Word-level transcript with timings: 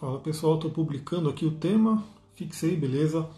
Fala 0.00 0.18
pessoal, 0.18 0.54
estou 0.54 0.70
publicando 0.70 1.28
aqui 1.28 1.44
o 1.44 1.50
tema, 1.50 2.02
fixei, 2.34 2.74
beleza? 2.74 3.28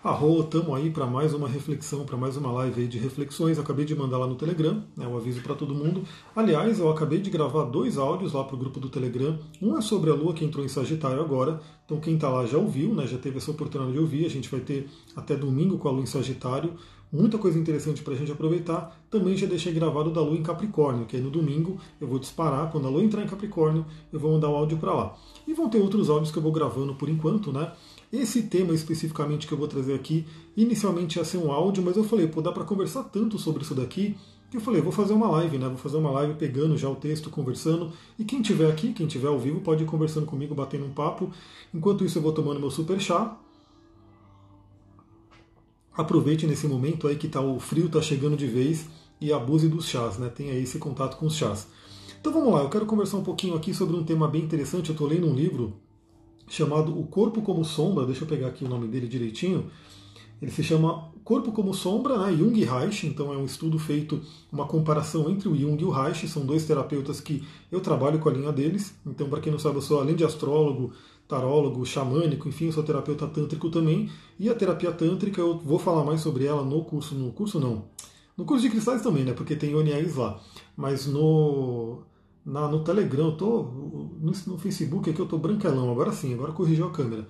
Arro, 0.00 0.42
estamos 0.42 0.72
aí 0.72 0.88
para 0.88 1.06
mais 1.06 1.34
uma 1.34 1.48
reflexão, 1.48 2.06
para 2.06 2.16
mais 2.16 2.36
uma 2.36 2.52
live 2.52 2.86
de 2.86 2.98
reflexões. 2.98 3.58
Acabei 3.58 3.84
de 3.84 3.96
mandar 3.96 4.18
lá 4.18 4.26
no 4.28 4.36
Telegram, 4.36 4.84
né, 4.96 5.08
um 5.08 5.16
aviso 5.16 5.42
para 5.42 5.56
todo 5.56 5.74
mundo. 5.74 6.04
Aliás, 6.36 6.78
eu 6.78 6.88
acabei 6.88 7.18
de 7.18 7.30
gravar 7.30 7.64
dois 7.64 7.98
áudios 7.98 8.32
lá 8.32 8.44
para 8.44 8.54
o 8.54 8.58
grupo 8.60 8.78
do 8.78 8.88
Telegram. 8.88 9.36
Um 9.60 9.76
é 9.76 9.80
sobre 9.80 10.08
a 10.08 10.14
Lua 10.14 10.32
que 10.34 10.44
entrou 10.44 10.64
em 10.64 10.68
Sagitário 10.68 11.20
agora, 11.20 11.60
então 11.84 11.98
quem 11.98 12.14
está 12.14 12.28
lá 12.28 12.46
já 12.46 12.58
ouviu, 12.58 12.94
né, 12.94 13.08
já 13.08 13.18
teve 13.18 13.38
essa 13.38 13.50
oportunidade 13.50 13.94
de 13.94 13.98
ouvir. 13.98 14.24
A 14.24 14.30
gente 14.30 14.48
vai 14.48 14.60
ter 14.60 14.88
até 15.16 15.34
domingo 15.34 15.78
com 15.78 15.88
a 15.88 15.90
Lua 15.90 16.04
em 16.04 16.06
Sagitário 16.06 16.74
muita 17.14 17.38
coisa 17.38 17.56
interessante 17.56 18.02
para 18.02 18.12
a 18.12 18.16
gente 18.16 18.32
aproveitar. 18.32 19.00
Também 19.08 19.36
já 19.36 19.46
deixei 19.46 19.72
gravado 19.72 20.10
da 20.10 20.20
Lua 20.20 20.36
em 20.36 20.42
Capricórnio, 20.42 21.06
que 21.06 21.16
aí 21.16 21.22
no 21.22 21.30
domingo 21.30 21.78
eu 22.00 22.08
vou 22.08 22.18
disparar. 22.18 22.72
Quando 22.72 22.88
a 22.88 22.90
Lua 22.90 23.04
entrar 23.04 23.22
em 23.22 23.26
Capricórnio, 23.28 23.86
eu 24.12 24.18
vou 24.18 24.32
mandar 24.32 24.48
o 24.48 24.56
áudio 24.56 24.76
para 24.78 24.92
lá. 24.92 25.16
E 25.46 25.54
vão 25.54 25.68
ter 25.68 25.78
outros 25.78 26.10
áudios 26.10 26.32
que 26.32 26.38
eu 26.38 26.42
vou 26.42 26.50
gravando 26.50 26.94
por 26.96 27.08
enquanto, 27.08 27.52
né? 27.52 27.72
Esse 28.12 28.42
tema 28.42 28.74
especificamente 28.74 29.46
que 29.46 29.54
eu 29.54 29.58
vou 29.58 29.68
trazer 29.68 29.94
aqui, 29.94 30.26
inicialmente 30.56 31.18
ia 31.18 31.24
ser 31.24 31.38
um 31.38 31.52
áudio, 31.52 31.82
mas 31.84 31.96
eu 31.96 32.04
falei, 32.04 32.26
pô, 32.26 32.42
dá 32.42 32.50
para 32.50 32.64
conversar 32.64 33.04
tanto 33.04 33.38
sobre 33.38 33.62
isso 33.62 33.74
daqui, 33.74 34.16
que 34.50 34.56
eu 34.56 34.60
falei, 34.60 34.80
vou 34.80 34.92
fazer 34.92 35.12
uma 35.12 35.28
live, 35.28 35.58
né? 35.58 35.68
Vou 35.68 35.76
fazer 35.76 35.96
uma 35.96 36.10
live 36.10 36.34
pegando 36.34 36.76
já 36.76 36.88
o 36.88 36.96
texto, 36.96 37.30
conversando. 37.30 37.92
E 38.18 38.24
quem 38.24 38.42
tiver 38.42 38.70
aqui, 38.70 38.92
quem 38.92 39.06
tiver 39.06 39.28
ao 39.28 39.38
vivo, 39.38 39.60
pode 39.60 39.82
ir 39.84 39.86
conversando 39.86 40.26
comigo, 40.26 40.54
batendo 40.54 40.84
um 40.84 40.90
papo. 40.90 41.30
Enquanto 41.72 42.04
isso, 42.04 42.18
eu 42.18 42.22
vou 42.22 42.32
tomando 42.32 42.60
meu 42.60 42.70
super 42.70 43.00
chá 43.00 43.36
aproveite 45.96 46.46
nesse 46.46 46.66
momento 46.66 47.06
aí 47.06 47.16
que 47.16 47.28
tá, 47.28 47.40
o 47.40 47.58
frio 47.58 47.86
está 47.86 48.02
chegando 48.02 48.36
de 48.36 48.46
vez 48.46 48.88
e 49.20 49.32
abuse 49.32 49.68
dos 49.68 49.86
chás, 49.86 50.18
né? 50.18 50.28
Tenha 50.28 50.54
esse 50.54 50.78
contato 50.78 51.16
com 51.16 51.26
os 51.26 51.34
chás. 51.34 51.68
Então 52.20 52.32
vamos 52.32 52.52
lá, 52.52 52.62
eu 52.62 52.68
quero 52.68 52.86
conversar 52.86 53.18
um 53.18 53.22
pouquinho 53.22 53.54
aqui 53.54 53.72
sobre 53.72 53.96
um 53.96 54.02
tema 54.02 54.26
bem 54.26 54.42
interessante. 54.42 54.88
Eu 54.88 54.94
estou 54.94 55.06
lendo 55.06 55.26
um 55.26 55.34
livro 55.34 55.74
chamado 56.48 56.98
O 56.98 57.06
Corpo 57.06 57.42
como 57.42 57.64
Sombra, 57.64 58.04
deixa 58.06 58.24
eu 58.24 58.28
pegar 58.28 58.48
aqui 58.48 58.64
o 58.64 58.68
nome 58.68 58.88
dele 58.88 59.06
direitinho. 59.06 59.70
Ele 60.42 60.50
se 60.50 60.62
chama 60.62 61.10
Corpo 61.22 61.52
como 61.52 61.72
Sombra, 61.72 62.18
né? 62.18 62.36
Jung 62.36 62.58
e 62.58 62.64
Reich, 62.64 63.06
então 63.06 63.32
é 63.32 63.36
um 63.36 63.44
estudo 63.46 63.78
feito, 63.78 64.20
uma 64.52 64.66
comparação 64.66 65.30
entre 65.30 65.48
o 65.48 65.56
Jung 65.56 65.80
e 65.80 65.84
o 65.84 65.90
Reich, 65.90 66.28
são 66.28 66.44
dois 66.44 66.66
terapeutas 66.66 67.20
que 67.20 67.42
eu 67.72 67.80
trabalho 67.80 68.18
com 68.18 68.28
a 68.28 68.32
linha 68.32 68.52
deles. 68.52 68.94
Então, 69.06 69.28
para 69.30 69.40
quem 69.40 69.50
não 69.50 69.58
sabe, 69.58 69.76
eu 69.76 69.82
sou 69.82 70.00
além 70.00 70.14
de 70.14 70.24
astrólogo, 70.24 70.92
tarólogo, 71.28 71.84
xamânico, 71.84 72.48
enfim, 72.48 72.70
sou 72.70 72.82
terapeuta 72.82 73.26
tântrico 73.26 73.70
também. 73.70 74.10
E 74.38 74.48
a 74.48 74.54
terapia 74.54 74.92
tântrica, 74.92 75.40
eu 75.40 75.58
vou 75.58 75.78
falar 75.78 76.04
mais 76.04 76.20
sobre 76.20 76.44
ela 76.44 76.64
no 76.64 76.84
curso, 76.84 77.14
no 77.14 77.32
curso 77.32 77.58
não, 77.58 77.84
no 78.36 78.44
curso 78.44 78.62
de 78.62 78.70
cristais 78.70 79.02
também, 79.02 79.24
né? 79.24 79.32
Porque 79.32 79.56
tem 79.56 79.74
ONIs 79.74 80.16
lá. 80.16 80.40
Mas 80.76 81.06
no, 81.06 82.02
na, 82.44 82.68
no 82.68 82.84
Telegram, 82.84 83.26
eu 83.26 83.36
tô, 83.36 83.62
no, 83.62 84.32
no 84.46 84.58
Facebook 84.58 85.08
aqui 85.08 85.20
eu 85.20 85.26
tô 85.26 85.38
branquelão, 85.38 85.90
agora 85.90 86.12
sim, 86.12 86.34
agora 86.34 86.52
corrigiu 86.52 86.86
a 86.86 86.90
câmera. 86.90 87.26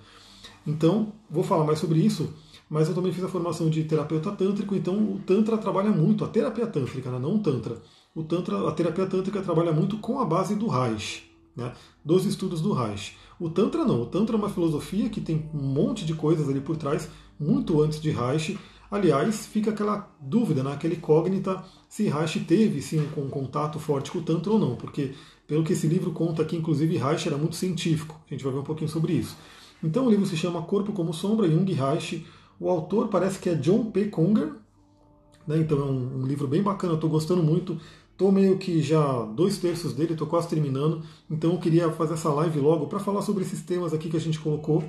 Então, 0.65 1.13
vou 1.29 1.43
falar 1.43 1.63
mais 1.63 1.79
sobre 1.79 1.99
isso, 1.99 2.33
mas 2.69 2.89
eu 2.89 2.95
também 2.95 3.13
fiz 3.13 3.23
a 3.23 3.27
formação 3.27 3.69
de 3.69 3.83
terapeuta 3.83 4.31
tântrico, 4.31 4.75
então 4.75 4.95
o 4.95 5.19
Tantra 5.19 5.57
trabalha 5.57 5.91
muito, 5.91 6.25
a 6.25 6.27
terapia 6.27 6.65
tântrica, 6.65 7.11
né? 7.11 7.19
não 7.19 7.35
o 7.35 7.39
Tantra. 7.39 7.81
O 8.15 8.23
tantra. 8.23 8.67
A 8.67 8.71
terapia 8.71 9.05
tântrica 9.05 9.41
trabalha 9.41 9.73
muito 9.73 9.97
com 9.97 10.19
a 10.19 10.25
base 10.25 10.55
do 10.55 10.67
Reich, 10.67 11.29
né? 11.55 11.73
dos 12.03 12.25
estudos 12.25 12.61
do 12.61 12.71
Reich. 12.71 13.17
O 13.39 13.49
Tantra 13.49 13.83
não. 13.83 14.01
O 14.01 14.05
Tantra 14.05 14.35
é 14.35 14.39
uma 14.39 14.49
filosofia 14.49 15.09
que 15.09 15.21
tem 15.21 15.49
um 15.53 15.63
monte 15.63 16.05
de 16.05 16.13
coisas 16.13 16.47
ali 16.49 16.61
por 16.61 16.77
trás, 16.77 17.09
muito 17.39 17.81
antes 17.81 17.99
de 17.99 18.09
Reich. 18.11 18.57
Aliás, 18.89 19.45
fica 19.45 19.71
aquela 19.71 20.09
dúvida, 20.21 20.63
né? 20.63 20.71
aquele 20.71 20.95
incógnita 20.95 21.63
se 21.89 22.07
Reich 22.07 22.39
teve 22.41 22.81
sim 22.81 23.05
um 23.17 23.29
contato 23.29 23.79
forte 23.79 24.11
com 24.11 24.19
o 24.19 24.21
Tantra 24.21 24.53
ou 24.53 24.59
não, 24.59 24.75
porque 24.75 25.13
pelo 25.47 25.63
que 25.63 25.73
esse 25.73 25.87
livro 25.87 26.11
conta 26.11 26.41
aqui, 26.41 26.55
inclusive 26.55 26.97
Reich 26.97 27.27
era 27.27 27.37
muito 27.37 27.55
científico. 27.55 28.19
A 28.29 28.33
gente 28.33 28.43
vai 28.43 28.53
ver 28.53 28.59
um 28.59 28.63
pouquinho 28.63 28.89
sobre 28.89 29.13
isso. 29.13 29.35
Então 29.83 30.05
o 30.05 30.09
livro 30.09 30.25
se 30.25 30.37
chama 30.37 30.61
Corpo 30.61 30.93
como 30.93 31.13
Sombra, 31.13 31.49
Jung 31.49 31.71
Reich. 31.71 32.25
O 32.59 32.69
autor 32.69 33.09
parece 33.09 33.39
que 33.39 33.49
é 33.49 33.55
John 33.55 33.91
P. 33.91 34.05
Conger, 34.05 34.53
né? 35.45 35.57
então 35.57 35.77
é 35.77 35.83
um, 35.83 36.21
um 36.21 36.25
livro 36.25 36.47
bem 36.47 36.63
bacana, 36.63 36.93
eu 36.93 36.95
estou 36.95 37.09
gostando 37.09 37.43
muito. 37.43 37.79
Estou 38.15 38.31
meio 38.31 38.57
que 38.57 38.81
já 38.81 39.25
dois 39.25 39.57
terços 39.57 39.91
dele, 39.91 40.13
estou 40.13 40.25
quase 40.25 40.47
terminando, 40.47 41.01
então 41.29 41.51
eu 41.51 41.59
queria 41.59 41.91
fazer 41.91 42.13
essa 42.13 42.29
live 42.29 42.61
logo 42.61 42.87
para 42.87 42.97
falar 42.97 43.21
sobre 43.21 43.43
esses 43.43 43.61
temas 43.61 43.93
aqui 43.93 44.09
que 44.09 44.15
a 44.15 44.21
gente 44.21 44.39
colocou. 44.39 44.81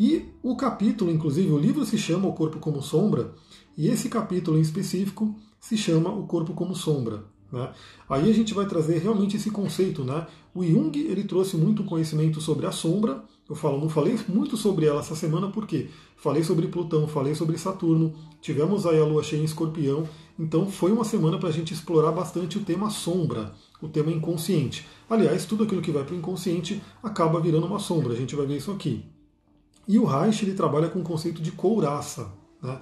E 0.00 0.24
o 0.42 0.56
capítulo, 0.56 1.10
inclusive, 1.10 1.52
o 1.52 1.58
livro 1.58 1.84
se 1.84 1.98
chama 1.98 2.26
O 2.26 2.32
Corpo 2.32 2.58
como 2.58 2.80
Sombra, 2.80 3.34
e 3.76 3.86
esse 3.88 4.08
capítulo 4.08 4.56
em 4.56 4.62
específico 4.62 5.34
se 5.60 5.76
chama 5.76 6.08
O 6.10 6.26
Corpo 6.26 6.54
como 6.54 6.74
Sombra. 6.74 7.24
Né? 7.52 7.70
Aí 8.08 8.30
a 8.30 8.32
gente 8.32 8.54
vai 8.54 8.64
trazer 8.66 8.96
realmente 8.96 9.36
esse 9.36 9.50
conceito. 9.50 10.02
Né? 10.02 10.26
O 10.54 10.64
Jung 10.64 10.98
ele 10.98 11.24
trouxe 11.24 11.58
muito 11.58 11.84
conhecimento 11.84 12.40
sobre 12.40 12.64
a 12.64 12.72
sombra, 12.72 13.22
eu 13.46 13.54
falo, 13.54 13.78
não 13.78 13.90
falei 13.90 14.18
muito 14.26 14.56
sobre 14.56 14.86
ela 14.86 15.00
essa 15.00 15.14
semana 15.14 15.48
porque 15.50 15.88
falei 16.16 16.42
sobre 16.42 16.66
Plutão, 16.68 17.06
falei 17.06 17.34
sobre 17.34 17.58
Saturno, 17.58 18.14
tivemos 18.40 18.86
aí 18.86 18.98
a 18.98 19.04
lua 19.04 19.22
cheia 19.22 19.42
em 19.42 19.44
escorpião, 19.44 20.08
então 20.38 20.70
foi 20.70 20.90
uma 20.90 21.04
semana 21.04 21.38
para 21.38 21.48
a 21.48 21.52
gente 21.52 21.72
explorar 21.72 22.10
bastante 22.10 22.58
o 22.58 22.64
tema 22.64 22.90
sombra, 22.90 23.54
o 23.80 23.88
tema 23.88 24.10
inconsciente. 24.10 24.86
Aliás, 25.08 25.44
tudo 25.44 25.64
aquilo 25.64 25.82
que 25.82 25.92
vai 25.92 26.02
para 26.02 26.14
o 26.14 26.18
inconsciente 26.18 26.82
acaba 27.02 27.40
virando 27.40 27.66
uma 27.66 27.78
sombra, 27.78 28.12
a 28.12 28.16
gente 28.16 28.34
vai 28.34 28.46
ver 28.46 28.56
isso 28.56 28.72
aqui. 28.72 29.04
E 29.86 29.98
o 29.98 30.04
Reich 30.04 30.42
ele 30.42 30.54
trabalha 30.54 30.88
com 30.88 31.00
o 31.00 31.04
conceito 31.04 31.40
de 31.40 31.52
couraça. 31.52 32.32
Né? 32.60 32.80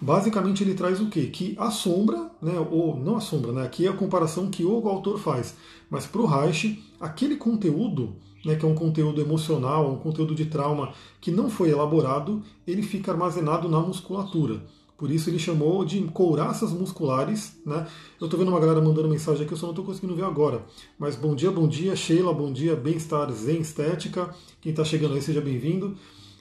Basicamente 0.00 0.62
ele 0.62 0.74
traz 0.74 1.00
o 1.00 1.08
quê? 1.08 1.26
Que 1.26 1.54
a 1.58 1.70
sombra, 1.70 2.30
né, 2.40 2.54
ou 2.70 2.96
não 2.96 3.16
a 3.16 3.20
sombra, 3.20 3.52
né, 3.52 3.64
aqui 3.64 3.86
é 3.86 3.90
a 3.90 3.94
comparação 3.94 4.50
que 4.50 4.64
o 4.64 4.88
autor 4.88 5.18
faz, 5.18 5.56
mas 5.90 6.06
para 6.06 6.20
o 6.20 6.26
Reich, 6.26 6.82
aquele 7.00 7.36
conteúdo 7.36 8.16
né, 8.44 8.54
que 8.56 8.64
é 8.64 8.68
um 8.68 8.74
conteúdo 8.74 9.20
emocional, 9.20 9.92
um 9.92 9.98
conteúdo 9.98 10.34
de 10.34 10.44
trauma 10.46 10.92
que 11.20 11.30
não 11.30 11.48
foi 11.48 11.70
elaborado, 11.70 12.42
ele 12.66 12.82
fica 12.82 13.10
armazenado 13.12 13.68
na 13.68 13.80
musculatura. 13.80 14.62
Por 15.04 15.10
isso 15.10 15.28
ele 15.28 15.38
chamou 15.38 15.84
de 15.84 16.00
couraças 16.04 16.72
musculares. 16.72 17.58
Né? 17.66 17.86
Eu 18.18 18.24
estou 18.24 18.40
vendo 18.40 18.48
uma 18.48 18.58
galera 18.58 18.80
mandando 18.80 19.06
mensagem 19.06 19.44
aqui, 19.44 19.52
eu 19.52 19.58
só 19.58 19.66
não 19.66 19.72
estou 19.72 19.84
conseguindo 19.84 20.16
ver 20.16 20.24
agora. 20.24 20.64
Mas 20.98 21.14
bom 21.14 21.34
dia, 21.34 21.50
bom 21.50 21.68
dia, 21.68 21.94
Sheila, 21.94 22.32
bom 22.32 22.50
dia, 22.50 22.74
bem-estar, 22.74 23.30
zen, 23.30 23.60
estética. 23.60 24.34
Quem 24.62 24.70
está 24.70 24.82
chegando 24.82 25.12
aí, 25.12 25.20
seja 25.20 25.42
bem-vindo. 25.42 25.94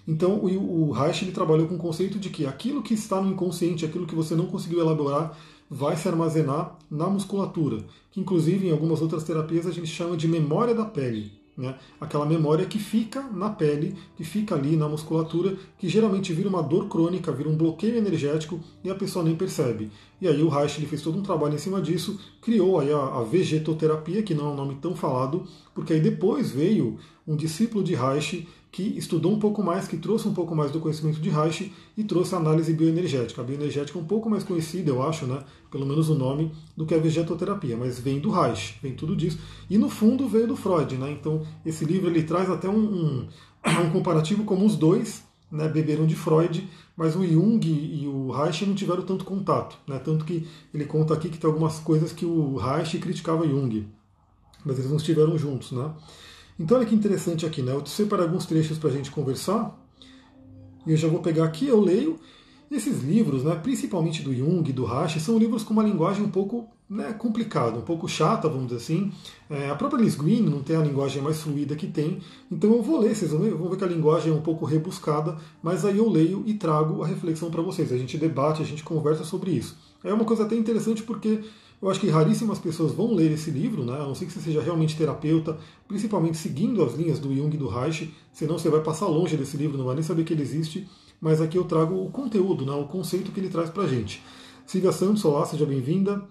Então 0.08 0.36
o, 0.36 0.88
o 0.88 0.92
Reich 0.94 1.26
ele 1.26 1.34
trabalhou 1.34 1.68
com 1.68 1.76
o 1.76 1.78
conceito 1.78 2.18
de 2.18 2.30
que 2.30 2.46
aquilo 2.46 2.82
que 2.82 2.94
está 2.94 3.22
no 3.22 3.32
inconsciente, 3.32 3.84
aquilo 3.84 4.08
que 4.08 4.16
você 4.16 4.34
não 4.34 4.46
conseguiu 4.46 4.80
elaborar, 4.80 5.38
vai 5.70 5.98
se 5.98 6.08
armazenar 6.08 6.78
na 6.90 7.10
musculatura, 7.10 7.84
que 8.12 8.22
inclusive 8.22 8.70
em 8.70 8.72
algumas 8.72 9.02
outras 9.02 9.26
terapias 9.26 9.68
a 9.68 9.72
gente 9.72 9.88
chama 9.88 10.16
de 10.16 10.26
memória 10.26 10.74
da 10.74 10.86
pele. 10.86 11.34
Né? 11.56 11.76
Aquela 12.02 12.26
memória 12.26 12.66
que 12.66 12.80
fica 12.80 13.22
na 13.22 13.50
pele, 13.50 13.96
que 14.16 14.24
fica 14.24 14.56
ali 14.56 14.76
na 14.76 14.90
musculatura, 14.90 15.56
que 15.78 15.88
geralmente 15.88 16.34
vira 16.34 16.50
uma 16.50 16.64
dor 16.64 16.88
crônica, 16.88 17.32
vira 17.32 17.48
um 17.48 17.56
bloqueio 17.56 17.96
energético 17.96 18.60
e 18.84 18.90
a 18.90 18.96
pessoa 18.96 19.24
nem 19.24 19.36
percebe. 19.36 19.92
E 20.20 20.28
aí 20.28 20.42
o 20.42 20.50
Reich 20.50 20.80
ele 20.80 20.88
fez 20.88 21.02
todo 21.02 21.18
um 21.18 21.22
trabalho 21.22 21.54
em 21.54 21.60
cima 21.60 21.82
disso, 21.82 22.20
criou 22.42 22.80
aí 22.80 22.92
a, 22.92 22.98
a 22.98 23.24
vegetoterapia, 23.24 24.24
que 24.24 24.34
não 24.34 24.48
é 24.48 24.50
um 24.50 24.56
nome 24.56 24.76
tão 24.82 24.96
falado, 24.96 25.46
porque 25.76 25.94
aí 25.94 26.00
depois 26.00 26.50
veio 26.50 26.98
um 27.28 27.36
discípulo 27.36 27.84
de 27.84 27.94
Reich 27.94 28.48
que 28.74 28.82
estudou 28.98 29.32
um 29.32 29.38
pouco 29.38 29.62
mais, 29.62 29.88
que 29.88 29.96
trouxe 29.96 30.28
um 30.28 30.34
pouco 30.34 30.56
mais 30.56 30.72
do 30.72 30.80
conhecimento 30.80 31.22
de 31.22 31.30
Reich 31.30 31.72
e 31.96 32.04
trouxe 32.04 32.34
a 32.34 32.40
análise 32.40 32.74
bioenergética. 32.74 33.40
A 33.40 33.46
bioenergética 33.46 34.00
é 34.00 34.02
um 34.02 34.06
pouco 34.06 34.28
mais 34.32 34.44
conhecida, 34.44 34.90
eu 34.90 35.04
acho, 35.04 35.28
né? 35.28 35.44
pelo 35.70 35.86
menos 35.86 36.10
o 36.10 36.16
nome, 36.16 36.52
do 36.76 36.84
que 36.84 36.96
a 36.96 36.98
vegetoterapia, 36.98 37.78
mas 37.78 38.00
vem 38.00 38.20
do 38.20 38.32
Reich, 38.32 38.80
vem 38.82 38.96
tudo 38.96 39.16
disso. 39.16 39.38
E 39.70 39.78
no 39.78 39.90
fundo 39.90 40.28
veio 40.28 40.48
do 40.48 40.56
Freud. 40.56 40.98
Né? 40.98 41.12
Então 41.12 41.46
esse 41.64 41.86
livro 41.86 42.10
ele 42.10 42.24
traz 42.24 42.50
até 42.50 42.68
um, 42.68 42.80
um, 42.80 43.28
um 43.86 43.92
comparativo 43.92 44.44
como 44.44 44.66
os 44.66 44.76
dois 44.76 45.24
né, 45.52 45.70
beberam 45.70 46.08
de 46.08 46.16
Freud, 46.16 46.68
mas 46.98 47.16
o 47.16 47.24
Jung 47.24 47.64
e 47.68 48.08
o 48.08 48.32
Reich 48.32 48.66
não 48.66 48.74
tiveram 48.74 49.04
tanto 49.04 49.24
contato. 49.24 49.78
Né? 49.88 50.00
Tanto 50.00 50.26
que 50.26 50.48
ele 50.74 50.86
conta 50.86 51.14
aqui 51.14 51.30
que 51.30 51.38
tem 51.38 51.48
algumas 51.48 51.78
coisas 51.78 52.12
que 52.12 52.26
o 52.26 52.56
Reich 52.56 52.98
criticava 52.98 53.48
Jung, 53.48 53.86
mas 54.66 54.80
eles 54.80 54.90
não 54.90 54.98
estiveram 54.98 55.38
juntos. 55.38 55.72
Né? 55.72 55.92
Então 56.64 56.78
olha 56.78 56.86
que 56.86 56.96
interessante 56.96 57.46
aqui, 57.46 57.62
né? 57.62 57.74
Eu 57.74 57.86
separei 57.86 58.24
alguns 58.24 58.46
trechos 58.46 58.78
para 58.78 58.90
a 58.90 58.94
gente 58.94 59.12
conversar. 59.12 59.78
E 60.88 60.92
eu 60.92 60.98
já 60.98 61.10
vou 61.10 61.20
pegar 61.20 61.44
aqui, 61.44 61.68
eu 61.68 61.82
leio. 61.82 62.18
Esses 62.72 63.04
livros, 63.04 63.44
né, 63.44 63.54
principalmente 63.62 64.24
do 64.24 64.34
Jung, 64.34 64.72
do 64.72 64.86
Reich, 64.86 65.20
são 65.20 65.38
livros 65.38 65.62
com 65.62 65.74
uma 65.74 65.84
linguagem 65.84 66.24
um 66.24 66.30
pouco 66.30 66.70
né, 66.90 67.12
complicada, 67.12 67.78
um 67.78 67.82
pouco 67.82 68.08
chata, 68.08 68.48
vamos 68.48 68.68
dizer 68.68 68.78
assim. 68.78 69.12
É, 69.50 69.70
a 69.70 69.76
própria 69.76 70.02
Liz 70.02 70.16
Green 70.16 70.42
não 70.42 70.64
tem 70.64 70.78
a 70.78 70.80
linguagem 70.80 71.22
mais 71.22 71.42
fluida 71.42 71.76
que 71.76 71.86
tem, 71.86 72.20
então 72.50 72.72
eu 72.72 72.82
vou 72.82 73.00
ler, 73.00 73.14
vocês 73.14 73.32
vão 73.32 73.42
ver, 73.42 73.54
vão 73.54 73.70
ver 73.70 73.78
que 73.78 73.84
a 73.84 73.88
linguagem 73.88 74.32
é 74.32 74.36
um 74.36 74.42
pouco 74.42 74.66
rebuscada, 74.66 75.38
mas 75.62 75.86
aí 75.86 75.98
eu 75.98 76.10
leio 76.10 76.44
e 76.48 76.54
trago 76.54 77.04
a 77.04 77.08
reflexão 77.08 77.52
para 77.52 77.62
vocês. 77.62 77.92
A 77.92 77.98
gente 77.98 78.18
debate, 78.18 78.62
a 78.62 78.66
gente 78.66 78.84
conversa 78.84 79.24
sobre 79.24 79.52
isso. 79.52 79.78
É 80.04 80.14
uma 80.14 80.26
coisa 80.26 80.44
até 80.44 80.56
interessante 80.56 81.04
porque 81.04 81.42
eu 81.84 81.90
acho 81.90 82.00
que 82.00 82.10
raríssimas 82.10 82.60
pessoas 82.60 82.94
vão 82.94 83.14
ler 83.14 83.30
esse 83.34 83.52
livro, 83.52 83.84
né? 83.84 83.96
a 83.96 84.06
não 84.06 84.16
ser 84.16 84.26
que 84.26 84.32
você 84.32 84.40
seja 84.40 84.62
realmente 84.62 84.96
terapeuta, 84.96 85.58
principalmente 85.86 86.38
seguindo 86.38 86.82
as 86.82 86.94
linhas 86.94 87.20
do 87.20 87.36
Jung 87.36 87.54
e 87.54 87.58
do 87.58 87.68
Reich, 87.68 88.10
senão 88.32 88.58
você 88.58 88.70
vai 88.70 88.80
passar 88.80 89.08
longe 89.08 89.36
desse 89.36 89.58
livro, 89.58 89.78
não 89.78 89.84
vai 89.84 89.96
nem 89.96 90.02
saber 90.02 90.24
que 90.24 90.32
ele 90.32 90.42
existe. 90.42 90.88
Mas 91.20 91.42
aqui 91.42 91.58
eu 91.58 91.66
trago 91.66 92.02
o 92.02 92.10
conteúdo, 92.10 92.66
né? 92.66 92.72
o 92.72 92.86
conceito 92.86 93.34
que 93.34 93.40
ele 93.42 93.50
traz 93.50 93.70
para 93.70 93.86
gente. 93.86 94.24
Silvia 94.66 94.94
Santos, 94.94 95.26
olá, 95.26 95.46
seja 95.46 95.66
bem-vinda. 95.66 96.24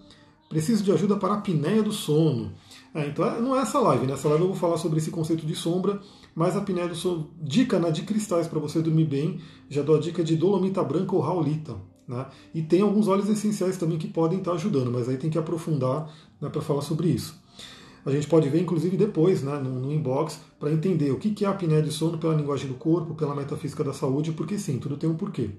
Preciso 0.49 0.83
de 0.83 0.91
ajuda 0.91 1.17
para 1.17 1.35
a 1.35 1.37
apneia 1.37 1.83
do 1.83 1.93
sono. 1.93 2.55
É, 2.95 3.09
então 3.09 3.23
é, 3.27 3.39
não 3.39 3.55
é 3.55 3.61
essa 3.61 3.79
live, 3.79 4.07
nessa 4.07 4.29
live 4.29 4.45
eu 4.45 4.49
vou 4.49 4.57
falar 4.57 4.79
sobre 4.79 5.01
esse 5.01 5.11
conceito 5.11 5.45
de 5.45 5.55
sombra, 5.55 6.01
mas 6.35 6.57
a 6.57 6.61
apneia 6.61 6.89
do 6.89 6.95
sono, 6.95 7.31
dica 7.43 7.79
na 7.79 7.91
de 7.91 8.03
cristais 8.03 8.49
para 8.49 8.59
você 8.59 8.81
dormir 8.81 9.05
bem, 9.05 9.39
já 9.69 9.83
dou 9.83 9.97
a 9.97 10.01
dica 10.01 10.25
de 10.25 10.35
dolomita 10.35 10.83
branca 10.83 11.15
ou 11.15 11.21
raulita. 11.21 11.92
Né? 12.13 12.27
E 12.55 12.63
tem 12.63 12.83
alguns 12.83 13.09
óleos 13.09 13.29
essenciais 13.29 13.77
também 13.77 13.99
que 13.99 14.07
podem 14.07 14.39
estar 14.39 14.53
ajudando, 14.53 14.91
mas 14.91 15.09
aí 15.09 15.17
tem 15.17 15.31
que 15.31 15.39
aprofundar 15.39 16.13
né, 16.41 16.49
para 16.49 16.61
falar 16.61 16.83
sobre 16.83 17.09
isso. 17.09 17.41
A 18.05 18.11
gente 18.11 18.27
pode 18.27 18.49
ver, 18.49 18.61
inclusive, 18.61 18.97
depois, 18.97 19.43
né, 19.43 19.59
no, 19.59 19.81
no 19.81 19.93
inbox, 19.93 20.41
para 20.59 20.73
entender 20.73 21.11
o 21.13 21.19
que 21.19 21.45
é 21.45 21.49
a 21.49 21.53
apneia 21.53 21.81
de 21.81 21.91
sono 21.91 22.19
pela 22.19 22.35
linguagem 22.35 22.69
do 22.69 22.75
corpo, 22.75 23.15
pela 23.15 23.35
metafísica 23.35 23.83
da 23.83 23.93
saúde, 23.93 24.33
porque 24.33 24.59
sim, 24.59 24.79
tudo 24.79 24.97
tem 24.97 25.09
um 25.09 25.15
porquê. 25.15 25.51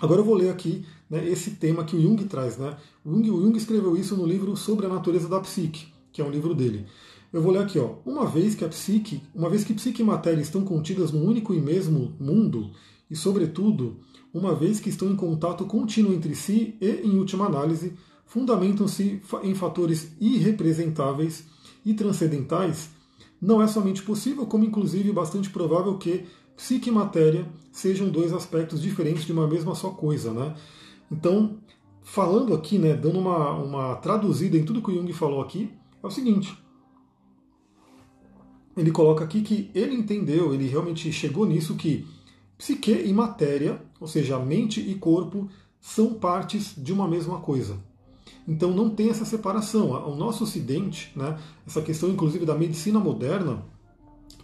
Agora 0.00 0.20
eu 0.20 0.24
vou 0.24 0.34
ler 0.34 0.50
aqui 0.50 0.84
né, 1.08 1.26
esse 1.28 1.52
tema 1.52 1.84
que 1.84 1.94
o 1.94 2.00
Jung 2.00 2.24
traz. 2.24 2.56
Né? 2.56 2.76
O, 3.04 3.10
Jung, 3.10 3.30
o 3.30 3.42
Jung 3.42 3.56
escreveu 3.56 3.96
isso 3.96 4.16
no 4.16 4.26
livro 4.26 4.56
Sobre 4.56 4.86
a 4.86 4.88
Natureza 4.88 5.28
da 5.28 5.40
Psique, 5.40 5.88
que 6.12 6.20
é 6.20 6.24
um 6.24 6.30
livro 6.30 6.54
dele. 6.54 6.86
Eu 7.32 7.40
vou 7.40 7.52
ler 7.52 7.62
aqui, 7.62 7.78
ó. 7.78 7.94
Uma 8.04 8.26
vez 8.26 8.56
que 8.56 8.64
a 8.64 8.68
psique, 8.68 9.22
uma 9.32 9.48
vez 9.48 9.62
que 9.62 9.72
psique 9.72 10.02
e 10.02 10.04
matéria 10.04 10.40
estão 10.40 10.64
contidas 10.64 11.12
num 11.12 11.24
único 11.24 11.54
e 11.54 11.60
mesmo 11.60 12.12
mundo, 12.18 12.72
e 13.08 13.14
sobretudo, 13.14 13.98
uma 14.32 14.54
vez 14.54 14.80
que 14.80 14.88
estão 14.88 15.10
em 15.10 15.16
contato 15.16 15.64
contínuo 15.64 16.12
entre 16.12 16.34
si 16.34 16.76
e, 16.80 17.02
em 17.04 17.18
última 17.18 17.46
análise, 17.46 17.94
fundamentam-se 18.26 19.20
em 19.42 19.54
fatores 19.54 20.12
irrepresentáveis 20.20 21.44
e 21.84 21.94
transcendentais, 21.94 22.90
não 23.40 23.60
é 23.60 23.66
somente 23.66 24.02
possível, 24.02 24.46
como 24.46 24.64
inclusive 24.64 25.12
bastante 25.12 25.50
provável 25.50 25.96
que 25.98 26.26
psique 26.56 26.90
e 26.90 26.92
matéria 26.92 27.48
sejam 27.72 28.08
dois 28.08 28.32
aspectos 28.32 28.82
diferentes 28.82 29.24
de 29.24 29.32
uma 29.32 29.48
mesma 29.48 29.74
só 29.74 29.90
coisa. 29.90 30.32
Né? 30.32 30.54
Então, 31.10 31.58
falando 32.02 32.54
aqui, 32.54 32.78
né, 32.78 32.94
dando 32.94 33.18
uma, 33.18 33.52
uma 33.52 33.96
traduzida 33.96 34.56
em 34.56 34.64
tudo 34.64 34.82
que 34.82 34.90
o 34.90 34.94
Jung 34.94 35.12
falou 35.12 35.40
aqui, 35.40 35.70
é 36.02 36.06
o 36.06 36.10
seguinte. 36.10 36.56
Ele 38.76 38.90
coloca 38.90 39.24
aqui 39.24 39.42
que 39.42 39.70
ele 39.74 39.94
entendeu, 39.94 40.54
ele 40.54 40.68
realmente 40.68 41.10
chegou 41.12 41.46
nisso 41.46 41.74
que 41.74 42.06
psique 42.56 42.92
e 42.92 43.12
matéria, 43.12 43.82
ou 44.00 44.08
seja, 44.08 44.38
mente 44.38 44.80
e 44.80 44.94
corpo, 44.94 45.48
são 45.80 46.14
partes 46.14 46.74
de 46.76 46.92
uma 46.92 47.06
mesma 47.06 47.38
coisa. 47.40 47.78
Então 48.48 48.70
não 48.70 48.90
tem 48.90 49.10
essa 49.10 49.24
separação. 49.24 49.90
O 49.90 50.16
nosso 50.16 50.44
ocidente, 50.44 51.12
né, 51.14 51.38
essa 51.66 51.82
questão 51.82 52.08
inclusive 52.08 52.44
da 52.46 52.54
medicina 52.54 52.98
moderna, 52.98 53.62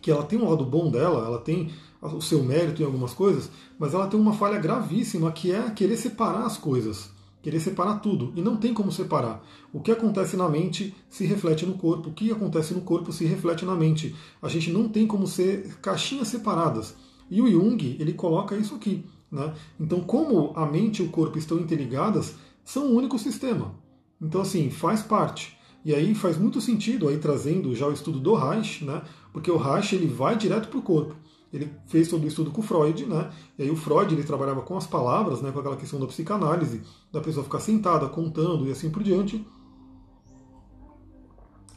que 0.00 0.11
ela 0.11 0.23
tem 0.23 0.38
um 0.38 0.49
lado 0.49 0.64
bom 0.64 0.91
dela, 0.91 1.26
ela 1.26 1.38
tem 1.38 1.73
o 2.00 2.20
seu 2.20 2.43
mérito 2.43 2.82
em 2.82 2.85
algumas 2.85 3.12
coisas, 3.12 3.50
mas 3.79 3.94
ela 3.94 4.06
tem 4.06 4.20
uma 4.20 4.32
falha 4.32 4.58
gravíssima 4.58 5.32
que 5.32 5.50
é 5.50 5.70
querer 5.70 5.97
separar 5.97 6.44
as 6.44 6.56
coisas, 6.56 7.11
querer 7.43 7.58
separar 7.58 7.99
tudo. 8.00 8.32
E 8.37 8.43
não 8.43 8.56
tem 8.56 8.73
como 8.73 8.93
separar. 8.93 9.44
O 9.73 9.81
que 9.81 9.91
acontece 9.91 10.37
na 10.37 10.49
mente 10.49 10.94
se 11.08 11.25
reflete 11.25 11.67
no 11.67 11.75
corpo, 11.75 12.11
o 12.11 12.12
que 12.12 12.31
acontece 12.31 12.75
no 12.75 12.82
corpo 12.82 13.12
se 13.12 13.25
reflete 13.25 13.64
na 13.64 13.75
mente. 13.75 14.14
A 14.41 14.49
gente 14.49 14.70
não 14.70 14.88
tem 14.88 15.06
como 15.06 15.26
ser 15.26 15.76
caixinhas 15.81 16.29
separadas. 16.29 16.94
E 17.29 17.43
o 17.43 17.50
Jung, 17.50 17.97
ele 17.99 18.12
coloca 18.12 18.56
isso 18.56 18.75
aqui. 18.76 19.05
Né? 19.31 19.55
Então, 19.78 20.00
como 20.00 20.52
a 20.55 20.67
mente 20.67 21.02
e 21.02 21.06
o 21.06 21.11
corpo 21.11 21.38
estão 21.38 21.58
interligadas, 21.58 22.34
são 22.64 22.87
um 22.87 22.96
único 22.96 23.19
sistema. 23.19 23.75
Então, 24.20 24.40
assim, 24.40 24.70
faz 24.70 25.02
parte. 25.02 25.56
E 25.84 25.94
aí 25.94 26.14
faz 26.14 26.37
muito 26.37 26.61
sentido 26.61 27.08
aí 27.08 27.19
trazendo 27.19 27.75
já 27.75 27.87
o 27.87 27.93
estudo 27.93 28.19
do 28.19 28.34
Reich, 28.34 28.84
né? 28.84 29.02
Porque 29.32 29.50
o 29.50 29.56
Reich 29.56 29.94
ele 29.94 30.08
vai 30.08 30.37
direto 30.37 30.69
para 30.69 30.78
o 30.78 30.82
corpo. 30.82 31.14
Ele 31.52 31.70
fez 31.87 32.08
todo 32.08 32.25
o 32.25 32.26
estudo 32.26 32.50
com 32.50 32.61
o 32.61 32.64
Freud, 32.64 33.06
né? 33.06 33.31
E 33.58 33.62
aí 33.62 33.70
o 33.70 33.76
Freud 33.76 34.12
ele 34.12 34.25
trabalhava 34.25 34.62
com 34.62 34.76
as 34.76 34.87
palavras, 34.87 35.40
né? 35.40 35.52
Com 35.52 35.61
aquela 35.61 35.76
questão 35.76 36.00
da 36.00 36.06
psicanálise, 36.06 36.82
da 37.12 37.20
pessoa 37.20 37.44
ficar 37.44 37.61
sentada, 37.61 38.08
contando 38.08 38.67
e 38.67 38.72
assim 38.72 38.90
por 38.90 39.02
diante. 39.02 39.46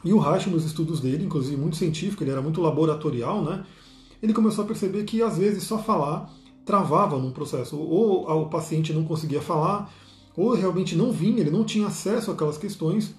E 0.04 0.12
o 0.12 0.18
Reich 0.18 0.50
nos 0.50 0.64
estudos 0.64 1.00
dele, 1.00 1.24
inclusive 1.24 1.56
muito 1.56 1.76
científico, 1.76 2.24
ele 2.24 2.30
era 2.30 2.42
muito 2.42 2.60
laboratorial, 2.60 3.42
né? 3.42 3.64
Ele 4.22 4.32
começou 4.32 4.64
a 4.64 4.66
perceber 4.66 5.04
que 5.04 5.22
às 5.22 5.38
vezes 5.38 5.62
só 5.62 5.78
falar 5.78 6.30
travava 6.64 7.18
num 7.18 7.30
processo, 7.30 7.76
ou 7.78 8.28
o 8.28 8.48
paciente 8.48 8.92
não 8.92 9.04
conseguia 9.04 9.40
falar, 9.40 9.92
ou 10.36 10.54
realmente 10.54 10.96
não 10.96 11.10
vinha, 11.12 11.40
ele 11.40 11.50
não 11.50 11.64
tinha 11.64 11.86
acesso 11.86 12.30
àquelas 12.30 12.58
questões, 12.58 13.14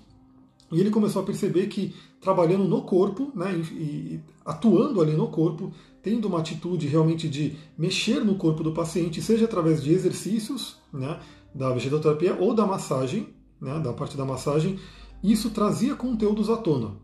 e 0.72 0.80
ele 0.80 0.90
começou 0.90 1.22
a 1.22 1.26
perceber 1.26 1.68
que 1.68 1.94
trabalhando 2.22 2.64
no 2.64 2.84
corpo, 2.84 3.32
né, 3.36 3.54
e, 3.54 3.76
e, 3.76 4.24
atuando 4.46 5.02
ali 5.02 5.14
no 5.14 5.28
corpo, 5.28 5.74
tendo 6.02 6.28
uma 6.28 6.40
atitude 6.40 6.88
realmente 6.88 7.28
de 7.28 7.56
mexer 7.78 8.24
no 8.24 8.36
corpo 8.36 8.64
do 8.64 8.72
paciente, 8.72 9.22
seja 9.22 9.46
através 9.46 9.84
de 9.84 9.92
exercícios, 9.92 10.78
né, 10.94 11.20
da 11.54 11.72
vegetoterapia 11.72 12.38
ou 12.40 12.54
da 12.54 12.66
massagem, 12.66 13.28
né, 13.60 13.80
da 13.80 13.92
parte 13.92 14.16
da 14.16 14.24
massagem, 14.24 14.80
isso 15.22 15.50
trazia 15.50 15.96
conteúdos 15.96 16.50
à 16.50 16.58
tona. 16.58 16.96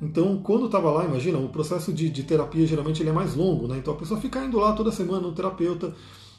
Então, 0.00 0.38
quando 0.42 0.66
estava 0.66 0.90
lá, 0.90 1.04
imagina, 1.04 1.38
o 1.38 1.48
processo 1.48 1.92
de, 1.92 2.08
de, 2.08 2.22
terapia 2.22 2.66
geralmente 2.66 3.02
ele 3.02 3.10
é 3.10 3.12
mais 3.12 3.34
longo, 3.34 3.68
né? 3.68 3.76
Então 3.78 3.92
a 3.92 3.96
pessoa 3.96 4.18
fica 4.18 4.42
indo 4.42 4.58
lá 4.58 4.72
toda 4.72 4.90
semana 4.90 5.20
no 5.20 5.32
terapeuta 5.32 5.94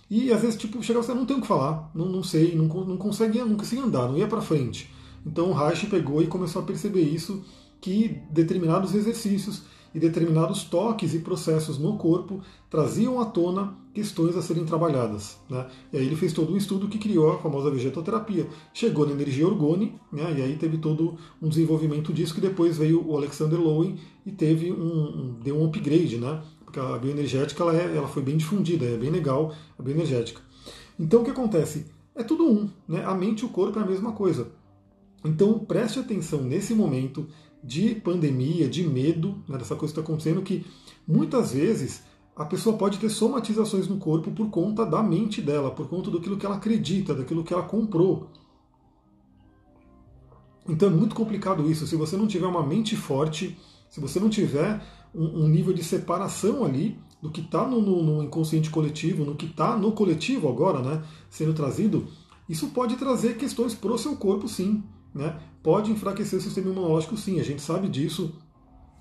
e 0.10 0.32
às 0.32 0.42
vezes 0.42 0.58
tipo 0.58 0.82
chega 0.84 1.02
você 1.02 1.14
não 1.14 1.26
tem 1.26 1.38
o 1.38 1.42
que 1.42 1.48
falar, 1.48 1.90
não, 1.94 2.06
não 2.06 2.24
sei, 2.24 2.56
não, 2.56 2.66
não 2.66 2.98
consegue, 2.98 3.40
não 3.40 3.56
consegue 3.56 3.82
andar, 3.82 4.08
não 4.08 4.18
ia 4.18 4.28
para 4.28 4.42
frente. 4.42 4.92
Então 5.26 5.50
o 5.50 5.54
Reich 5.54 5.86
pegou 5.86 6.22
e 6.24 6.28
começou 6.28 6.62
a 6.62 6.66
perceber 6.66 7.02
isso 7.02 7.44
que 7.80 8.20
determinados 8.32 8.96
exercícios 8.96 9.62
e 9.94 10.00
determinados 10.00 10.64
toques 10.64 11.14
e 11.14 11.20
processos 11.20 11.78
no 11.78 11.98
corpo 11.98 12.42
traziam 12.70 13.20
à 13.20 13.26
tona 13.26 13.76
questões 13.94 14.38
a 14.38 14.42
serem 14.42 14.66
trabalhadas. 14.66 15.38
Né? 15.50 15.68
E 15.92 15.98
aí 15.98 16.06
ele 16.06 16.16
fez 16.16 16.32
todo 16.32 16.54
um 16.54 16.58
estudo 16.58 16.88
que 16.88 16.98
criou 16.98 17.32
a 17.32 17.40
famosa 17.40 17.70
vegetoterapia. 17.70 18.48
Chegou 18.74 19.06
na 19.06 19.12
energia 19.12 19.48
orgone, 19.48 19.96
né? 20.12 20.34
e 20.38 20.42
aí 20.42 20.56
teve 20.56 20.78
todo 20.78 21.18
um 21.42 21.50
desenvolvimento 21.50 22.14
disso, 22.14 22.34
que 22.34 22.42
depois 22.42 22.78
veio 22.78 23.06
o 23.06 23.16
Alexander 23.18 23.60
Lowen 23.60 23.98
e 24.26 24.32
teve 24.32 24.72
um, 24.72 24.76
um 24.76 25.40
deu 25.44 25.60
um 25.60 25.66
upgrade, 25.66 26.18
né? 26.18 26.42
porque 26.64 26.80
a 26.80 26.98
bioenergética 26.98 27.64
ela, 27.64 27.76
é, 27.76 27.98
ela 27.98 28.08
foi 28.08 28.24
bem 28.24 28.38
difundida, 28.38 28.86
é 28.86 28.98
bem 28.98 29.10
legal 29.10 29.54
a 29.78 29.84
bioenergética. 29.84 30.42
Então 30.98 31.22
o 31.22 31.26
que 31.26 31.32
acontece? 31.32 31.88
É 32.16 32.24
tudo 32.24 32.46
um, 32.46 32.70
né? 32.88 33.04
a 33.06 33.14
mente 33.14 33.42
e 33.42 33.46
o 33.46 33.50
corpo 33.50 33.78
é 33.78 33.82
a 33.82 33.86
mesma 33.86 34.14
coisa. 34.14 34.48
Então 35.24 35.60
preste 35.60 36.00
atenção 36.00 36.42
nesse 36.42 36.74
momento 36.74 37.28
de 37.64 37.96
pandemia, 37.96 38.68
de 38.68 38.84
medo, 38.84 39.44
né, 39.48 39.58
dessa 39.58 39.76
coisa 39.76 39.94
que 39.94 40.00
está 40.00 40.02
acontecendo, 40.02 40.42
que 40.42 40.66
muitas 41.08 41.54
vezes 41.54 42.04
a 42.36 42.46
pessoa 42.46 42.78
pode 42.78 42.98
ter 42.98 43.10
somatizações 43.10 43.88
no 43.88 43.98
corpo 43.98 44.32
por 44.32 44.50
conta 44.50 44.86
da 44.86 45.04
mente 45.04 45.42
dela, 45.42 45.72
por 45.72 45.88
conta 45.88 46.10
daquilo 46.10 46.38
que 46.38 46.46
ela 46.46 46.56
acredita, 46.56 47.14
daquilo 47.14 47.44
que 47.44 47.54
ela 47.54 47.64
comprou. 47.64 48.30
Então 50.68 50.90
é 50.90 50.92
muito 50.92 51.16
complicado 51.16 51.70
isso. 51.70 51.86
Se 51.86 51.96
você 51.96 52.16
não 52.16 52.28
tiver 52.28 52.48
uma 52.48 52.66
mente 52.66 52.96
forte, 52.96 53.58
se 53.90 54.00
você 54.00 54.20
não 54.20 54.30
tiver 54.30 54.82
um, 55.14 55.44
um 55.44 55.48
nível 55.48 55.74
de 55.74 55.84
separação 55.84 56.64
ali 56.64 56.98
do 57.22 57.30
que 57.30 57.42
está 57.42 57.68
no, 57.68 57.82
no, 57.82 58.04
no, 58.04 58.24
inconsciente 58.24 58.70
coletivo, 58.70 59.26
no 59.26 59.36
que 59.36 59.46
está 59.46 59.78
no 59.78 59.92
coletivo 59.92 60.50
agora, 60.50 60.82
né, 60.82 61.04
sendo 61.30 61.54
trazido, 61.54 62.08
isso 62.50 62.70
pode 62.70 62.96
trazer 62.96 63.38
questões 63.38 63.76
para 63.76 63.92
o 63.92 63.98
seu 63.98 64.16
corpo, 64.16 64.48
sim 64.48 64.84
né, 65.14 65.40
pode 65.62 65.92
enfraquecer 65.92 66.40
o 66.40 66.42
sistema 66.42 66.70
imunológico 66.70 67.18
sim, 67.18 67.40
a 67.40 67.44
gente 67.44 67.62
sabe 67.62 67.88
disso. 67.88 68.34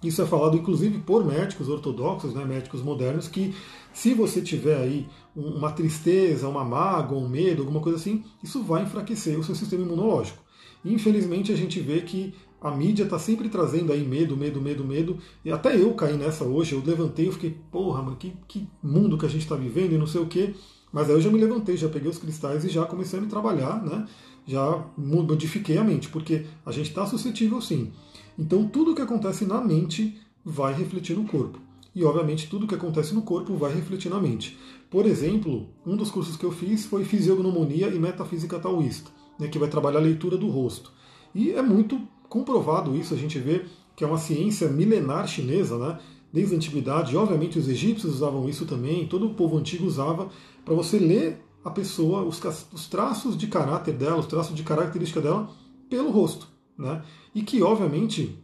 Isso 0.02 0.23
é 0.23 0.26
falado 0.26 0.57
inclusive 0.57 0.99
por 1.00 1.25
médicos 1.26 1.69
ortodoxos, 1.69 2.35
né, 2.35 2.45
médicos 2.45 2.83
modernos, 2.83 3.29
que 3.29 3.55
se 3.93 4.14
você 4.14 4.40
tiver 4.40 4.76
aí 4.76 5.07
uma 5.37 5.71
tristeza, 5.73 6.49
uma 6.49 6.64
mágoa, 6.64 7.19
um 7.19 7.29
medo, 7.29 7.62
alguma 7.62 7.81
coisa 7.81 7.99
assim, 7.99 8.25
isso 8.43 8.62
vai 8.62 8.83
enfraquecer 8.83 9.38
o 9.38 9.45
seu 9.45 9.55
sistema 9.55 9.83
imunológico. 9.85 10.43
Infelizmente 10.85 11.52
a 11.52 11.57
gente 11.57 11.81
vê 11.81 12.00
que 12.00 12.35
a 12.61 12.71
mídia 12.71 13.05
está 13.05 13.19
sempre 13.19 13.49
trazendo 13.49 13.93
aí 13.93 14.07
medo, 14.07 14.37
medo, 14.37 14.61
medo, 14.61 14.85
medo. 14.85 15.19
E 15.45 15.50
até 15.50 15.81
eu 15.81 15.95
caí 15.95 16.17
nessa 16.17 16.45
hoje, 16.45 16.75
eu 16.75 16.83
levantei 16.85 17.29
e 17.29 17.33
fiquei, 17.33 17.57
porra, 17.71 18.02
mano, 18.02 18.17
que, 18.17 18.35
que 18.47 18.69
mundo 18.83 19.17
que 19.17 19.25
a 19.25 19.29
gente 19.29 19.43
está 19.43 19.57
vivendo 19.57 19.93
e 19.93 19.99
não 19.99 20.07
sei 20.07 20.21
o 20.21 20.26
quê. 20.26 20.55
Mas 20.93 21.09
aí 21.09 21.14
eu 21.14 21.21
já 21.21 21.31
me 21.31 21.40
levantei, 21.40 21.76
já 21.76 21.88
peguei 21.88 22.11
os 22.11 22.19
cristais 22.19 22.64
e 22.64 22.69
já 22.69 22.85
comecei 22.85 23.19
a 23.19 23.23
me 23.23 23.29
trabalhar, 23.29 23.83
né? 23.83 24.07
Já 24.50 24.85
modifiquei 24.97 25.78
a 25.78 25.85
mente, 25.85 26.09
porque 26.09 26.45
a 26.66 26.73
gente 26.73 26.88
está 26.88 27.07
suscetível 27.07 27.61
sim. 27.61 27.92
Então 28.38 28.66
tudo 28.66 28.95
que 28.95 29.02
acontece 29.02 29.45
na 29.45 29.61
mente 29.61 30.19
vai 30.45 30.75
refletir 30.75 31.16
no 31.16 31.25
corpo. 31.25 31.59
E 31.95 32.04
obviamente 32.04 32.49
tudo 32.49 32.66
que 32.66 32.75
acontece 32.75 33.14
no 33.14 33.23
corpo 33.23 33.54
vai 33.57 33.75
refletir 33.75 34.11
na 34.11 34.21
mente. 34.21 34.57
Por 34.90 35.07
exemplo, 35.07 35.69
um 35.87 35.97
dos 35.97 36.11
cursos 36.11 36.37
que 36.37 36.45
eu 36.45 36.52
fiz 36.52 36.85
foi 36.85 37.04
Fisiognomonia 37.04 37.88
e 37.88 37.99
Metafísica 37.99 38.59
Taoísta, 38.59 39.11
né, 39.38 39.49
que 39.49 39.59
vai 39.59 39.69
trabalhar 39.69 39.99
a 39.99 40.02
leitura 40.02 40.37
do 40.37 40.49
rosto. 40.49 40.92
E 41.35 41.52
é 41.52 41.62
muito 41.62 42.00
comprovado 42.28 42.97
isso, 42.97 43.14
a 43.14 43.16
gente 43.16 43.38
vê 43.38 43.64
que 43.95 44.04
é 44.04 44.07
uma 44.07 44.19
ciência 44.19 44.69
milenar 44.69 45.28
chinesa, 45.28 45.78
né, 45.78 45.99
desde 46.33 46.54
a 46.54 46.57
antiguidade, 46.57 47.12
e 47.12 47.16
obviamente 47.16 47.59
os 47.59 47.69
egípcios 47.69 48.14
usavam 48.14 48.49
isso 48.49 48.64
também, 48.64 49.07
todo 49.07 49.26
o 49.26 49.35
povo 49.35 49.59
antigo 49.59 49.85
usava, 49.85 50.28
para 50.64 50.75
você 50.75 50.99
ler 50.99 51.45
a 51.64 51.71
pessoa, 51.71 52.23
os, 52.23 52.40
os 52.73 52.88
traços 52.88 53.37
de 53.37 53.47
caráter 53.47 53.95
dela, 53.95 54.19
os 54.19 54.26
traços 54.26 54.55
de 54.55 54.62
característica 54.62 55.21
dela, 55.21 55.50
pelo 55.88 56.11
rosto. 56.11 56.49
Né? 56.76 57.02
E 57.35 57.43
que, 57.43 57.62
obviamente, 57.62 58.38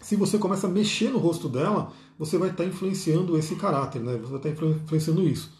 se 0.00 0.16
você 0.16 0.38
começa 0.38 0.66
a 0.66 0.70
mexer 0.70 1.10
no 1.10 1.18
rosto 1.18 1.48
dela, 1.48 1.92
você 2.18 2.38
vai 2.38 2.50
estar 2.50 2.64
influenciando 2.64 3.36
esse 3.36 3.56
caráter, 3.56 4.00
né? 4.00 4.16
você 4.16 4.38
vai 4.38 4.52
estar 4.52 4.66
influenciando 4.66 5.22
isso. 5.22 5.52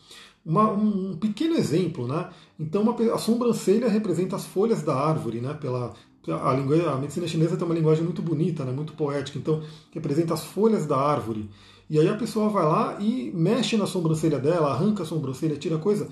Uma, 0.44 0.70
um 0.70 1.16
pequeno 1.16 1.56
exemplo, 1.56 2.06
né? 2.06 2.30
Então 2.56 2.82
uma, 2.82 2.94
a 3.12 3.18
sobrancelha 3.18 3.88
representa 3.88 4.36
as 4.36 4.46
folhas 4.46 4.80
da 4.80 4.94
árvore, 4.94 5.40
né? 5.40 5.52
Pela 5.54 5.92
a, 6.32 6.52
língua, 6.52 6.92
a 6.92 6.96
medicina 6.96 7.26
chinesa 7.26 7.56
tem 7.56 7.66
uma 7.66 7.74
linguagem 7.74 8.04
muito 8.04 8.22
bonita, 8.22 8.64
né, 8.64 8.72
muito 8.72 8.92
poética, 8.94 9.38
então 9.38 9.62
representa 9.92 10.34
as 10.34 10.44
folhas 10.44 10.86
da 10.86 10.96
árvore. 10.96 11.48
E 11.88 11.98
aí 11.98 12.08
a 12.08 12.16
pessoa 12.16 12.48
vai 12.48 12.64
lá 12.64 12.96
e 13.00 13.30
mexe 13.32 13.76
na 13.76 13.86
sobrancelha 13.86 14.38
dela, 14.38 14.72
arranca 14.72 15.04
a 15.04 15.06
sobrancelha, 15.06 15.56
tira 15.56 15.78
coisa. 15.78 16.08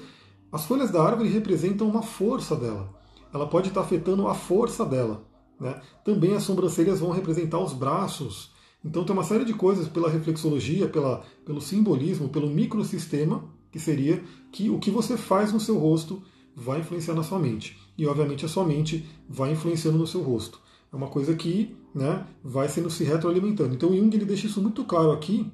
As 0.54 0.66
folhas 0.66 0.92
da 0.92 1.02
árvore 1.02 1.28
representam 1.30 1.88
uma 1.88 2.00
força 2.00 2.54
dela. 2.54 2.88
Ela 3.34 3.44
pode 3.44 3.70
estar 3.70 3.80
afetando 3.80 4.28
a 4.28 4.36
força 4.36 4.86
dela. 4.86 5.26
Né? 5.58 5.80
Também 6.04 6.32
as 6.36 6.44
sobrancelhas 6.44 7.00
vão 7.00 7.10
representar 7.10 7.58
os 7.58 7.72
braços. 7.72 8.52
Então 8.84 9.02
tem 9.02 9.12
uma 9.12 9.24
série 9.24 9.44
de 9.44 9.52
coisas 9.52 9.88
pela 9.88 10.08
reflexologia, 10.08 10.86
pela, 10.88 11.24
pelo 11.44 11.60
simbolismo, 11.60 12.28
pelo 12.28 12.48
microsistema, 12.48 13.44
que 13.72 13.80
seria 13.80 14.22
que 14.52 14.70
o 14.70 14.78
que 14.78 14.92
você 14.92 15.16
faz 15.16 15.52
no 15.52 15.58
seu 15.58 15.76
rosto 15.76 16.22
vai 16.54 16.78
influenciar 16.78 17.14
na 17.14 17.24
sua 17.24 17.40
mente. 17.40 17.76
E 17.98 18.06
obviamente 18.06 18.44
a 18.44 18.48
sua 18.48 18.64
mente 18.64 19.04
vai 19.28 19.50
influenciando 19.50 19.98
no 19.98 20.06
seu 20.06 20.22
rosto. 20.22 20.60
É 20.92 20.94
uma 20.94 21.08
coisa 21.08 21.34
que 21.34 21.76
né, 21.92 22.24
vai 22.44 22.68
sendo 22.68 22.88
se 22.90 23.02
retroalimentando. 23.02 23.74
Então 23.74 23.92
Jung 23.92 24.14
ele 24.14 24.24
deixa 24.24 24.46
isso 24.46 24.62
muito 24.62 24.84
claro 24.84 25.10
aqui. 25.10 25.50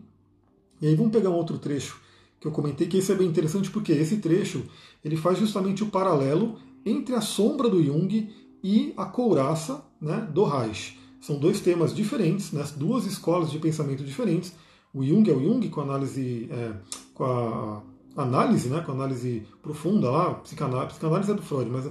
E 0.79 0.87
aí 0.87 0.95
vamos 0.95 1.11
pegar 1.11 1.31
um 1.31 1.37
outro 1.37 1.59
trecho 1.59 1.99
que 2.41 2.47
eu 2.47 2.51
comentei, 2.51 2.87
que 2.87 2.97
esse 2.97 3.13
é 3.13 3.15
bem 3.15 3.29
interessante 3.29 3.71
porque 3.71 3.93
esse 3.93 4.17
trecho 4.17 4.65
ele 5.05 5.17
faz 5.17 5.39
justamente 5.39 5.85
o 5.85 5.89
paralelo 5.89 6.57
entre 6.85 7.15
a 7.15 7.21
sombra 7.21 7.69
do 7.69 7.83
Jung 7.83 8.31
e 8.65 8.95
a 8.97 9.05
couraça 9.05 9.85
né, 10.01 10.27
do 10.33 10.45
Reich. 10.45 10.99
São 11.21 11.39
dois 11.39 11.61
temas 11.61 11.95
diferentes, 11.95 12.51
né, 12.53 12.65
duas 12.77 13.05
escolas 13.05 13.51
de 13.51 13.59
pensamento 13.59 14.03
diferentes. 14.03 14.55
O 14.93 15.05
Jung 15.05 15.31
é 15.31 15.35
o 15.35 15.43
Jung 15.43 15.69
com 15.69 15.83
análise, 15.83 16.49
é, 16.51 16.73
com 17.13 17.25
a 17.25 17.83
análise, 18.17 18.69
né, 18.71 18.81
com 18.81 18.93
análise 18.93 19.47
profunda 19.63 20.11
lá, 20.11 20.35
psicanálise, 20.35 20.89
psicanálise 20.89 21.31
é 21.31 21.35
do 21.35 21.43
Freud, 21.43 21.71
mas 21.71 21.91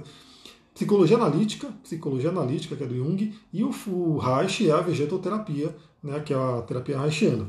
psicologia 0.74 1.16
analítica, 1.16 1.68
psicologia 1.82 2.30
analítica 2.30 2.74
que 2.74 2.82
é 2.82 2.86
do 2.86 2.96
Jung, 2.96 3.32
e 3.52 3.62
o, 3.62 3.70
o 3.86 4.18
Reich 4.18 4.68
é 4.68 4.72
a 4.72 4.80
vegetoterapia, 4.80 5.74
né, 6.02 6.18
que 6.20 6.34
é 6.34 6.36
a 6.36 6.62
terapia 6.62 6.98
reichiana. 6.98 7.46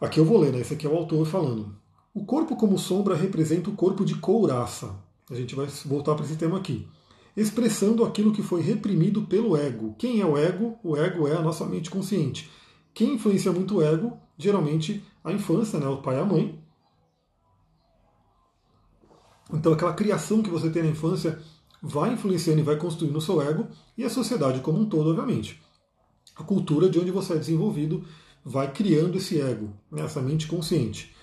Aqui 0.00 0.18
eu 0.18 0.24
vou 0.24 0.40
ler, 0.40 0.52
né, 0.52 0.60
esse 0.60 0.74
aqui 0.74 0.86
é 0.86 0.90
o 0.90 0.96
autor 0.96 1.24
falando. 1.24 1.79
O 2.12 2.24
corpo 2.24 2.56
como 2.56 2.76
sombra 2.76 3.14
representa 3.14 3.70
o 3.70 3.76
corpo 3.76 4.04
de 4.04 4.16
couraça. 4.16 4.96
A 5.30 5.34
gente 5.34 5.54
vai 5.54 5.66
voltar 5.86 6.16
para 6.16 6.24
esse 6.24 6.36
tema 6.36 6.58
aqui. 6.58 6.88
Expressando 7.36 8.04
aquilo 8.04 8.32
que 8.32 8.42
foi 8.42 8.60
reprimido 8.60 9.22
pelo 9.22 9.56
ego. 9.56 9.94
Quem 9.96 10.20
é 10.20 10.26
o 10.26 10.36
ego? 10.36 10.76
O 10.82 10.96
ego 10.96 11.28
é 11.28 11.36
a 11.36 11.40
nossa 11.40 11.64
mente 11.64 11.88
consciente. 11.88 12.50
Quem 12.92 13.14
influencia 13.14 13.52
muito 13.52 13.76
o 13.76 13.82
ego? 13.82 14.18
Geralmente 14.36 15.04
a 15.22 15.32
infância, 15.32 15.78
né? 15.78 15.86
o 15.86 15.98
pai 15.98 16.16
e 16.16 16.18
a 16.18 16.24
mãe. 16.24 16.58
Então 19.52 19.72
aquela 19.72 19.92
criação 19.92 20.42
que 20.42 20.50
você 20.50 20.68
tem 20.68 20.82
na 20.82 20.88
infância 20.88 21.40
vai 21.80 22.12
influenciando 22.12 22.58
e 22.58 22.64
vai 22.64 22.76
construindo 22.76 23.16
o 23.16 23.20
seu 23.20 23.40
ego 23.40 23.68
e 23.96 24.04
a 24.04 24.10
sociedade 24.10 24.60
como 24.60 24.80
um 24.80 24.88
todo, 24.88 25.10
obviamente. 25.10 25.62
A 26.34 26.42
cultura 26.42 26.90
de 26.90 26.98
onde 26.98 27.12
você 27.12 27.34
é 27.34 27.38
desenvolvido 27.38 28.04
vai 28.44 28.72
criando 28.72 29.16
esse 29.16 29.40
ego, 29.40 29.70
né? 29.92 30.02
essa 30.02 30.20
mente 30.20 30.48
consciente. 30.48 31.14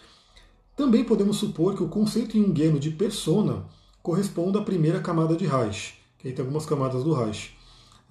Também 0.78 1.04
podemos 1.04 1.38
supor 1.38 1.76
que 1.76 1.82
o 1.82 1.90
conceito 1.90 2.38
junguiano 2.38 2.80
de 2.80 2.92
persona 2.92 3.66
corresponda 4.04 4.60
à 4.60 4.62
primeira 4.62 5.00
camada 5.02 5.36
de 5.36 5.48
Reich, 5.48 5.96
que 6.20 6.28
aí 6.28 6.34
tem 6.34 6.46
algumas 6.46 6.68
camadas 6.68 7.04
do 7.04 7.14
Reich. 7.14 7.58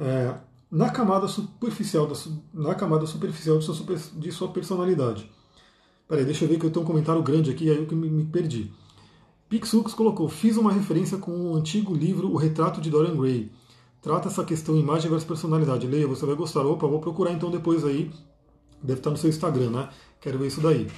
É, 0.01 0.35
na 0.69 0.91
camada 0.91 1.29
superficial, 1.29 2.09
da, 2.09 2.15
na 2.53 2.75
camada 2.75 3.07
superficial 3.07 3.59
de 3.59 3.65
sua, 3.65 3.97
de 4.17 4.33
sua 4.33 4.49
personalidade. 4.49 5.31
Peraí, 6.09 6.25
deixa 6.25 6.45
eu 6.45 6.49
ver 6.49 6.59
que 6.59 6.67
eu 6.67 6.71
tenho 6.71 6.85
um 6.85 6.89
comentário 6.89 7.23
grande 7.23 7.53
aqui, 7.53 7.71
aí 7.71 7.77
eu 7.77 7.97
me, 7.97 8.11
me 8.11 8.25
perdi. 8.25 8.73
Pixux 9.49 9.95
colocou: 9.95 10.29
Fiz 10.29 10.57
uma 10.57 10.73
referência 10.73 11.19
com 11.19 11.31
o 11.31 11.53
um 11.53 11.55
antigo 11.55 11.95
livro 11.95 12.33
O 12.33 12.37
Retrato 12.37 12.81
de 12.81 12.91
Dorian 12.91 13.17
Gray. 13.17 13.53
Trata 14.03 14.27
essa 14.29 14.45
questão 14.45 14.77
imagem 14.77 15.09
versus 15.09 15.27
personalidade. 15.27 15.87
Leia, 15.87 16.07
você 16.09 16.27
vai 16.27 16.35
gostar. 16.35 16.67
Opa, 16.67 16.87
vou 16.89 17.01
procurar 17.01 17.31
então 17.31 17.49
depois 17.49 17.85
aí. 17.85 18.11
Deve 18.83 18.99
estar 18.99 19.11
no 19.11 19.17
seu 19.17 19.31
Instagram, 19.31 19.71
né? 19.71 19.89
Quero 20.21 20.37
ver 20.37 20.49
isso 20.49 20.61
daí. 20.61 20.89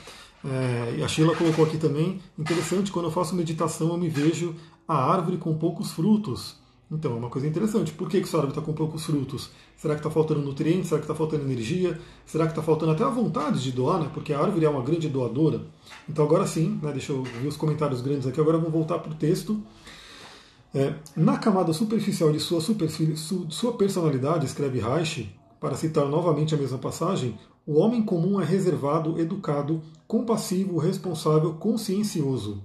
É, 0.44 1.02
a 1.02 1.08
Sheila 1.08 1.34
colocou 1.34 1.64
aqui 1.64 1.78
também, 1.78 2.20
interessante, 2.38 2.92
quando 2.92 3.06
eu 3.06 3.12
faço 3.12 3.34
meditação 3.34 3.88
eu 3.88 3.98
me 3.98 4.08
vejo 4.08 4.54
a 4.86 4.94
árvore 4.94 5.36
com 5.36 5.54
poucos 5.54 5.90
frutos. 5.90 6.56
Então, 6.90 7.12
é 7.12 7.14
uma 7.16 7.28
coisa 7.28 7.46
interessante. 7.46 7.92
Por 7.92 8.08
que, 8.08 8.18
que 8.18 8.26
essa 8.26 8.38
árvore 8.38 8.52
está 8.52 8.62
com 8.62 8.72
poucos 8.72 9.04
frutos? 9.04 9.50
Será 9.76 9.94
que 9.94 10.00
está 10.00 10.10
faltando 10.10 10.40
nutrientes? 10.40 10.88
Será 10.88 10.98
que 10.98 11.04
está 11.04 11.14
faltando 11.14 11.44
energia? 11.44 12.00
Será 12.24 12.46
que 12.46 12.52
está 12.52 12.62
faltando 12.62 12.92
até 12.92 13.04
a 13.04 13.08
vontade 13.08 13.62
de 13.62 13.72
doar, 13.72 14.00
né? 14.00 14.10
Porque 14.12 14.32
a 14.32 14.40
árvore 14.40 14.64
é 14.64 14.70
uma 14.70 14.82
grande 14.82 15.06
doadora. 15.06 15.60
Então, 16.08 16.24
agora 16.24 16.46
sim, 16.46 16.80
né, 16.82 16.90
deixa 16.92 17.12
eu 17.12 17.22
ver 17.22 17.46
os 17.46 17.58
comentários 17.58 18.00
grandes 18.00 18.26
aqui. 18.26 18.40
Agora 18.40 18.56
vamos 18.56 18.72
voltar 18.72 18.98
para 19.00 19.12
o 19.12 19.14
texto. 19.14 19.62
É, 20.74 20.94
na 21.14 21.36
camada 21.36 21.72
superficial 21.74 22.32
de 22.32 22.40
sua, 22.40 22.60
sua 22.60 23.72
personalidade, 23.72 24.46
escreve 24.46 24.80
Reich, 24.80 25.30
para 25.60 25.74
citar 25.74 26.06
novamente 26.06 26.54
a 26.54 26.58
mesma 26.58 26.78
passagem, 26.78 27.38
o 27.68 27.80
homem 27.80 28.02
comum 28.02 28.40
é 28.40 28.44
reservado, 28.46 29.20
educado, 29.20 29.82
compassivo, 30.06 30.78
responsável, 30.78 31.52
consciencioso. 31.56 32.64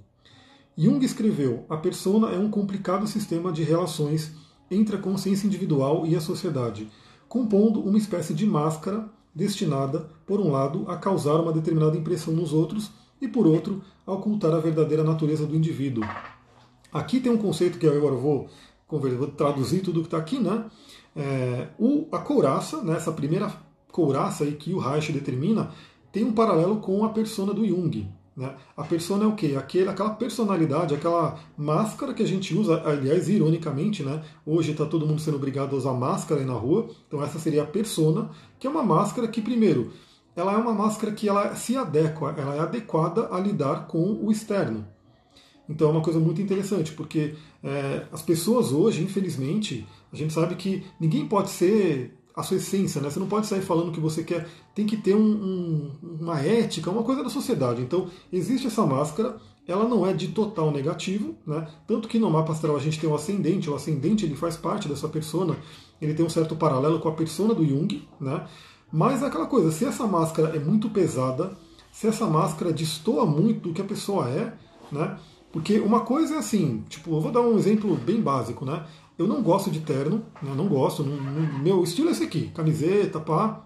Jung 0.78 1.04
escreveu: 1.04 1.66
a 1.70 1.76
persona 1.76 2.30
é 2.30 2.40
um 2.40 2.50
complicado 2.50 3.06
sistema 3.06 3.52
de 3.52 3.64
relações 3.64 4.32
entre 4.72 4.96
a 4.96 5.00
consciência 5.00 5.46
individual 5.46 6.08
e 6.08 6.16
a 6.16 6.22
sociedade, 6.22 6.90
compondo 7.28 7.82
uma 7.82 7.98
espécie 7.98 8.34
de 8.34 8.46
máscara 8.46 9.10
destinada, 9.36 10.10
por 10.26 10.40
um 10.40 10.50
lado, 10.50 10.86
a 10.88 10.96
causar 10.96 11.36
uma 11.36 11.52
determinada 11.52 11.98
impressão 11.98 12.34
nos 12.34 12.54
outros 12.54 12.90
e, 13.22 13.28
por 13.28 13.46
outro, 13.46 13.84
a 14.08 14.14
ocultar 14.14 14.54
a 14.54 14.60
verdadeira 14.60 15.04
natureza 15.04 15.46
do 15.46 15.54
indivíduo. 15.54 16.06
Aqui 16.94 17.20
tem 17.20 17.30
um 17.30 17.38
conceito 17.38 17.78
que 17.78 17.86
eu 17.86 17.98
agora 17.98 18.16
vou, 18.16 18.48
vou 18.88 19.28
traduzir 19.28 19.82
tudo 19.82 20.00
que 20.00 20.08
está 20.08 20.18
aqui, 20.18 20.40
né? 20.40 20.64
É, 21.14 21.68
o, 21.78 22.08
a 22.10 22.20
couraça, 22.20 22.82
né, 22.82 22.96
essa 22.96 23.12
primeira 23.12 23.52
couraça 23.94 24.44
aí 24.44 24.54
que 24.54 24.74
o 24.74 24.80
Reich 24.80 25.14
determina, 25.14 25.70
tem 26.12 26.24
um 26.24 26.34
paralelo 26.34 26.78
com 26.78 27.06
a 27.06 27.10
persona 27.10 27.54
do 27.54 27.66
Jung. 27.66 28.10
Né? 28.36 28.52
A 28.76 28.84
persona 28.84 29.26
é 29.26 29.28
o 29.28 29.36
quê? 29.36 29.54
Aquela, 29.56 29.92
aquela 29.92 30.10
personalidade, 30.10 30.96
aquela 30.96 31.40
máscara 31.56 32.12
que 32.12 32.24
a 32.24 32.28
gente 32.28 32.56
usa, 32.56 32.82
aliás, 32.84 33.30
ironicamente, 33.30 34.02
né? 34.02 34.24
hoje 34.44 34.72
está 34.72 34.84
todo 34.84 35.06
mundo 35.06 35.22
sendo 35.22 35.38
obrigado 35.38 35.76
a 35.76 35.78
usar 35.78 35.94
máscara 35.94 36.42
aí 36.42 36.46
na 36.46 36.54
rua, 36.54 36.90
então 37.08 37.24
essa 37.24 37.38
seria 37.38 37.62
a 37.62 37.68
persona, 37.68 38.32
que 38.60 38.66
é 38.66 38.70
uma 38.70 38.82
máscara 38.82 39.28
que, 39.28 39.40
primeiro, 39.40 39.94
ela 40.36 40.54
é 40.54 40.58
uma 40.58 40.74
máscara 40.74 41.14
que 41.14 41.30
ela 41.30 41.54
se 41.54 41.78
adequa, 41.78 42.34
ela 42.36 42.56
é 42.56 42.60
adequada 42.62 43.30
a 43.32 43.40
lidar 43.40 43.86
com 43.86 44.20
o 44.24 44.32
externo. 44.32 44.88
Então 45.70 45.90
é 45.90 45.92
uma 45.92 46.02
coisa 46.02 46.20
muito 46.20 46.42
interessante, 46.42 46.92
porque 46.94 47.36
é, 47.64 48.08
as 48.12 48.24
pessoas 48.24 48.72
hoje, 48.72 49.04
infelizmente, 49.04 49.88
a 50.12 50.16
gente 50.16 50.34
sabe 50.34 50.56
que 50.56 50.84
ninguém 51.00 51.28
pode 51.28 51.52
ser 51.52 52.18
a 52.36 52.42
sua 52.42 52.58
essência, 52.58 53.00
né? 53.02 53.10
Você 53.10 53.20
não 53.20 53.28
pode 53.28 53.48
sair 53.48 53.62
falando 53.62 53.92
que 53.92 54.00
você 54.00 54.24
quer. 54.24 54.48
Tem 54.74 54.86
que 54.86 54.98
ter 54.98 55.16
um, 55.16 55.20
um, 55.22 55.92
uma 56.22 56.40
ética, 56.40 56.90
uma 56.90 57.04
coisa 57.04 57.24
da 57.24 57.30
sociedade. 57.30 57.82
Então, 57.82 58.08
existe 58.32 58.68
essa 58.68 58.86
máscara, 58.86 59.38
ela 59.68 59.88
não 59.88 60.06
é 60.06 60.14
de 60.14 60.30
total 60.30 60.72
negativo, 60.72 61.36
né? 61.46 61.68
Tanto 61.88 62.08
que 62.08 62.18
no 62.20 62.30
mapa 62.30 62.52
astral 62.52 62.76
a 62.76 62.80
gente 62.80 63.00
tem 63.00 63.10
o 63.10 63.16
ascendente, 63.16 63.70
o 63.70 63.76
ascendente 63.76 64.26
ele 64.26 64.36
faz 64.36 64.58
parte 64.58 64.88
dessa 64.88 65.08
persona, 65.08 65.56
ele 66.02 66.14
tem 66.14 66.26
um 66.26 66.30
certo 66.30 66.56
paralelo 66.56 67.00
com 67.00 67.08
a 67.08 67.14
persona 67.14 67.54
do 67.54 67.66
Jung, 67.66 68.08
né? 68.20 68.46
Mas 68.92 69.22
é 69.22 69.28
aquela 69.28 69.48
coisa, 69.48 69.72
se 69.72 69.86
essa 69.86 70.06
máscara 70.06 70.56
é 70.56 70.60
muito 70.60 70.90
pesada, 70.90 71.58
se 71.92 72.08
essa 72.08 72.28
máscara 72.28 72.74
destoa 72.74 73.26
muito 73.26 73.70
do 73.70 73.74
que 73.74 73.82
a 73.82 73.86
pessoa 73.86 74.30
é, 74.30 74.54
né? 74.92 75.18
Porque 75.52 75.80
uma 75.80 76.00
coisa 76.02 76.36
é 76.36 76.38
assim, 76.40 76.84
tipo, 76.90 77.16
eu 77.16 77.22
vou 77.22 77.32
dar 77.32 77.42
um 77.42 77.58
exemplo 77.58 77.96
bem 77.96 78.20
básico, 78.20 78.66
né? 78.66 78.86
Eu 79.18 79.28
não 79.28 79.44
gosto 79.44 79.70
de 79.70 79.82
terno, 79.82 80.24
né? 80.42 80.54
não 80.56 80.68
gosto. 80.68 81.04
Não, 81.04 81.16
não, 81.16 81.60
meu 81.60 81.84
estilo 81.84 82.10
é 82.10 82.12
esse 82.12 82.24
aqui, 82.24 82.50
camiseta, 82.50 83.20
pá. 83.20 83.66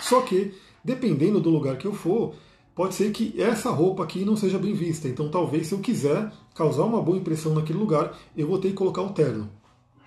Só 0.00 0.20
que, 0.22 0.54
dependendo 0.84 1.40
do 1.40 1.50
lugar 1.50 1.76
que 1.78 1.86
eu 1.86 1.94
for, 1.94 2.34
pode 2.74 2.94
ser 2.94 3.12
que 3.12 3.40
essa 3.40 3.70
roupa 3.70 4.02
aqui 4.02 4.24
não 4.24 4.36
seja 4.36 4.58
bem 4.58 4.74
vista. 4.74 5.08
Então, 5.08 5.28
talvez, 5.28 5.68
se 5.68 5.74
eu 5.74 5.78
quiser 5.78 6.32
causar 6.54 6.84
uma 6.84 7.00
boa 7.00 7.16
impressão 7.16 7.54
naquele 7.54 7.78
lugar, 7.78 8.16
eu 8.36 8.46
vou 8.46 8.58
ter 8.58 8.68
que 8.68 8.74
colocar 8.74 9.02
o 9.02 9.10
terno. 9.10 9.48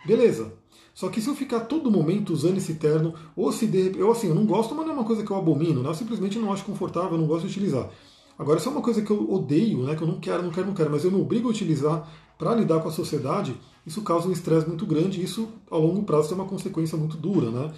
Beleza. 0.06 0.54
Só 0.94 1.10
que 1.10 1.22
se 1.22 1.30
eu 1.30 1.36
ficar 1.36 1.62
todo 1.62 1.92
momento 1.92 2.34
usando 2.34 2.58
esse 2.58 2.74
terno, 2.74 3.14
ou 3.36 3.52
se 3.52 3.68
de, 3.68 3.98
eu 3.98 4.12
assim, 4.12 4.30
eu 4.30 4.36
não 4.36 4.46
gosto, 4.46 4.74
mas 4.74 4.86
não 4.86 4.94
é 4.94 4.96
uma 4.96 5.06
coisa 5.06 5.24
que 5.24 5.30
eu 5.30 5.38
abomino, 5.38 5.84
né? 5.84 5.90
eu 5.90 5.94
simplesmente 5.94 6.40
não 6.40 6.52
acho 6.52 6.66
confortável, 6.66 7.18
não 7.18 7.28
gosto 7.28 7.46
de 7.46 7.52
utilizar. 7.52 7.90
Agora, 8.38 8.60
se 8.60 8.68
é 8.68 8.72
uma 8.72 8.82
coisa 8.82 9.02
que 9.02 9.12
eu 9.12 9.32
odeio, 9.32 9.84
né, 9.84 9.96
que 9.96 10.02
eu 10.02 10.08
não 10.08 10.20
quero, 10.20 10.44
não 10.44 10.52
quero, 10.52 10.68
não 10.68 10.74
quero, 10.74 10.92
mas 10.92 11.04
eu 11.04 11.12
me 11.12 11.20
obrigo 11.20 11.48
a 11.48 11.52
utilizar 11.52 12.08
para 12.38 12.54
lidar 12.54 12.80
com 12.82 12.90
a 12.90 12.92
sociedade, 12.92 13.56
isso 13.88 14.02
causa 14.02 14.28
um 14.28 14.34
estresse 14.34 14.68
muito 14.68 14.86
grande 14.86 15.22
e 15.22 15.24
isso, 15.24 15.48
ao 15.72 15.82
longo 15.82 16.04
prazo, 16.04 16.28
tem 16.28 16.38
uma 16.38 16.46
consequência 16.46 16.98
muito 16.98 17.16
dura. 17.16 17.50
Né? 17.50 17.72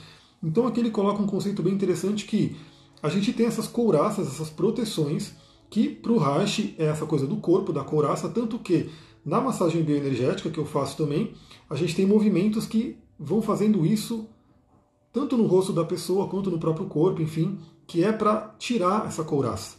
Então 0.44 0.66
aqui 0.66 0.80
ele 0.80 0.90
coloca 0.90 1.22
um 1.22 1.28
conceito 1.28 1.62
bem 1.62 1.72
interessante 1.72 2.26
que 2.26 2.56
a 3.02 3.10
gente 3.10 3.32
tem 3.32 3.46
essas 3.46 3.68
couraças, 3.68 4.28
essas 4.28 4.50
proteções, 4.50 5.34
que 5.70 5.88
para 5.88 6.12
o 6.12 6.18
Reich 6.18 6.74
é 6.80 6.86
essa 6.86 7.06
coisa 7.06 7.28
do 7.28 7.38
corpo, 7.38 7.72
da 7.72 7.84
couraça, 7.84 8.28
tanto 8.28 8.58
que 8.58 8.90
na 9.24 9.40
massagem 9.40 9.84
bioenergética 9.84 10.50
que 10.50 10.58
eu 10.58 10.66
faço 10.66 10.98
também, 10.98 11.34
a 11.70 11.76
gente 11.76 11.96
tem 11.96 12.08
movimentos 12.08 12.66
que 12.66 12.98
vão 13.20 13.40
fazendo 13.40 13.86
isso 13.86 14.28
tanto 15.14 15.38
no 15.38 15.46
rosto 15.46 15.72
da 15.72 15.86
pessoa 15.86 16.28
quanto 16.28 16.50
no 16.50 16.60
próprio 16.60 16.88
corpo, 16.88 17.22
enfim, 17.22 17.60
que 17.86 18.04
é 18.04 18.12
para 18.12 18.56
tirar 18.58 19.06
essa 19.06 19.24
couraça. 19.24 19.78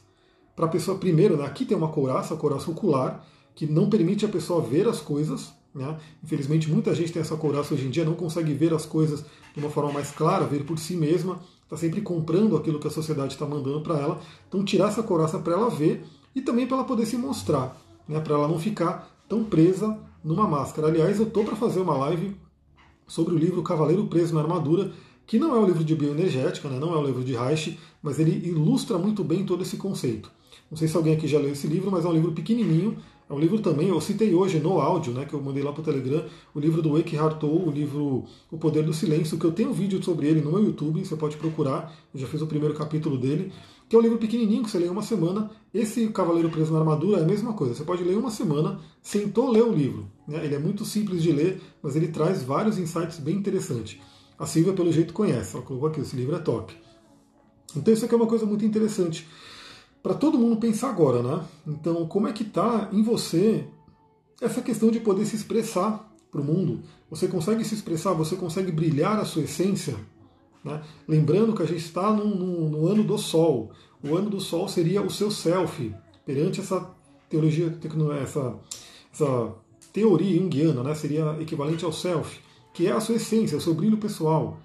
Para 0.55 0.67
a 0.67 0.69
pessoa, 0.69 0.97
primeiro, 0.97 1.37
né, 1.37 1.45
aqui 1.45 1.65
tem 1.65 1.77
uma 1.77 1.89
couraça, 1.89 2.35
a 2.35 2.37
couraça 2.37 2.71
ocular, 2.71 3.27
que 3.55 3.67
não 3.67 3.91
permite 3.91 4.25
a 4.25 4.29
pessoa 4.29 4.63
ver 4.63 4.87
as 4.87 5.01
coisas, 5.01 5.53
Né? 5.75 5.97
Infelizmente, 6.23 6.71
muita 6.71 6.95
gente 6.95 7.13
tem 7.13 7.23
essa 7.23 7.37
couraça 7.37 7.75
hoje 7.75 7.87
em 7.87 7.91
dia, 7.91 8.05
não 8.05 8.15
consegue 8.15 8.53
ver 8.55 8.75
as 8.75 8.85
coisas 8.85 9.25
de 9.55 9.61
uma 9.61 9.71
forma 9.71 9.93
mais 9.93 10.11
clara, 10.11 10.45
ver 10.45 10.65
por 10.65 10.79
si 10.79 10.97
mesma, 10.97 11.41
está 11.65 11.77
sempre 11.77 12.01
comprando 12.01 12.57
aquilo 12.57 12.81
que 12.81 12.89
a 12.89 12.91
sociedade 12.91 13.35
está 13.35 13.47
mandando 13.47 13.81
para 13.81 13.99
ela. 13.99 14.21
Então, 14.49 14.65
tirar 14.65 14.89
essa 14.89 15.03
couraça 15.03 15.39
para 15.39 15.53
ela 15.53 15.71
ver 15.71 16.05
e 16.35 16.41
também 16.41 16.67
para 16.67 16.79
ela 16.79 16.87
poder 16.87 17.07
se 17.07 17.17
mostrar, 17.17 17.81
né? 18.09 18.21
para 18.21 18.35
ela 18.35 18.49
não 18.49 18.59
ficar 18.59 19.09
tão 19.29 19.45
presa 19.45 19.99
numa 20.25 20.47
máscara. 20.47 20.89
Aliás, 20.89 21.19
eu 21.19 21.27
estou 21.27 21.45
para 21.45 21.57
fazer 21.57 21.81
uma 21.81 21.97
live 21.97 22.37
sobre 23.07 23.35
o 23.35 23.39
livro 23.39 23.63
Cavaleiro 23.63 24.07
Preso 24.07 24.35
na 24.35 24.41
Armadura, 24.41 24.93
que 25.27 25.39
não 25.39 25.55
é 25.55 25.59
um 25.59 25.67
livro 25.67 25.85
de 25.85 25.95
bioenergética, 25.95 26.69
né? 26.69 26.79
não 26.79 26.93
é 26.93 26.99
um 26.99 27.05
livro 27.05 27.23
de 27.23 27.35
Reich, 27.35 27.79
mas 28.03 28.19
ele 28.19 28.49
ilustra 28.49 28.99
muito 28.99 29.23
bem 29.23 29.45
todo 29.45 29.63
esse 29.63 29.77
conceito. 29.77 30.31
Não 30.71 30.77
sei 30.77 30.89
se 30.89 30.97
alguém 30.97 31.15
aqui 31.15 31.27
já 31.27 31.39
leu 31.39 31.53
esse 31.53 31.67
livro, 31.67 31.91
mas 31.91 32.05
é 32.05 32.09
um 32.09 32.13
livro 32.13 32.33
pequenininho, 32.33 32.99
é 33.31 33.33
um 33.33 33.39
livro 33.39 33.61
também, 33.61 33.87
eu 33.87 34.01
citei 34.01 34.35
hoje 34.35 34.59
no 34.59 34.81
áudio, 34.81 35.13
né, 35.13 35.25
que 35.25 35.33
eu 35.33 35.41
mandei 35.41 35.63
lá 35.63 35.73
para 35.73 35.83
o 35.83 35.85
Telegram, 35.85 36.25
o 36.53 36.59
livro 36.59 36.83
do 36.83 36.99
Eckhart 36.99 37.39
Tolle, 37.39 37.69
o 37.69 37.71
livro 37.71 38.25
O 38.51 38.59
Poder 38.59 38.83
do 38.83 38.93
Silêncio, 38.93 39.39
que 39.39 39.45
eu 39.45 39.53
tenho 39.53 39.71
um 39.71 39.73
vídeo 39.73 40.03
sobre 40.03 40.27
ele 40.27 40.41
no 40.41 40.51
meu 40.51 40.65
YouTube, 40.65 41.05
você 41.05 41.15
pode 41.15 41.37
procurar, 41.37 41.95
eu 42.13 42.19
já 42.19 42.27
fiz 42.27 42.43
o 42.43 42.47
primeiro 42.49 42.75
capítulo 42.75 43.17
dele, 43.17 43.53
que 43.89 43.95
é 43.95 43.99
um 44.01 44.03
livro 44.03 44.19
pequenininho 44.19 44.65
que 44.65 44.71
você 44.71 44.81
lê 44.81 44.89
uma 44.89 45.03
semana. 45.03 45.49
Esse 45.73 46.09
Cavaleiro 46.09 46.49
Preso 46.51 46.73
na 46.73 46.81
Armadura 46.81 47.21
é 47.21 47.23
a 47.23 47.27
mesma 47.27 47.53
coisa, 47.53 47.73
você 47.73 47.85
pode 47.85 48.03
ler 48.03 48.17
uma 48.17 48.33
semana, 48.33 48.81
sentou 49.01 49.49
ler 49.49 49.63
o 49.63 49.73
livro. 49.73 50.11
Né? 50.27 50.45
Ele 50.45 50.57
é 50.57 50.59
muito 50.59 50.85
simples 50.85 51.23
de 51.23 51.31
ler, 51.31 51.61
mas 51.81 51.95
ele 51.95 52.09
traz 52.09 52.43
vários 52.43 52.79
insights 52.79 53.21
bem 53.21 53.37
interessantes. 53.37 54.01
A 54.37 54.45
Silvia, 54.45 54.73
pelo 54.73 54.91
jeito, 54.91 55.13
conhece, 55.13 55.55
ela 55.55 55.65
colocou 55.65 55.89
aqui, 55.89 56.01
esse 56.01 56.17
livro 56.17 56.35
é 56.35 56.41
top. 56.41 56.77
Então 57.77 57.95
isso 57.95 58.05
aqui 58.05 58.13
é 58.13 58.17
uma 58.17 58.27
coisa 58.27 58.45
muito 58.45 58.65
interessante 58.65 59.25
para 60.03 60.15
todo 60.15 60.39
mundo 60.39 60.57
pensar 60.57 60.91
agora, 60.91 61.23
né? 61.23 61.45
Então, 61.67 62.07
como 62.07 62.27
é 62.27 62.33
que 62.33 62.43
está 62.43 62.89
em 62.93 63.03
você 63.03 63.67
essa 64.41 64.63
questão 64.63 64.91
de 64.91 65.01
poder 65.01 65.27
se 65.27 65.37
expressar 65.37 66.11
para 66.31 66.41
o 66.41 66.45
mundo? 66.45 66.81
Você 67.11 67.29
consegue 67.29 67.65
se 67.65 67.75
expressar? 67.75 68.13
Você 68.15 68.37
consegue 68.37 68.73
brilhar 68.73 69.19
a 69.19 69.25
sua 69.25 69.43
essência? 69.43 69.97
Né? 70.65 70.81
Lembrando 71.07 71.55
que 71.55 71.63
a 71.63 71.67
gente 71.67 71.85
está 71.85 72.13
no, 72.13 72.25
no, 72.25 72.69
no, 72.69 72.89
ano 72.89 73.05
do 73.05 73.19
Sol. 73.19 73.71
O 74.03 74.17
ano 74.17 74.31
do 74.31 74.41
Sol 74.41 74.69
seria 74.69 75.03
o 75.03 75.11
seu 75.11 75.31
self 75.31 75.95
perante 76.25 76.61
essa 76.61 76.91
teologia, 77.29 77.77
essa, 78.23 78.55
essa 79.13 79.55
teoria 79.93 80.39
junguiana, 80.39 80.83
né? 80.83 80.95
Seria 80.95 81.37
equivalente 81.41 81.85
ao 81.85 81.93
self, 81.93 82.41
que 82.73 82.87
é 82.87 82.93
a 82.93 83.01
sua 83.01 83.17
essência, 83.17 83.59
o 83.59 83.61
seu 83.61 83.75
brilho 83.75 83.99
pessoal. 83.99 84.59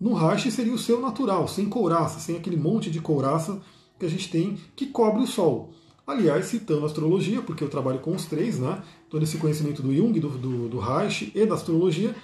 No 0.00 0.14
Reich 0.14 0.50
seria 0.50 0.74
o 0.74 0.78
seu 0.78 1.00
natural, 1.00 1.46
sem 1.46 1.68
couraça, 1.68 2.18
sem 2.18 2.36
aquele 2.36 2.56
monte 2.56 2.90
de 2.90 3.00
couraça 3.00 3.60
que 4.04 4.06
a 4.06 4.10
gente 4.10 4.30
tem 4.30 4.58
que 4.76 4.86
cobre 4.86 5.22
o 5.22 5.26
Sol. 5.26 5.72
Aliás, 6.06 6.46
citando 6.46 6.82
a 6.82 6.86
astrologia, 6.86 7.40
porque 7.40 7.64
eu 7.64 7.70
trabalho 7.70 7.98
com 8.00 8.14
os 8.14 8.26
três, 8.26 8.58
né? 8.58 8.82
todo 9.08 9.22
esse 9.22 9.38
conhecimento 9.38 9.82
do 9.82 9.94
Jung, 9.94 10.18
do, 10.20 10.28
do, 10.28 10.68
do 10.68 10.78
Reich 10.78 11.32
e 11.34 11.46
da 11.46 11.54
astrologia, 11.54 12.14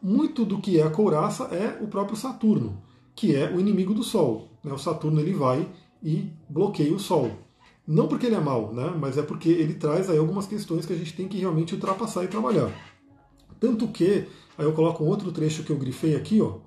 muito 0.00 0.44
do 0.44 0.60
que 0.60 0.78
é 0.78 0.84
a 0.84 0.90
couraça 0.90 1.44
é 1.44 1.82
o 1.82 1.88
próprio 1.88 2.16
Saturno, 2.16 2.80
que 3.14 3.34
é 3.34 3.50
o 3.50 3.58
inimigo 3.58 3.92
do 3.92 4.04
Sol. 4.04 4.48
Né? 4.62 4.72
O 4.72 4.78
Saturno 4.78 5.20
ele 5.20 5.32
vai 5.32 5.66
e 6.02 6.30
bloqueia 6.48 6.94
o 6.94 7.00
Sol. 7.00 7.32
Não 7.86 8.06
porque 8.06 8.26
ele 8.26 8.36
é 8.36 8.40
mau, 8.40 8.72
né? 8.72 8.94
mas 8.96 9.18
é 9.18 9.22
porque 9.22 9.48
ele 9.48 9.74
traz 9.74 10.08
aí 10.08 10.18
algumas 10.18 10.46
questões 10.46 10.86
que 10.86 10.92
a 10.92 10.96
gente 10.96 11.14
tem 11.14 11.26
que 11.26 11.38
realmente 11.38 11.74
ultrapassar 11.74 12.22
e 12.22 12.28
trabalhar. 12.28 12.70
Tanto 13.58 13.88
que, 13.88 14.26
aí 14.56 14.64
eu 14.64 14.72
coloco 14.72 15.02
um 15.02 15.08
outro 15.08 15.32
trecho 15.32 15.64
que 15.64 15.70
eu 15.70 15.78
grifei 15.78 16.14
aqui, 16.14 16.40
ó. 16.40 16.58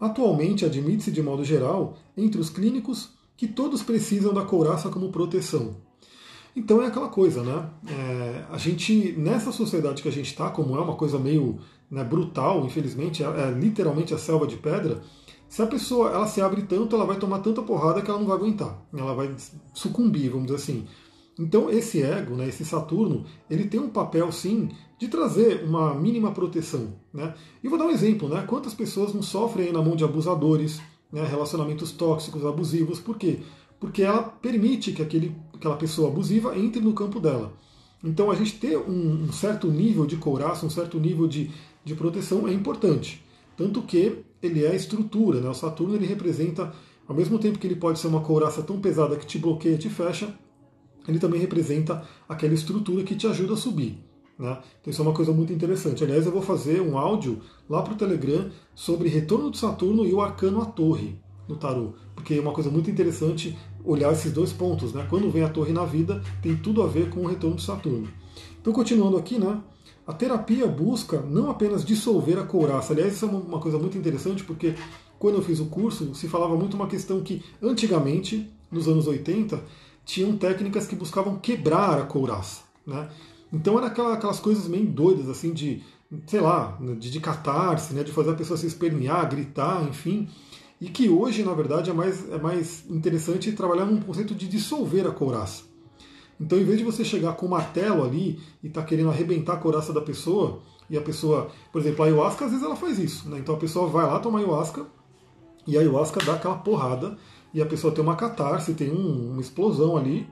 Atualmente 0.00 0.64
admite-se 0.64 1.12
de 1.12 1.22
modo 1.22 1.44
geral, 1.44 1.96
entre 2.16 2.40
os 2.40 2.50
clínicos, 2.50 3.10
que 3.42 3.48
todos 3.48 3.82
precisam 3.82 4.32
da 4.32 4.44
couraça 4.44 4.88
como 4.88 5.10
proteção. 5.10 5.78
Então 6.54 6.80
é 6.80 6.86
aquela 6.86 7.08
coisa, 7.08 7.42
né? 7.42 7.70
É, 7.88 8.44
a 8.48 8.56
gente, 8.56 9.16
nessa 9.18 9.50
sociedade 9.50 10.00
que 10.00 10.06
a 10.06 10.12
gente 10.12 10.26
está, 10.26 10.48
como 10.48 10.76
é 10.76 10.80
uma 10.80 10.94
coisa 10.94 11.18
meio 11.18 11.58
né, 11.90 12.04
brutal, 12.04 12.64
infelizmente, 12.64 13.24
é, 13.24 13.26
é, 13.26 13.50
literalmente 13.50 14.14
a 14.14 14.18
selva 14.18 14.46
de 14.46 14.56
pedra, 14.56 15.02
se 15.48 15.60
a 15.60 15.66
pessoa 15.66 16.10
ela 16.10 16.28
se 16.28 16.40
abre 16.40 16.62
tanto, 16.62 16.94
ela 16.94 17.04
vai 17.04 17.16
tomar 17.16 17.40
tanta 17.40 17.60
porrada 17.62 18.00
que 18.00 18.08
ela 18.08 18.20
não 18.20 18.28
vai 18.28 18.36
aguentar. 18.36 18.80
Ela 18.96 19.12
vai 19.12 19.34
sucumbir, 19.74 20.30
vamos 20.30 20.46
dizer 20.46 20.58
assim. 20.58 20.86
Então 21.36 21.68
esse 21.68 22.00
ego, 22.00 22.36
né, 22.36 22.46
esse 22.46 22.64
Saturno, 22.64 23.24
ele 23.50 23.64
tem 23.64 23.80
um 23.80 23.88
papel 23.88 24.30
sim 24.30 24.68
de 25.00 25.08
trazer 25.08 25.64
uma 25.64 25.94
mínima 25.94 26.30
proteção. 26.30 26.94
Né? 27.12 27.34
E 27.60 27.68
vou 27.68 27.76
dar 27.76 27.86
um 27.86 27.90
exemplo, 27.90 28.28
né? 28.28 28.44
Quantas 28.46 28.72
pessoas 28.72 29.12
não 29.12 29.20
sofrem 29.20 29.72
na 29.72 29.82
mão 29.82 29.96
de 29.96 30.04
abusadores, 30.04 30.80
né, 31.12 31.24
relacionamentos 31.24 31.92
tóxicos, 31.92 32.44
abusivos. 32.46 32.98
Por 32.98 33.18
quê? 33.18 33.40
Porque 33.78 34.02
ela 34.02 34.22
permite 34.22 34.92
que 34.92 35.02
aquele, 35.02 35.36
aquela 35.52 35.76
pessoa 35.76 36.08
abusiva 36.08 36.56
entre 36.56 36.80
no 36.80 36.94
campo 36.94 37.20
dela. 37.20 37.52
Então 38.02 38.30
a 38.30 38.34
gente 38.34 38.58
ter 38.58 38.76
um, 38.76 39.24
um 39.24 39.32
certo 39.32 39.68
nível 39.68 40.06
de 40.06 40.16
couraça, 40.16 40.66
um 40.66 40.70
certo 40.70 40.98
nível 40.98 41.28
de, 41.28 41.50
de 41.84 41.94
proteção 41.94 42.48
é 42.48 42.52
importante. 42.52 43.22
Tanto 43.56 43.82
que 43.82 44.24
ele 44.42 44.64
é 44.64 44.70
a 44.70 44.74
estrutura, 44.74 45.40
né? 45.40 45.48
o 45.48 45.54
Saturno 45.54 45.94
ele 45.94 46.06
representa, 46.06 46.72
ao 47.06 47.14
mesmo 47.14 47.38
tempo 47.38 47.58
que 47.58 47.66
ele 47.66 47.76
pode 47.76 47.98
ser 47.98 48.08
uma 48.08 48.20
couraça 48.20 48.62
tão 48.62 48.80
pesada 48.80 49.16
que 49.16 49.26
te 49.26 49.38
bloqueia, 49.38 49.78
te 49.78 49.88
fecha, 49.88 50.34
ele 51.06 51.18
também 51.18 51.40
representa 51.40 52.06
aquela 52.28 52.54
estrutura 52.54 53.04
que 53.04 53.14
te 53.14 53.26
ajuda 53.26 53.54
a 53.54 53.56
subir. 53.56 53.98
Né? 54.42 54.58
Então 54.80 54.90
isso 54.90 55.00
é 55.00 55.04
uma 55.04 55.14
coisa 55.14 55.32
muito 55.32 55.52
interessante. 55.52 56.02
Aliás, 56.02 56.26
eu 56.26 56.32
vou 56.32 56.42
fazer 56.42 56.80
um 56.80 56.98
áudio 56.98 57.38
lá 57.70 57.80
para 57.80 57.92
o 57.92 57.96
Telegram 57.96 58.50
sobre 58.74 59.08
retorno 59.08 59.52
de 59.52 59.58
Saturno 59.58 60.04
e 60.04 60.12
o 60.12 60.20
arcano 60.20 60.60
à 60.60 60.64
torre 60.64 61.16
no 61.48 61.56
tarô, 61.56 61.92
porque 62.12 62.34
é 62.34 62.40
uma 62.40 62.52
coisa 62.52 62.68
muito 62.68 62.90
interessante 62.90 63.56
olhar 63.84 64.12
esses 64.12 64.32
dois 64.32 64.52
pontos. 64.52 64.92
Né? 64.92 65.06
Quando 65.08 65.30
vem 65.30 65.44
a 65.44 65.48
torre 65.48 65.72
na 65.72 65.84
vida, 65.84 66.20
tem 66.42 66.56
tudo 66.56 66.82
a 66.82 66.88
ver 66.88 67.08
com 67.08 67.20
o 67.20 67.26
retorno 67.28 67.54
de 67.54 67.62
Saturno. 67.62 68.08
Então, 68.60 68.72
continuando 68.72 69.16
aqui, 69.16 69.38
né? 69.38 69.60
a 70.04 70.12
terapia 70.12 70.66
busca 70.66 71.20
não 71.20 71.48
apenas 71.48 71.84
dissolver 71.84 72.36
a 72.36 72.44
couraça. 72.44 72.92
Aliás, 72.92 73.14
isso 73.14 73.24
é 73.24 73.28
uma 73.28 73.60
coisa 73.60 73.78
muito 73.78 73.96
interessante, 73.96 74.42
porque 74.42 74.74
quando 75.20 75.36
eu 75.36 75.42
fiz 75.42 75.60
o 75.60 75.66
curso, 75.66 76.16
se 76.16 76.26
falava 76.26 76.56
muito 76.56 76.74
uma 76.74 76.88
questão 76.88 77.20
que, 77.20 77.44
antigamente, 77.62 78.50
nos 78.72 78.88
anos 78.88 79.06
80, 79.06 79.62
tinham 80.04 80.36
técnicas 80.36 80.88
que 80.88 80.96
buscavam 80.96 81.36
quebrar 81.36 82.00
a 82.00 82.02
couraça. 82.02 82.62
Né? 82.84 83.08
Então 83.52 83.76
era 83.76 83.88
aquela, 83.88 84.14
aquelas 84.14 84.40
coisas 84.40 84.66
meio 84.66 84.86
doidas, 84.86 85.28
assim, 85.28 85.52
de, 85.52 85.82
sei 86.26 86.40
lá, 86.40 86.78
de, 86.98 87.10
de 87.10 87.20
catarse, 87.20 87.92
né, 87.92 88.02
de 88.02 88.10
fazer 88.10 88.30
a 88.30 88.34
pessoa 88.34 88.56
se 88.56 88.66
espernear, 88.66 89.28
gritar, 89.28 89.86
enfim. 89.86 90.28
E 90.80 90.88
que 90.88 91.08
hoje, 91.08 91.44
na 91.44 91.52
verdade, 91.52 91.90
é 91.90 91.92
mais, 91.92 92.28
é 92.30 92.38
mais 92.38 92.88
interessante 92.90 93.52
trabalhar 93.52 93.84
num 93.84 94.00
conceito 94.00 94.34
de 94.34 94.48
dissolver 94.48 95.06
a 95.06 95.12
couraça. 95.12 95.64
Então, 96.40 96.58
em 96.58 96.64
vez 96.64 96.78
de 96.78 96.84
você 96.84 97.04
chegar 97.04 97.34
com 97.34 97.46
um 97.46 97.50
martelo 97.50 98.02
ali 98.02 98.40
e 98.64 98.68
tá 98.68 98.82
querendo 98.82 99.10
arrebentar 99.10 99.54
a 99.54 99.58
couraça 99.58 99.92
da 99.92 100.00
pessoa, 100.00 100.60
e 100.90 100.96
a 100.96 101.00
pessoa, 101.00 101.50
por 101.70 101.80
exemplo, 101.80 102.02
a 102.02 102.06
ayahuasca, 102.06 102.46
às 102.46 102.50
vezes 102.50 102.66
ela 102.66 102.74
faz 102.74 102.98
isso. 102.98 103.28
Né? 103.28 103.38
Então 103.38 103.54
a 103.54 103.58
pessoa 103.58 103.86
vai 103.86 104.04
lá 104.04 104.18
tomar 104.18 104.40
ayahuasca, 104.40 104.86
e 105.66 105.76
a 105.76 105.80
ayahuasca 105.80 106.24
dá 106.24 106.34
aquela 106.34 106.56
porrada, 106.56 107.16
e 107.54 107.62
a 107.62 107.66
pessoa 107.66 107.94
tem 107.94 108.02
uma 108.02 108.16
catarse, 108.16 108.74
tem 108.74 108.90
um, 108.90 109.32
uma 109.32 109.40
explosão 109.40 109.96
ali. 109.96 110.26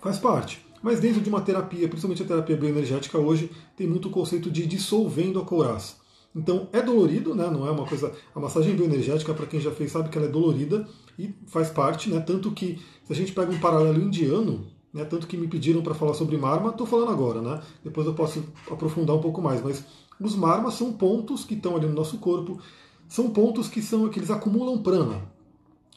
Faz 0.00 0.18
parte. 0.18 0.69
Mas 0.82 1.00
dentro 1.00 1.20
de 1.20 1.28
uma 1.28 1.40
terapia, 1.40 1.88
principalmente 1.88 2.22
a 2.22 2.26
terapia 2.26 2.56
bioenergética 2.56 3.18
hoje, 3.18 3.50
tem 3.76 3.86
muito 3.86 4.08
o 4.08 4.10
conceito 4.10 4.50
de 4.50 4.66
dissolvendo 4.66 5.38
a 5.38 5.44
couraça. 5.44 5.96
Então 6.34 6.68
é 6.72 6.80
dolorido, 6.80 7.34
né? 7.34 7.50
não 7.50 7.66
é 7.66 7.70
uma 7.70 7.84
coisa. 7.84 8.12
A 8.34 8.40
massagem 8.40 8.74
bioenergética, 8.74 9.34
para 9.34 9.46
quem 9.46 9.60
já 9.60 9.70
fez, 9.70 9.90
sabe 9.90 10.08
que 10.08 10.16
ela 10.16 10.26
é 10.26 10.30
dolorida 10.30 10.88
e 11.18 11.34
faz 11.46 11.70
parte, 11.70 12.08
né? 12.08 12.20
Tanto 12.20 12.52
que 12.52 12.78
se 13.04 13.12
a 13.12 13.16
gente 13.16 13.32
pega 13.32 13.50
um 13.50 13.58
paralelo 13.58 14.00
indiano, 14.00 14.66
né? 14.92 15.04
Tanto 15.04 15.26
que 15.26 15.36
me 15.36 15.48
pediram 15.48 15.82
para 15.82 15.94
falar 15.94 16.14
sobre 16.14 16.36
marma, 16.36 16.70
estou 16.70 16.86
falando 16.86 17.10
agora, 17.10 17.42
né? 17.42 17.60
Depois 17.82 18.06
eu 18.06 18.14
posso 18.14 18.44
aprofundar 18.70 19.16
um 19.16 19.20
pouco 19.20 19.42
mais, 19.42 19.62
mas 19.62 19.84
os 20.20 20.36
marmas 20.36 20.74
são 20.74 20.92
pontos 20.92 21.44
que 21.44 21.54
estão 21.54 21.76
ali 21.76 21.86
no 21.86 21.94
nosso 21.94 22.18
corpo, 22.18 22.60
são 23.08 23.30
pontos 23.30 23.68
que 23.68 23.82
são 23.82 24.08
que 24.08 24.20
eles 24.20 24.30
acumulam 24.30 24.82
prana. 24.82 25.22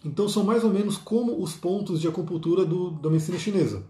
Então 0.03 0.27
são 0.27 0.43
mais 0.43 0.63
ou 0.63 0.73
menos 0.73 0.97
como 0.97 1.41
os 1.41 1.53
pontos 1.53 2.01
de 2.01 2.07
acupuntura 2.07 2.65
do, 2.65 2.91
da 2.91 3.09
medicina 3.09 3.37
chinesa. 3.37 3.83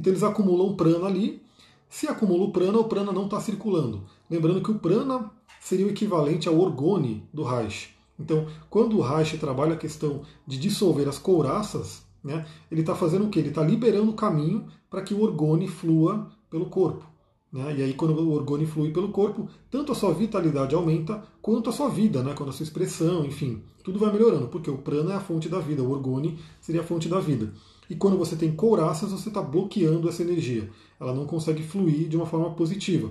Então 0.00 0.10
eles 0.10 0.22
acumulam 0.22 0.74
prana 0.74 1.06
ali. 1.06 1.42
Se 1.90 2.08
acumula 2.08 2.44
o 2.44 2.52
prana, 2.52 2.78
o 2.78 2.84
prana 2.84 3.12
não 3.12 3.26
está 3.26 3.38
circulando. 3.38 4.02
Lembrando 4.30 4.62
que 4.62 4.70
o 4.70 4.78
prana 4.78 5.30
seria 5.60 5.84
o 5.84 5.90
equivalente 5.90 6.48
ao 6.48 6.58
orgone 6.58 7.22
do 7.34 7.42
Reich. 7.42 7.94
Então, 8.18 8.46
quando 8.70 8.96
o 8.96 9.02
Reich 9.02 9.36
trabalha 9.36 9.74
a 9.74 9.76
questão 9.76 10.22
de 10.46 10.58
dissolver 10.58 11.06
as 11.06 11.18
couraças, 11.18 12.02
né, 12.24 12.46
ele 12.70 12.80
está 12.80 12.94
fazendo 12.94 13.26
o 13.26 13.28
quê? 13.28 13.40
Ele 13.40 13.50
está 13.50 13.62
liberando 13.62 14.10
o 14.10 14.14
caminho 14.14 14.66
para 14.88 15.02
que 15.02 15.12
o 15.12 15.20
orgone 15.20 15.68
flua 15.68 16.30
pelo 16.48 16.66
corpo. 16.66 17.04
Né? 17.52 17.76
E 17.78 17.82
aí, 17.82 17.92
quando 17.92 18.12
o 18.18 18.32
orgone 18.32 18.64
flui 18.64 18.92
pelo 18.92 19.10
corpo, 19.10 19.48
tanto 19.70 19.92
a 19.92 19.94
sua 19.94 20.14
vitalidade 20.14 20.74
aumenta, 20.74 21.22
quanto 21.42 21.68
a 21.68 21.72
sua 21.72 21.90
vida, 21.90 22.22
né? 22.22 22.32
quanto 22.34 22.48
a 22.48 22.52
sua 22.52 22.64
expressão, 22.64 23.24
enfim, 23.26 23.62
tudo 23.84 23.98
vai 23.98 24.10
melhorando, 24.10 24.48
porque 24.48 24.70
o 24.70 24.78
prana 24.78 25.12
é 25.12 25.16
a 25.16 25.20
fonte 25.20 25.48
da 25.48 25.58
vida, 25.58 25.82
o 25.82 25.90
orgone 25.90 26.38
seria 26.58 26.80
a 26.80 26.84
fonte 26.84 27.08
da 27.08 27.20
vida. 27.20 27.52
E 27.90 27.96
quando 27.96 28.16
você 28.16 28.36
tem 28.36 28.52
couraças, 28.52 29.10
você 29.10 29.28
está 29.28 29.42
bloqueando 29.42 30.08
essa 30.08 30.22
energia. 30.22 30.70
Ela 31.00 31.12
não 31.12 31.26
consegue 31.26 31.60
fluir 31.60 32.08
de 32.08 32.16
uma 32.16 32.24
forma 32.24 32.54
positiva. 32.54 33.10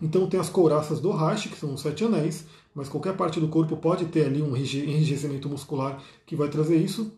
Então 0.00 0.28
tem 0.28 0.38
as 0.38 0.48
couraças 0.48 1.00
do 1.00 1.10
Reich, 1.10 1.48
que 1.48 1.58
são 1.58 1.74
os 1.74 1.80
sete 1.80 2.04
anéis, 2.04 2.46
mas 2.72 2.88
qualquer 2.88 3.16
parte 3.16 3.40
do 3.40 3.48
corpo 3.48 3.76
pode 3.76 4.06
ter 4.06 4.26
ali 4.26 4.40
um 4.40 4.56
enrijecimento 4.56 5.48
muscular 5.48 6.00
que 6.24 6.36
vai 6.36 6.48
trazer 6.48 6.76
isso. 6.76 7.12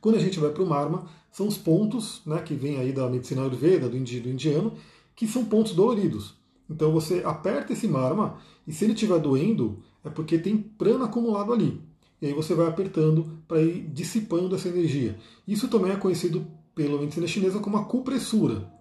Quando 0.00 0.16
a 0.16 0.18
gente 0.18 0.40
vai 0.40 0.50
para 0.50 0.62
o 0.64 0.66
Marma, 0.66 1.06
são 1.30 1.46
os 1.46 1.56
pontos, 1.56 2.20
né, 2.26 2.42
que 2.42 2.54
vem 2.54 2.78
aí 2.78 2.92
da 2.92 3.08
medicina 3.08 3.42
ayurveda, 3.42 3.88
do 3.88 3.96
indiano, 3.96 4.74
que 5.14 5.28
são 5.28 5.44
pontos 5.44 5.72
doloridos. 5.72 6.34
Então 6.68 6.92
você 6.92 7.22
aperta 7.24 7.72
esse 7.72 7.86
marma 7.86 8.38
e 8.66 8.72
se 8.72 8.84
ele 8.84 8.94
estiver 8.94 9.20
doendo, 9.20 9.82
é 10.02 10.10
porque 10.10 10.38
tem 10.38 10.56
prana 10.56 11.04
acumulado 11.04 11.52
ali. 11.52 11.80
E 12.20 12.26
aí 12.26 12.32
você 12.32 12.54
vai 12.54 12.66
apertando 12.66 13.42
para 13.46 13.60
ir 13.60 13.88
dissipando 13.92 14.54
essa 14.54 14.68
energia. 14.68 15.18
Isso 15.46 15.68
também 15.68 15.92
é 15.92 15.96
conhecido 15.96 16.46
pela 16.74 16.98
medicina 16.98 17.26
chinesa 17.26 17.58
como 17.58 17.76
acupressura. 17.76 18.72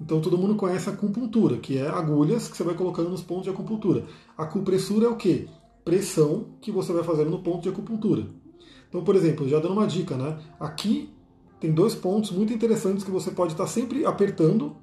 Então 0.00 0.20
todo 0.20 0.38
mundo 0.38 0.56
conhece 0.56 0.88
a 0.88 0.92
acupuntura, 0.92 1.56
que 1.56 1.78
é 1.78 1.88
agulhas 1.88 2.48
que 2.48 2.56
você 2.56 2.64
vai 2.64 2.74
colocando 2.74 3.10
nos 3.10 3.22
pontos 3.22 3.44
de 3.44 3.50
acupuntura. 3.50 4.04
A 4.36 4.44
acupressura 4.44 5.06
é 5.06 5.08
o 5.08 5.16
quê? 5.16 5.48
Pressão 5.84 6.46
que 6.60 6.72
você 6.72 6.92
vai 6.92 7.04
fazendo 7.04 7.30
no 7.30 7.42
ponto 7.42 7.62
de 7.62 7.68
acupuntura. 7.68 8.26
Então, 8.88 9.02
por 9.02 9.16
exemplo, 9.16 9.48
já 9.48 9.58
dando 9.58 9.72
uma 9.72 9.86
dica, 9.86 10.16
né? 10.16 10.38
Aqui 10.58 11.10
tem 11.60 11.72
dois 11.72 11.94
pontos 11.94 12.30
muito 12.30 12.52
interessantes 12.52 13.04
que 13.04 13.10
você 13.10 13.30
pode 13.30 13.52
estar 13.52 13.66
sempre 13.66 14.04
apertando, 14.04 14.76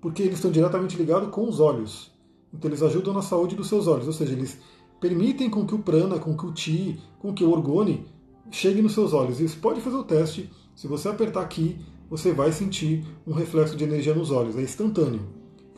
porque 0.00 0.22
eles 0.22 0.36
estão 0.36 0.50
diretamente 0.50 0.96
ligados 0.96 1.30
com 1.30 1.48
os 1.48 1.60
olhos. 1.60 2.12
Então 2.52 2.70
eles 2.70 2.82
ajudam 2.82 3.12
na 3.12 3.22
saúde 3.22 3.56
dos 3.56 3.68
seus 3.68 3.86
olhos, 3.86 4.06
ou 4.06 4.12
seja, 4.12 4.32
eles 4.32 4.58
permitem 5.04 5.50
com 5.50 5.66
que 5.66 5.74
o 5.74 5.78
prana, 5.78 6.18
com 6.18 6.34
que 6.34 6.46
o 6.46 6.50
ti, 6.50 6.98
com 7.18 7.34
que 7.34 7.44
o 7.44 7.50
orgone 7.50 8.06
chegue 8.50 8.80
nos 8.80 8.94
seus 8.94 9.12
olhos. 9.12 9.36
Você 9.36 9.54
pode 9.54 9.82
fazer 9.82 9.96
o 9.96 10.02
teste. 10.02 10.50
Se 10.74 10.88
você 10.88 11.10
apertar 11.10 11.42
aqui, 11.42 11.76
você 12.08 12.32
vai 12.32 12.50
sentir 12.52 13.04
um 13.26 13.34
reflexo 13.34 13.76
de 13.76 13.84
energia 13.84 14.14
nos 14.14 14.30
olhos. 14.30 14.56
É 14.56 14.62
instantâneo. 14.62 15.20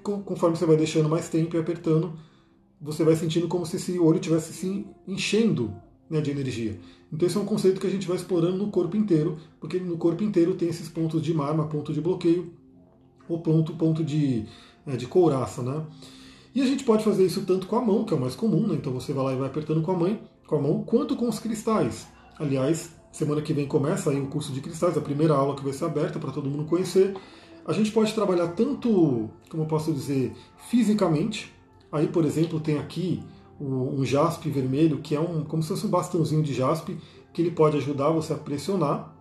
Conforme 0.00 0.56
você 0.56 0.64
vai 0.64 0.76
deixando 0.76 1.08
mais 1.08 1.28
tempo 1.28 1.56
e 1.56 1.58
apertando, 1.58 2.12
você 2.80 3.02
vai 3.02 3.16
sentindo 3.16 3.48
como 3.48 3.66
se 3.66 3.74
esse 3.74 3.98
olho 3.98 4.20
estivesse 4.20 4.52
se 4.52 4.86
enchendo 5.08 5.74
né, 6.08 6.20
de 6.20 6.30
energia. 6.30 6.78
Então 7.12 7.26
esse 7.26 7.36
é 7.36 7.40
um 7.40 7.46
conceito 7.46 7.80
que 7.80 7.86
a 7.88 7.90
gente 7.90 8.06
vai 8.06 8.16
explorando 8.16 8.58
no 8.58 8.70
corpo 8.70 8.96
inteiro, 8.96 9.38
porque 9.58 9.80
no 9.80 9.96
corpo 9.96 10.22
inteiro 10.22 10.54
tem 10.54 10.68
esses 10.68 10.88
pontos 10.88 11.20
de 11.20 11.34
marma, 11.34 11.66
ponto 11.66 11.92
de 11.92 12.00
bloqueio, 12.00 12.52
ou 13.28 13.40
ponto, 13.40 13.74
ponto 13.74 14.04
de, 14.04 14.46
é, 14.86 14.96
de 14.96 15.06
couraça. 15.06 15.62
Né? 15.62 15.84
E 16.56 16.62
a 16.62 16.64
gente 16.64 16.84
pode 16.84 17.04
fazer 17.04 17.26
isso 17.26 17.44
tanto 17.44 17.66
com 17.66 17.76
a 17.76 17.82
mão, 17.82 18.02
que 18.02 18.14
é 18.14 18.16
o 18.16 18.20
mais 18.20 18.34
comum, 18.34 18.66
né? 18.66 18.76
então 18.76 18.90
você 18.90 19.12
vai 19.12 19.24
lá 19.26 19.32
e 19.34 19.36
vai 19.36 19.46
apertando 19.46 19.82
com 19.82 19.92
a, 19.92 19.94
mãe, 19.94 20.18
com 20.46 20.56
a 20.56 20.58
mão, 20.58 20.82
quanto 20.84 21.14
com 21.14 21.28
os 21.28 21.38
cristais. 21.38 22.08
Aliás, 22.38 22.92
semana 23.12 23.42
que 23.42 23.52
vem 23.52 23.66
começa 23.66 24.08
aí 24.08 24.18
o 24.18 24.28
curso 24.28 24.54
de 24.54 24.62
cristais, 24.62 24.96
a 24.96 25.02
primeira 25.02 25.34
aula 25.34 25.54
que 25.54 25.62
vai 25.62 25.74
ser 25.74 25.84
aberta 25.84 26.18
para 26.18 26.32
todo 26.32 26.48
mundo 26.48 26.64
conhecer. 26.64 27.14
A 27.66 27.74
gente 27.74 27.92
pode 27.92 28.14
trabalhar 28.14 28.48
tanto, 28.54 29.28
como 29.50 29.64
eu 29.64 29.66
posso 29.66 29.92
dizer, 29.92 30.32
fisicamente. 30.70 31.54
Aí, 31.92 32.06
por 32.06 32.24
exemplo, 32.24 32.58
tem 32.58 32.78
aqui 32.78 33.22
um 33.60 34.02
jaspe 34.06 34.48
vermelho, 34.48 35.02
que 35.02 35.14
é 35.14 35.20
um, 35.20 35.44
como 35.44 35.62
se 35.62 35.68
fosse 35.68 35.86
um 35.86 35.90
bastãozinho 35.90 36.42
de 36.42 36.54
jaspe, 36.54 36.96
que 37.34 37.42
ele 37.42 37.50
pode 37.50 37.76
ajudar 37.76 38.08
você 38.12 38.32
a 38.32 38.36
pressionar. 38.36 39.14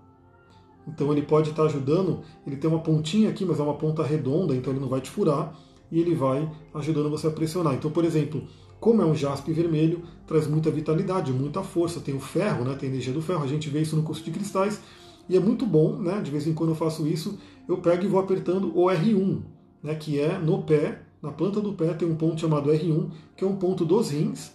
Então 0.88 1.12
ele 1.12 1.24
pode 1.24 1.50
estar 1.50 1.63
ajudando, 1.63 2.21
ele 2.48 2.56
tem 2.56 2.69
uma 2.69 2.80
pontinha 2.80 3.30
aqui, 3.30 3.43
mas 3.43 3.60
é 3.60 3.63
uma 3.63 3.74
ponta 3.74 4.04
redonda, 4.04 4.56
então 4.56 4.71
ele 4.71 4.80
não 4.80 4.88
vai 4.88 5.02
te 5.02 5.10
furar 5.10 5.54
e 5.91 6.00
ele 6.00 6.15
vai 6.15 6.50
ajudando 6.74 7.10
você 7.10 7.28
a 7.28 7.32
pressionar. 7.32 7.74
Então, 7.74 7.91
por 7.91 8.04
exemplo, 8.04 8.43
como 8.80 9.02
é 9.02 9.06
um 9.06 9.15
jaspe 9.15 9.52
vermelho, 9.52 10.04
traz 10.28 10.48
muita 10.48 10.69
vitalidade, 10.69 11.32
muita 11.32 11.63
força, 11.63 12.00
tem 12.00 12.15
o 12.15 12.19
ferro, 12.19 12.63
né, 12.65 12.76
tem 12.76 12.89
a 12.89 12.91
energia 12.91 13.13
do 13.13 13.21
ferro, 13.21 13.43
a 13.43 13.48
gente 13.48 13.69
vê 13.69 13.82
isso 13.82 13.95
no 13.95 14.04
curso 14.04 14.24
de 14.24 14.32
cristais, 14.32 14.82
e 15.28 15.36
é 15.36 15.39
muito 15.39 15.65
bom, 15.65 15.98
né, 15.98 16.21
de 16.21 16.30
vez 16.30 16.45
em 16.45 16.54
quando 16.54 16.69
eu 16.69 16.76
faço 16.76 17.08
isso, 17.08 17.39
eu 17.67 17.78
pego 17.78 18.04
e 18.04 18.08
vou 18.08 18.19
apertando 18.19 18.71
o 18.78 18.86
R1, 18.86 19.41
né, 19.82 19.95
que 19.95 20.19
é 20.19 20.38
no 20.38 20.63
pé, 20.63 21.02
na 21.21 21.32
planta 21.32 21.60
do 21.60 21.74
pé 21.74 21.93
tem 21.93 22.08
um 22.08 22.15
ponto 22.15 22.39
chamado 22.39 22.69
R1, 22.69 23.10
que 23.36 23.43
é 23.43 23.48
um 23.48 23.56
ponto 23.56 23.84
dos 23.84 24.12
rins, 24.12 24.52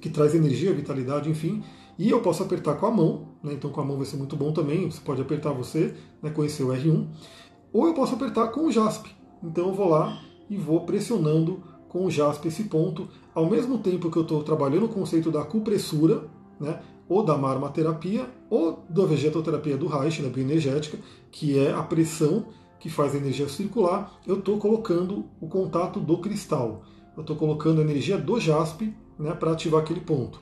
que 0.00 0.08
traz 0.08 0.34
energia, 0.34 0.72
vitalidade, 0.72 1.28
enfim, 1.28 1.62
e 1.98 2.08
eu 2.08 2.20
posso 2.20 2.42
apertar 2.42 2.76
com 2.76 2.86
a 2.86 2.90
mão, 2.90 3.28
né, 3.42 3.52
então 3.54 3.70
com 3.70 3.80
a 3.80 3.84
mão 3.84 3.96
vai 3.96 4.06
ser 4.06 4.16
muito 4.16 4.36
bom 4.36 4.52
também, 4.52 4.88
você 4.88 5.00
pode 5.00 5.20
apertar 5.20 5.52
você, 5.52 5.94
né, 6.22 6.30
conhecer 6.30 6.62
o 6.62 6.68
R1, 6.68 7.08
ou 7.72 7.86
eu 7.86 7.94
posso 7.94 8.14
apertar 8.14 8.48
com 8.48 8.66
o 8.66 8.70
jaspe, 8.70 9.10
então 9.42 9.68
eu 9.68 9.74
vou 9.74 9.88
lá 9.88 10.29
e 10.50 10.56
vou 10.56 10.80
pressionando 10.80 11.62
com 11.88 12.04
o 12.04 12.10
jaspe 12.10 12.48
esse 12.48 12.64
ponto, 12.64 13.08
ao 13.34 13.48
mesmo 13.48 13.78
tempo 13.78 14.10
que 14.10 14.16
eu 14.16 14.22
estou 14.22 14.42
trabalhando 14.42 14.86
o 14.86 14.88
conceito 14.88 15.30
da 15.30 15.40
acupressura, 15.40 16.24
né, 16.58 16.80
ou 17.08 17.24
da 17.24 17.36
marmaterapia, 17.36 18.28
ou 18.48 18.84
da 18.88 19.04
vegetoterapia 19.04 19.76
do 19.76 19.86
Reich, 19.86 20.22
da 20.22 20.28
bioenergética, 20.28 20.98
que 21.30 21.58
é 21.58 21.72
a 21.72 21.82
pressão 21.82 22.46
que 22.78 22.88
faz 22.88 23.14
a 23.14 23.18
energia 23.18 23.48
circular, 23.48 24.20
eu 24.26 24.38
estou 24.38 24.58
colocando 24.58 25.26
o 25.40 25.48
contato 25.48 26.00
do 26.00 26.18
cristal. 26.18 26.82
Eu 27.16 27.22
estou 27.22 27.36
colocando 27.36 27.80
a 27.80 27.84
energia 27.84 28.16
do 28.16 28.40
jaspe 28.40 28.94
né, 29.18 29.32
para 29.34 29.52
ativar 29.52 29.82
aquele 29.82 30.00
ponto. 30.00 30.40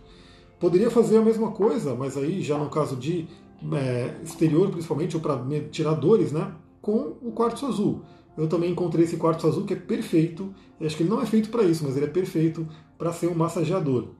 Poderia 0.61 0.91
fazer 0.91 1.19
a 1.19 1.23
mesma 1.23 1.51
coisa, 1.51 1.95
mas 1.95 2.17
aí 2.17 2.43
já 2.43 2.57
no 2.59 2.69
caso 2.69 2.95
de 2.95 3.27
é, 3.73 4.15
exterior, 4.23 4.71
principalmente, 4.71 5.17
ou 5.17 5.23
para 5.23 5.41
tirar 5.71 5.95
dores, 5.95 6.31
né, 6.31 6.53
com 6.81 7.17
o 7.23 7.33
quartzo 7.33 7.67
azul. 7.67 8.03
Eu 8.39 8.49
também 8.49 8.71
encontrei 8.71 9.05
esse 9.05 9.17
quartzo 9.17 9.49
azul 9.49 9.65
que 9.65 9.75
é 9.75 9.77
perfeito. 9.77 10.55
Eu 10.81 10.87
acho 10.87 10.97
que 10.97 11.03
ele 11.03 11.11
não 11.11 11.21
é 11.21 11.27
feito 11.27 11.51
para 11.51 11.65
isso, 11.65 11.85
mas 11.85 11.97
ele 11.97 12.07
é 12.07 12.09
perfeito 12.09 12.67
para 12.97 13.13
ser 13.13 13.27
um 13.27 13.35
massageador. 13.35 14.11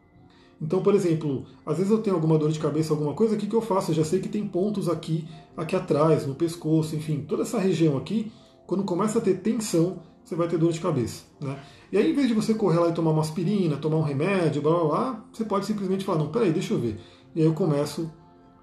Então, 0.61 0.83
por 0.83 0.95
exemplo, 0.95 1.47
às 1.65 1.77
vezes 1.77 1.93
eu 1.93 1.99
tenho 1.99 2.17
alguma 2.17 2.37
dor 2.37 2.51
de 2.51 2.59
cabeça, 2.59 2.93
alguma 2.93 3.15
coisa, 3.15 3.37
o 3.37 3.39
que, 3.39 3.47
que 3.47 3.55
eu 3.55 3.61
faço? 3.61 3.93
Eu 3.93 3.95
já 3.95 4.05
sei 4.05 4.19
que 4.19 4.29
tem 4.29 4.45
pontos 4.45 4.89
aqui, 4.89 5.25
aqui 5.57 5.77
atrás, 5.77 6.27
no 6.27 6.35
pescoço, 6.35 6.97
enfim, 6.97 7.25
toda 7.29 7.43
essa 7.43 7.61
região 7.61 7.97
aqui, 7.97 8.33
quando 8.67 8.83
começa 8.83 9.19
a 9.19 9.23
ter 9.23 9.35
tensão, 9.35 10.01
você 10.25 10.35
vai 10.35 10.49
ter 10.49 10.59
dor 10.59 10.73
de 10.73 10.81
cabeça. 10.81 11.23
Né? 11.41 11.57
E 11.93 11.97
aí, 11.97 12.11
em 12.11 12.15
vez 12.15 12.27
de 12.27 12.35
você 12.35 12.55
correr 12.55 12.81
lá 12.81 12.89
e 12.89 12.93
tomar 12.93 13.13
uma 13.13 13.23
aspirina, 13.23 13.77
tomar 13.77 13.99
um 13.99 14.03
remédio, 14.03 14.61
blá 14.61 14.73
blá 14.73 14.85
blá, 14.85 15.25
você 15.33 15.45
pode 15.45 15.65
simplesmente 15.65 16.05
falar, 16.05 16.19
não, 16.19 16.29
peraí, 16.29 16.53
deixa 16.53 16.75
eu 16.75 16.79
ver. 16.79 16.99
E 17.37 17.41
aí 17.41 17.47
eu 17.47 17.55
começo 17.55 18.11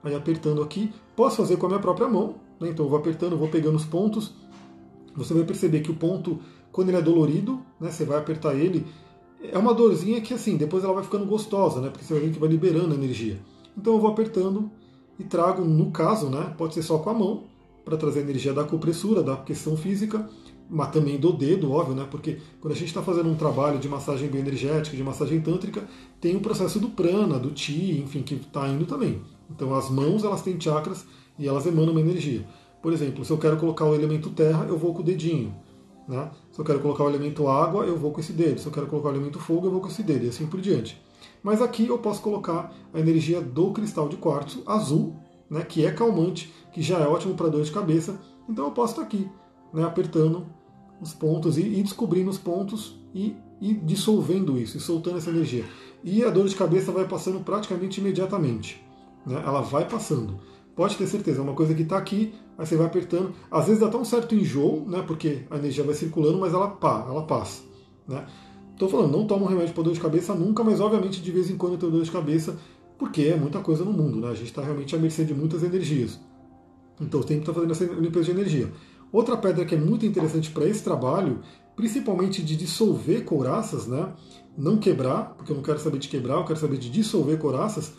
aí 0.04 0.14
apertando 0.14 0.62
aqui. 0.62 0.94
Posso 1.16 1.38
fazer 1.38 1.58
com 1.58 1.66
a 1.66 1.70
minha 1.70 1.82
própria 1.82 2.08
mão, 2.08 2.36
né? 2.60 2.70
então 2.70 2.86
eu 2.86 2.90
vou 2.90 3.00
apertando, 3.00 3.38
vou 3.38 3.48
pegando 3.48 3.78
os 3.78 3.86
pontos, 3.86 4.36
você 5.16 5.34
vai 5.34 5.44
perceber 5.44 5.82
que 5.82 5.92
o 5.92 5.96
ponto, 5.96 6.40
quando 6.72 6.90
ele 6.90 6.98
é 6.98 7.02
dolorido, 7.02 7.62
né, 7.80 7.92
você 7.92 8.06
vai 8.06 8.18
apertar 8.18 8.56
ele, 8.56 8.86
é 9.42 9.58
uma 9.58 9.74
dorzinha 9.74 10.22
que 10.22 10.34
assim, 10.34 10.58
depois 10.58 10.84
ela 10.84 10.94
vai 10.94 11.04
ficando 11.04 11.26
gostosa, 11.26 11.82
né, 11.82 11.90
porque 11.90 12.04
você 12.06 12.14
vai 12.14 12.24
ver 12.24 12.34
que 12.34 12.40
vai 12.40 12.50
liberando 12.50 12.94
energia. 12.94 13.40
Então 13.78 13.94
eu 13.94 14.00
vou 14.00 14.10
apertando 14.10 14.70
e 15.20 15.24
trago, 15.24 15.64
no 15.64 15.92
caso, 15.92 16.30
né, 16.30 16.54
pode 16.58 16.74
ser 16.74 16.82
só 16.82 16.98
com 16.98 17.10
a 17.10 17.14
mão, 17.14 17.44
para 17.86 17.96
trazer 17.96 18.20
a 18.20 18.24
energia 18.24 18.52
da 18.52 18.64
compressura, 18.64 19.22
da 19.22 19.38
questão 19.38 19.78
física, 19.78 20.28
mas 20.68 20.90
também 20.90 21.20
do 21.20 21.32
dedo, 21.32 21.72
óbvio, 21.72 21.96
né? 21.96 22.08
Porque 22.10 22.40
quando 22.60 22.74
a 22.74 22.76
gente 22.76 22.88
está 22.88 23.04
fazendo 23.04 23.30
um 23.30 23.36
trabalho 23.36 23.78
de 23.78 23.88
massagem 23.88 24.28
bioenergética, 24.28 24.98
de 24.98 25.04
massagem 25.04 25.40
tântrica, 25.40 25.88
tem 26.20 26.36
o 26.36 26.40
processo 26.40 26.80
do 26.80 26.90
prana, 26.90 27.38
do 27.38 27.52
ti, 27.52 28.02
enfim, 28.04 28.24
que 28.24 28.34
está 28.34 28.68
indo 28.68 28.86
também. 28.86 29.22
Então 29.50 29.76
as 29.76 29.92
mãos 29.92 30.24
elas 30.24 30.42
têm 30.42 30.60
chakras 30.60 31.06
e 31.38 31.48
elas 31.48 31.68
emanam 31.68 31.92
uma 31.92 32.02
energia. 32.02 32.44
Por 32.86 32.94
exemplo, 32.94 33.26
se 33.26 33.32
eu 33.32 33.40
quero 33.40 33.58
colocar 33.58 33.84
o 33.86 33.96
elemento 33.96 34.30
terra, 34.30 34.64
eu 34.70 34.78
vou 34.78 34.94
com 34.94 35.00
o 35.00 35.04
dedinho. 35.04 35.52
Né? 36.08 36.30
Se 36.52 36.62
eu 36.62 36.64
quero 36.64 36.80
colocar 36.80 37.04
o 37.04 37.10
elemento 37.10 37.48
água, 37.48 37.84
eu 37.84 37.98
vou 37.98 38.12
com 38.12 38.20
esse 38.20 38.32
dedo. 38.32 38.60
Se 38.60 38.68
eu 38.68 38.72
quero 38.72 38.86
colocar 38.86 39.10
o 39.10 39.12
elemento 39.12 39.40
fogo, 39.40 39.66
eu 39.66 39.72
vou 39.72 39.82
com 39.82 39.88
esse 39.88 40.04
dedo, 40.04 40.26
e 40.26 40.30
assim 40.30 40.46
por 40.46 40.62
diante. 40.62 41.04
Mas 41.42 41.64
aqui 41.64 41.88
eu 41.88 41.98
posso 41.98 42.22
colocar 42.22 42.72
a 42.94 43.00
energia 43.00 43.42
do 43.42 43.72
cristal 43.72 44.08
de 44.08 44.18
quartzo 44.18 44.62
azul, 44.68 45.16
né, 45.50 45.64
que 45.64 45.84
é 45.84 45.92
calmante, 45.92 46.54
que 46.72 46.80
já 46.80 47.00
é 47.00 47.08
ótimo 47.08 47.34
para 47.34 47.48
dor 47.48 47.64
de 47.64 47.72
cabeça. 47.72 48.20
Então 48.48 48.66
eu 48.66 48.72
posso 48.72 48.94
estar 48.94 49.02
aqui, 49.02 49.28
né, 49.74 49.84
apertando 49.84 50.46
os 51.02 51.12
pontos 51.12 51.58
e, 51.58 51.62
e 51.62 51.82
descobrindo 51.82 52.30
os 52.30 52.38
pontos 52.38 53.00
e, 53.16 53.36
e 53.60 53.74
dissolvendo 53.74 54.60
isso, 54.60 54.78
e 54.78 54.80
soltando 54.80 55.18
essa 55.18 55.32
energia. 55.32 55.66
E 56.04 56.24
a 56.24 56.30
dor 56.30 56.48
de 56.48 56.56
cabeça 56.56 56.92
vai 56.92 57.08
passando 57.08 57.40
praticamente 57.40 58.00
imediatamente. 58.00 58.80
Né? 59.26 59.42
Ela 59.44 59.62
vai 59.62 59.90
passando. 59.90 60.40
Pode 60.76 60.98
ter 60.98 61.08
certeza, 61.08 61.40
é 61.40 61.42
uma 61.42 61.54
coisa 61.54 61.74
que 61.74 61.84
está 61.84 61.98
aqui, 61.98 62.34
aí 62.58 62.66
você 62.66 62.76
vai 62.76 62.86
apertando. 62.86 63.34
Às 63.50 63.66
vezes 63.66 63.80
dá 63.80 63.88
até 63.88 63.98
um 63.98 64.04
certo 64.04 64.36
enjoo, 64.36 64.86
né? 64.86 65.04
Porque 65.08 65.44
a 65.50 65.58
energia 65.58 65.84
vai 65.86 65.96
circulando, 65.96 66.38
mas 66.38 66.54
ela 66.54 66.68
pá, 66.68 67.06
ela 67.08 67.24
passa. 67.24 67.64
Né? 68.06 68.26
Estou 68.74 68.90
falando, 68.90 69.12
não 69.12 69.26
toma 69.26 69.46
um 69.46 69.48
remédio 69.48 69.74
para 69.74 69.84
dor 69.84 69.94
de 69.94 70.02
cabeça 70.02 70.36
nunca, 70.36 70.64
mas 70.64 70.82
obviamente 70.82 71.22
de 71.22 71.32
vez 71.32 71.50
em 71.50 71.56
quando 71.56 71.74
eu 71.74 71.80
tenho 71.80 71.92
dor 71.94 72.04
de 72.04 72.12
cabeça, 72.12 72.58
porque 72.98 73.22
é 73.24 73.38
muita 73.38 73.60
coisa 73.60 73.86
no 73.86 73.94
mundo, 73.94 74.20
né? 74.20 74.28
A 74.28 74.34
gente 74.34 74.48
está 74.48 74.62
realmente 74.62 74.94
à 74.94 75.00
mercê 75.00 75.24
de 75.24 75.34
muitas 75.34 75.64
energias. 75.64 76.20
Então 77.00 77.22
tem 77.22 77.38
que 77.38 77.44
estar 77.44 77.54
fazendo 77.54 77.72
essa 77.72 77.86
limpeza 77.86 78.26
de 78.26 78.32
energia. 78.32 78.72
Outra 79.14 79.38
pedra 79.38 79.64
que 79.64 79.76
é 79.76 79.78
muito 79.78 80.06
interessante 80.06 80.52
para 80.52 80.66
esse 80.66 80.84
trabalho, 80.84 81.40
principalmente 81.74 82.44
de 82.44 82.54
dissolver 82.58 83.24
couraças, 83.24 83.88
né? 83.88 84.12
Não 84.58 84.78
quebrar, 84.78 85.36
porque 85.38 85.54
eu 85.54 85.56
não 85.56 85.64
quero 85.64 85.80
saber 85.80 86.00
de 86.00 86.10
quebrar, 86.10 86.36
eu 86.36 86.44
quero 86.44 86.60
saber 86.60 86.78
de 86.78 86.90
dissolver 86.90 87.38
couraças, 87.38 87.94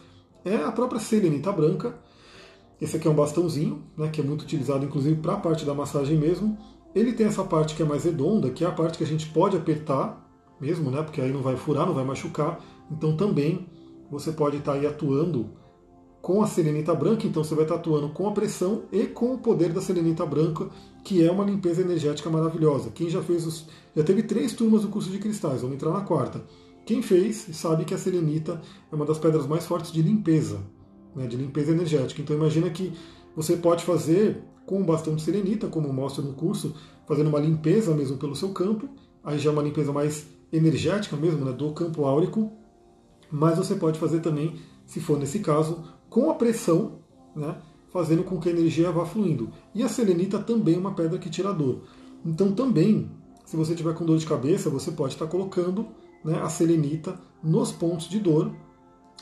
é 0.45 0.57
a 0.57 0.71
própria 0.71 1.01
selenita 1.01 1.51
branca 1.51 1.95
esse 2.81 2.97
aqui 2.97 3.09
é 3.09 3.11
um 3.11 3.15
bastãozinho, 3.15 3.83
né, 3.97 4.09
que 4.09 4.21
é 4.21 4.25
muito 4.25 4.43
utilizado 4.43 4.85
inclusive 4.85 5.17
para 5.17 5.35
a 5.35 5.39
parte 5.39 5.65
da 5.65 5.75
massagem 5.75 6.17
mesmo. 6.17 6.59
Ele 6.95 7.13
tem 7.13 7.27
essa 7.27 7.45
parte 7.45 7.75
que 7.75 7.83
é 7.83 7.87
mais 7.87 8.05
redonda, 8.05 8.51
que 8.51 8.65
é 8.65 8.67
a 8.67 8.73
parte 8.73 8.99
que 8.99 9.05
a 9.05 9.07
gente 9.07 9.29
pode 9.29 9.57
apertar 9.57 10.25
mesmo, 10.61 10.91
né, 10.91 11.03
porque 11.03 11.21
aí 11.21 11.33
não 11.33 11.43
vai 11.43 11.57
furar, 11.57 11.87
não 11.87 11.95
vai 11.95 12.05
machucar. 12.05 12.61
Então 12.91 13.17
também 13.17 13.67
você 14.11 14.31
pode 14.31 14.59
estar 14.59 14.73
tá 14.73 14.79
aí 14.79 14.87
atuando 14.87 15.51
com 16.21 16.43
a 16.43 16.47
selenita 16.47 16.95
branca, 16.95 17.27
então 17.27 17.43
você 17.43 17.55
vai 17.55 17.65
estar 17.65 17.77
tá 17.77 17.81
atuando 17.81 18.11
com 18.11 18.29
a 18.29 18.33
pressão 18.33 18.83
e 18.93 19.07
com 19.07 19.35
o 19.35 19.39
poder 19.39 19.73
da 19.73 19.81
selenita 19.81 20.27
branca, 20.27 20.69
que 21.03 21.25
é 21.25 21.31
uma 21.31 21.45
limpeza 21.45 21.81
energética 21.81 22.29
maravilhosa. 22.29 22.91
Quem 22.91 23.09
já 23.09 23.23
fez 23.23 23.47
os. 23.47 23.67
Já 23.95 24.03
teve 24.03 24.23
três 24.23 24.53
turmas 24.53 24.83
do 24.83 24.89
curso 24.89 25.11
de 25.11 25.19
cristais, 25.19 25.63
vamos 25.63 25.77
entrar 25.77 25.93
na 25.93 26.01
quarta. 26.03 26.45
Quem 26.85 27.01
fez 27.01 27.49
sabe 27.53 27.85
que 27.85 27.95
a 27.95 27.99
selenita 27.99 28.61
é 28.91 28.95
uma 28.95 29.07
das 29.07 29.19
pedras 29.19 29.47
mais 29.47 29.65
fortes 29.67 29.91
de 29.93 30.03
limpeza 30.03 30.76
né, 31.17 31.27
de 31.27 31.37
limpeza 31.37 31.73
energética. 31.73 32.21
Então 32.21 32.37
imagina 32.37 32.69
que 32.69 32.93
você 33.35 33.57
pode 33.57 33.85
fazer 33.85 34.43
com 34.67 34.81
um 34.81 34.85
bastão 34.85 35.17
de 35.17 35.23
selenita, 35.23 35.69
como 35.69 35.89
eu 35.89 35.93
mostro 35.93 36.23
no 36.23 36.35
curso, 36.35 36.75
fazendo 37.07 37.29
uma 37.29 37.41
limpeza 37.41 37.95
mesmo 37.95 38.19
pelo 38.19 38.37
seu 38.37 38.51
campo, 38.51 38.89
aí 39.25 39.39
já 39.39 39.51
é 39.51 39.53
uma 39.53 39.63
limpeza 39.63 39.93
mais 39.93 40.27
energética 40.53 41.17
mesmo, 41.17 41.45
né, 41.45 41.53
do 41.53 41.73
campo 41.73 42.05
áurico, 42.05 42.53
mas 43.31 43.57
você 43.57 43.75
pode 43.75 43.99
fazer 43.99 44.21
também, 44.21 44.57
se 44.85 45.01
for 45.01 45.19
nesse 45.19 45.39
caso, 45.39 45.83
com 46.11 46.31
a 46.31 46.35
pressão, 46.35 46.99
né, 47.35 47.57
fazendo 47.93 48.25
com 48.25 48.39
que 48.39 48.49
a 48.49 48.53
energia 48.53 48.91
vá 48.91 49.07
fluindo. 49.07 49.51
E 49.75 49.83
a 49.83 49.89
selenita 49.89 50.39
também 50.39 50.75
é 50.75 50.79
uma 50.79 50.95
pedra 50.95 51.19
que 51.19 51.31
tira 51.31 51.53
dor. 51.53 51.83
Então 52.25 52.53
também, 52.53 53.11
se 53.45 53.57
você 53.57 53.75
tiver 53.75 53.95
com 53.95 54.05
dor 54.05 54.19
de 54.19 54.27
cabeça, 54.27 54.69
você 54.69 54.91
pode 54.91 55.15
estar 55.15 55.27
colocando 55.27 55.87
né, 56.25 56.41
a 56.41 56.49
selenita 56.49 57.19
nos 57.43 57.73
pontos 57.73 58.09
de 58.09 58.19
dor 58.19 58.53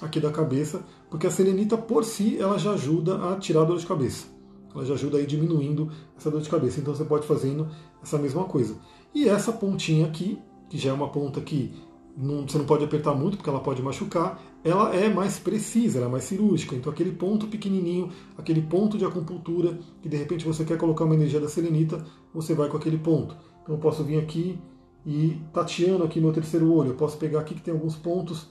aqui 0.01 0.21
da 0.21 0.31
cabeça, 0.31 0.83
porque 1.09 1.27
a 1.27 1.31
selenita 1.31 1.77
por 1.77 2.05
si 2.05 2.37
ela 2.39 2.59
já 2.59 2.73
ajuda 2.73 3.33
a 3.33 3.37
tirar 3.37 3.63
a 3.63 3.65
dor 3.65 3.79
de 3.79 3.87
cabeça. 3.87 4.27
Ela 4.75 4.85
já 4.85 4.95
ajuda 4.95 5.19
aí 5.19 5.27
diminuindo 5.27 5.91
essa 6.17 6.31
dor 6.31 6.41
de 6.41 6.51
cabeça. 6.51 6.81
Então 6.81 6.95
você 6.95 7.05
pode 7.05 7.27
fazendo 7.27 7.69
essa 8.03 8.19
mesma 8.19 8.45
coisa. 8.45 8.77
E 9.15 9.29
essa 9.29 9.53
pontinha 9.53 10.07
aqui, 10.07 10.39
que 10.69 10.77
já 10.77 10.91
é 10.91 10.93
uma 10.93 11.09
ponta 11.09 11.41
que 11.41 11.73
não, 12.17 12.47
você 12.47 12.59
não 12.59 12.65
pode 12.65 12.85
apertar 12.85 13.15
muito 13.15 13.37
porque 13.37 13.51
ela 13.51 13.61
pode 13.61 13.83
machucar, 13.83 14.41
ela 14.63 14.95
é 14.95 15.09
mais 15.09 15.39
precisa, 15.39 15.99
ela 15.99 16.07
é 16.07 16.11
mais 16.11 16.25
cirúrgica. 16.25 16.75
Então 16.75 16.93
aquele 16.93 17.13
ponto 17.13 17.47
pequenininho, 17.47 18.11
aquele 18.37 18.63
ponto 18.63 18.99
de 18.99 19.05
acupuntura, 19.05 19.79
que 20.03 20.09
de 20.09 20.17
repente 20.17 20.45
você 20.45 20.65
quer 20.65 20.79
colocar 20.79 21.05
uma 21.05 21.15
energia 21.15 21.41
da 21.41 21.49
selenita, 21.49 22.05
você 22.33 22.55
vai 22.55 22.69
com 22.69 22.77
aquele 22.77 22.99
ponto. 22.99 23.37
Então 23.63 23.77
eu 23.77 23.81
posso 23.81 24.03
vir 24.03 24.19
aqui 24.19 24.59
e 25.07 25.41
tateando 25.53 26.05
aqui 26.05 26.21
meu 26.21 26.33
terceiro 26.33 26.73
olho. 26.73 26.91
Eu 26.91 26.97
posso 26.97 27.17
pegar 27.17 27.41
aqui 27.41 27.55
que 27.55 27.63
tem 27.63 27.75
alguns 27.75 27.97
pontos 27.97 28.49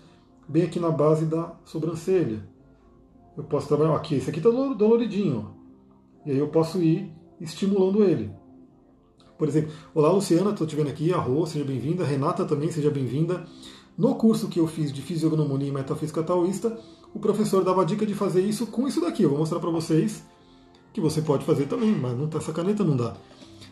bem 0.47 0.63
aqui 0.63 0.79
na 0.79 0.89
base 0.89 1.25
da 1.25 1.53
sobrancelha. 1.65 2.47
Eu 3.36 3.43
posso 3.43 3.67
trabalhar 3.67 3.95
aqui, 3.95 4.15
esse 4.15 4.29
aqui 4.29 4.39
está 4.39 4.49
doloridinho. 4.49 5.47
Ó. 5.47 5.63
E 6.25 6.32
aí 6.32 6.38
eu 6.38 6.47
posso 6.47 6.82
ir 6.82 7.12
estimulando 7.39 8.03
ele. 8.03 8.32
Por 9.38 9.47
exemplo, 9.47 9.71
olá 9.93 10.12
Luciana, 10.12 10.51
estou 10.51 10.67
te 10.67 10.75
vendo 10.75 10.89
aqui, 10.89 11.12
a 11.12 11.17
Rô, 11.17 11.45
seja 11.45 11.65
bem-vinda, 11.65 12.06
Renata 12.06 12.45
também, 12.45 12.71
seja 12.71 12.89
bem-vinda. 12.89 13.45
No 13.97 14.15
curso 14.15 14.47
que 14.47 14.60
eu 14.60 14.67
fiz 14.67 14.91
de 14.91 15.01
Fisiognomonia 15.01 15.67
e 15.67 15.71
Metafísica 15.71 16.23
Taoísta, 16.23 16.79
o 17.13 17.19
professor 17.19 17.63
dava 17.63 17.82
a 17.82 17.86
dica 17.86 18.06
de 18.06 18.13
fazer 18.13 18.41
isso 18.41 18.67
com 18.67 18.88
isso 18.88 19.01
daqui. 19.01 19.23
Eu 19.23 19.29
vou 19.29 19.39
mostrar 19.39 19.60
para 19.60 19.69
vocês 19.69 20.23
que 20.93 21.01
você 21.01 21.21
pode 21.21 21.45
fazer 21.45 21.65
também, 21.65 21.91
mas 21.91 22.17
não 22.17 22.27
tá, 22.27 22.38
essa 22.38 22.53
caneta 22.53 22.84
não 22.84 22.95
dá. 22.95 23.15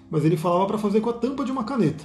Mas 0.09 0.25
ele 0.25 0.35
falava 0.35 0.65
para 0.65 0.77
fazer 0.77 1.01
com 1.01 1.09
a 1.09 1.13
tampa 1.13 1.45
de 1.45 1.51
uma 1.51 1.63
caneta. 1.63 2.03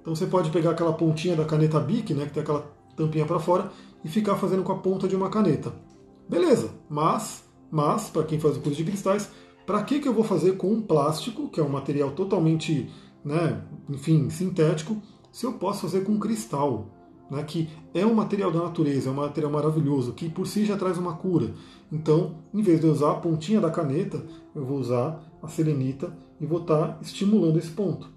Então 0.00 0.14
você 0.14 0.26
pode 0.26 0.50
pegar 0.50 0.70
aquela 0.70 0.92
pontinha 0.92 1.36
da 1.36 1.44
caneta 1.44 1.78
Bic, 1.78 2.14
né, 2.14 2.26
que 2.26 2.32
tem 2.32 2.42
aquela 2.42 2.79
tampinha 3.04 3.26
para 3.26 3.38
fora, 3.38 3.70
e 4.04 4.08
ficar 4.08 4.36
fazendo 4.36 4.62
com 4.62 4.72
a 4.72 4.78
ponta 4.78 5.06
de 5.06 5.16
uma 5.16 5.28
caneta. 5.28 5.72
Beleza, 6.28 6.70
mas, 6.88 7.44
mas 7.70 8.08
para 8.08 8.24
quem 8.24 8.38
faz 8.38 8.56
o 8.56 8.60
curso 8.60 8.78
de 8.78 8.84
cristais, 8.84 9.30
para 9.66 9.82
que, 9.82 10.00
que 10.00 10.08
eu 10.08 10.14
vou 10.14 10.24
fazer 10.24 10.56
com 10.56 10.72
um 10.72 10.82
plástico, 10.82 11.48
que 11.48 11.60
é 11.60 11.62
um 11.62 11.68
material 11.68 12.12
totalmente, 12.12 12.90
né, 13.24 13.62
enfim, 13.88 14.30
sintético, 14.30 15.00
se 15.30 15.44
eu 15.44 15.52
posso 15.54 15.82
fazer 15.82 16.02
com 16.02 16.18
cristal, 16.18 16.88
né, 17.30 17.42
que 17.44 17.68
é 17.94 18.04
um 18.04 18.14
material 18.14 18.50
da 18.50 18.62
natureza, 18.62 19.08
é 19.08 19.12
um 19.12 19.16
material 19.16 19.52
maravilhoso, 19.52 20.12
que 20.12 20.28
por 20.28 20.46
si 20.46 20.64
já 20.64 20.76
traz 20.76 20.98
uma 20.98 21.14
cura. 21.14 21.54
Então, 21.92 22.36
em 22.52 22.62
vez 22.62 22.80
de 22.80 22.86
eu 22.86 22.92
usar 22.92 23.12
a 23.12 23.16
pontinha 23.16 23.60
da 23.60 23.70
caneta, 23.70 24.24
eu 24.54 24.64
vou 24.64 24.78
usar 24.78 25.22
a 25.42 25.48
selenita 25.48 26.16
e 26.40 26.46
vou 26.46 26.62
estar 26.62 26.88
tá 26.88 26.98
estimulando 27.02 27.58
esse 27.58 27.70
ponto. 27.70 28.08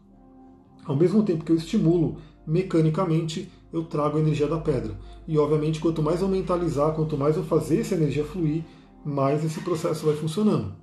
Ao 0.86 0.96
mesmo 0.96 1.24
tempo 1.24 1.46
que 1.46 1.52
eu 1.52 1.56
estimulo 1.56 2.18
mecanicamente, 2.46 3.52
eu 3.74 3.84
trago 3.84 4.18
a 4.18 4.20
energia 4.22 4.48
da 4.48 4.60
pedra. 4.60 4.98
E 5.28 5.38
obviamente, 5.38 5.80
quanto 5.80 6.04
mais 6.04 6.22
eu 6.22 6.28
mentalizar, 6.28 6.94
quanto 6.94 7.18
mais 7.18 7.36
eu 7.36 7.44
fazer 7.44 7.82
essa 7.82 7.96
energia 7.96 8.24
fluir, 8.24 8.64
mais 9.04 9.44
esse 9.44 9.60
processo 9.62 10.06
vai 10.06 10.16
funcionando. 10.16 10.76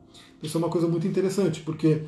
Isso 0.42 0.56
é 0.56 0.58
uma 0.58 0.68
coisa 0.68 0.88
muito 0.88 1.06
interessante, 1.06 1.60
porque 1.62 2.02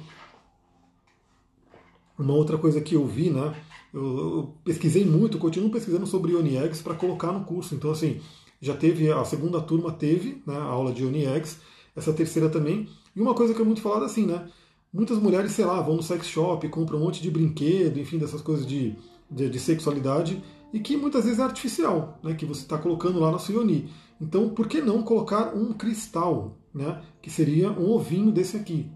uma 2.19 2.35
outra 2.35 2.59
coisa 2.59 2.81
que 2.81 2.95
eu 2.95 3.07
vi, 3.07 3.31
né? 3.31 3.55
Eu, 3.95 4.55
pesquisei 4.65 5.05
muito, 5.05 5.39
continuo 5.39 5.71
pesquisando 5.71 6.07
sobre 6.07 6.33
Ioni 6.33 6.57
Eggs 6.57 6.83
para 6.83 6.95
colocar 6.95 7.31
no 7.31 7.45
curso. 7.45 7.75
Então, 7.75 7.91
assim, 7.91 8.21
já 8.61 8.75
teve, 8.75 9.11
a 9.11 9.25
segunda 9.25 9.61
turma 9.61 9.93
teve 9.93 10.43
né, 10.47 10.57
a 10.57 10.65
aula 10.65 10.93
de 10.93 11.03
Ioni 11.03 11.27
Eggs, 11.27 11.59
essa 11.95 12.13
terceira 12.13 12.49
também. 12.49 12.89
E 13.15 13.21
uma 13.21 13.35
coisa 13.35 13.55
que 13.55 13.61
é 13.61 13.65
muito 13.65 13.83
falada 13.83 14.07
assim, 14.07 14.27
né? 14.27 14.49
Muitas 14.93 15.19
mulheres, 15.19 15.53
sei 15.53 15.65
lá, 15.65 15.81
vão 15.81 15.97
no 15.97 16.03
sex 16.03 16.27
shop, 16.27 16.69
compram 16.69 16.99
um 16.99 17.05
monte 17.05 17.23
de 17.23 17.31
brinquedo, 17.31 17.99
enfim, 17.99 18.19
dessas 18.19 18.41
coisas 18.41 18.67
de, 18.67 18.97
de, 19.31 19.49
de 19.49 19.59
sexualidade, 19.59 20.43
e 20.73 20.81
que 20.81 20.97
muitas 20.97 21.25
vezes 21.25 21.39
é 21.39 21.43
artificial, 21.43 22.19
né? 22.23 22.35
Que 22.35 22.47
você 22.47 22.63
está 22.63 22.79
colocando 22.79 23.21
lá 23.21 23.31
na 23.31 23.39
sua 23.39 23.55
Ioni. 23.55 23.91
Então, 24.21 24.51
por 24.51 24.69
que 24.69 24.81
não 24.81 25.03
colocar 25.03 25.55
um 25.55 25.73
cristal, 25.73 26.57
né, 26.73 27.03
que 27.21 27.29
seria 27.29 27.73
um 27.73 27.91
ovinho 27.91 28.31
desse 28.31 28.57
aqui, 28.57 28.89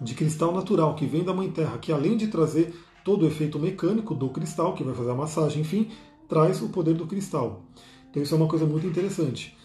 de 0.00 0.14
cristal 0.14 0.52
natural, 0.52 0.94
que 0.94 1.06
vem 1.06 1.24
da 1.24 1.32
Mãe 1.32 1.50
Terra, 1.50 1.78
que 1.78 1.90
além 1.90 2.16
de 2.16 2.26
trazer 2.26 2.74
todo 3.04 3.22
o 3.22 3.26
efeito 3.26 3.58
mecânico 3.58 4.14
do 4.14 4.28
cristal, 4.28 4.74
que 4.74 4.84
vai 4.84 4.94
fazer 4.94 5.10
a 5.10 5.14
massagem, 5.14 5.62
enfim, 5.62 5.90
traz 6.28 6.60
o 6.60 6.68
poder 6.68 6.94
do 6.94 7.06
cristal. 7.06 7.64
Então 8.10 8.22
isso 8.22 8.34
é 8.34 8.36
uma 8.36 8.48
coisa 8.48 8.66
muito 8.66 8.86
interessante. 8.86 9.56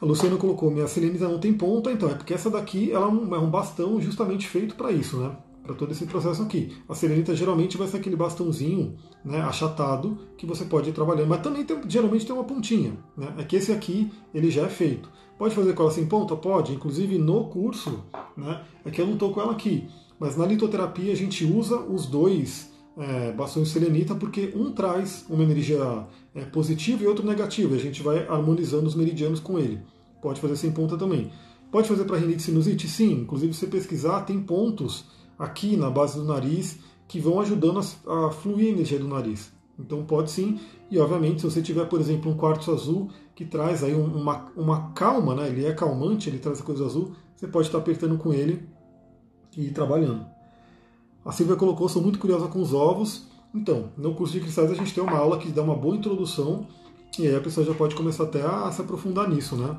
A 0.00 0.04
Luciana 0.04 0.36
colocou, 0.36 0.70
minha 0.70 0.86
selenita 0.86 1.28
não 1.28 1.38
tem 1.38 1.52
ponta, 1.52 1.90
então 1.90 2.08
é 2.08 2.14
porque 2.14 2.34
essa 2.34 2.50
daqui 2.50 2.92
ela 2.92 3.06
é 3.06 3.08
um 3.08 3.34
é 3.34 3.46
bastão 3.46 4.00
justamente 4.00 4.46
feito 4.46 4.74
para 4.74 4.90
isso, 4.90 5.16
né? 5.16 5.36
Para 5.68 5.76
todo 5.76 5.92
esse 5.92 6.06
processo 6.06 6.42
aqui. 6.42 6.72
A 6.88 6.94
serenita 6.94 7.36
geralmente 7.36 7.76
vai 7.76 7.86
ser 7.86 7.98
aquele 7.98 8.16
bastãozinho 8.16 8.96
né, 9.22 9.38
achatado 9.42 10.16
que 10.38 10.46
você 10.46 10.64
pode 10.64 10.88
ir 10.88 10.92
trabalhando, 10.94 11.28
mas 11.28 11.42
também 11.42 11.62
tem, 11.62 11.78
geralmente 11.86 12.24
tem 12.24 12.34
uma 12.34 12.44
pontinha. 12.44 12.94
Né? 13.14 13.34
É 13.36 13.44
que 13.44 13.54
esse 13.54 13.70
aqui 13.70 14.10
ele 14.32 14.50
já 14.50 14.62
é 14.62 14.68
feito. 14.68 15.10
Pode 15.38 15.54
fazer 15.54 15.74
com 15.74 15.82
ela 15.82 15.92
sem 15.92 16.06
ponta? 16.06 16.34
Pode. 16.34 16.72
Inclusive 16.72 17.18
no 17.18 17.44
curso, 17.44 18.02
né, 18.34 18.62
é 18.82 18.90
que 18.90 18.98
eu 18.98 19.06
não 19.06 19.12
estou 19.12 19.30
com 19.30 19.42
ela 19.42 19.52
aqui, 19.52 19.86
mas 20.18 20.38
na 20.38 20.46
litoterapia 20.46 21.12
a 21.12 21.16
gente 21.16 21.44
usa 21.44 21.78
os 21.78 22.06
dois 22.06 22.72
é, 22.96 23.30
bastões 23.32 23.68
selenita 23.68 24.14
porque 24.14 24.52
um 24.56 24.72
traz 24.72 25.26
uma 25.28 25.42
energia 25.44 26.06
é, 26.34 26.44
positiva 26.46 27.04
e 27.04 27.06
outro 27.06 27.26
negativa. 27.26 27.74
A 27.74 27.78
gente 27.78 28.02
vai 28.02 28.26
harmonizando 28.26 28.86
os 28.86 28.94
meridianos 28.94 29.38
com 29.38 29.58
ele. 29.58 29.78
Pode 30.22 30.40
fazer 30.40 30.56
sem 30.56 30.72
ponta 30.72 30.96
também. 30.96 31.30
Pode 31.70 31.86
fazer 31.86 32.04
para 32.04 32.16
rinite 32.16 32.42
sinusite? 32.42 32.88
Sim. 32.88 33.20
Inclusive, 33.20 33.52
se 33.52 33.60
você 33.60 33.66
pesquisar, 33.66 34.22
tem 34.22 34.40
pontos 34.40 35.17
aqui 35.38 35.76
na 35.76 35.90
base 35.90 36.18
do 36.18 36.24
nariz 36.24 36.78
que 37.06 37.20
vão 37.20 37.40
ajudando 37.40 37.80
a, 38.06 38.30
fluir 38.30 38.68
a 38.68 38.70
energia 38.70 38.98
do 38.98 39.08
nariz. 39.08 39.52
Então 39.78 40.04
pode 40.04 40.30
sim, 40.30 40.58
e 40.90 40.98
obviamente 40.98 41.40
se 41.40 41.46
você 41.48 41.62
tiver, 41.62 41.84
por 41.86 42.00
exemplo, 42.00 42.30
um 42.30 42.36
quartzo 42.36 42.72
azul 42.72 43.10
que 43.34 43.44
traz 43.44 43.84
aí 43.84 43.94
uma, 43.94 44.50
uma 44.56 44.90
calma, 44.90 45.34
né? 45.34 45.48
ele 45.48 45.64
é 45.64 45.72
calmante, 45.72 46.28
ele 46.28 46.38
traz 46.38 46.60
a 46.60 46.64
coisa 46.64 46.84
azul, 46.84 47.12
você 47.36 47.46
pode 47.46 47.68
estar 47.68 47.78
apertando 47.78 48.18
com 48.18 48.32
ele 48.32 48.68
e 49.56 49.70
trabalhando. 49.70 50.26
A 51.24 51.30
Silvia 51.30 51.54
colocou, 51.54 51.88
sou 51.88 52.02
muito 52.02 52.18
curiosa 52.18 52.48
com 52.48 52.60
os 52.60 52.74
ovos. 52.74 53.28
Então, 53.54 53.90
no 53.96 54.14
curso 54.14 54.32
de 54.32 54.40
cristais 54.40 54.70
a 54.70 54.74
gente 54.74 54.92
tem 54.92 55.02
uma 55.02 55.16
aula 55.16 55.38
que 55.38 55.50
dá 55.50 55.62
uma 55.62 55.76
boa 55.76 55.96
introdução 55.96 56.66
e 57.18 57.26
aí 57.26 57.34
a 57.34 57.40
pessoa 57.40 57.64
já 57.64 57.74
pode 57.74 57.94
começar 57.94 58.24
até 58.24 58.42
a 58.42 58.70
se 58.72 58.80
aprofundar 58.80 59.28
nisso, 59.28 59.56
né? 59.56 59.76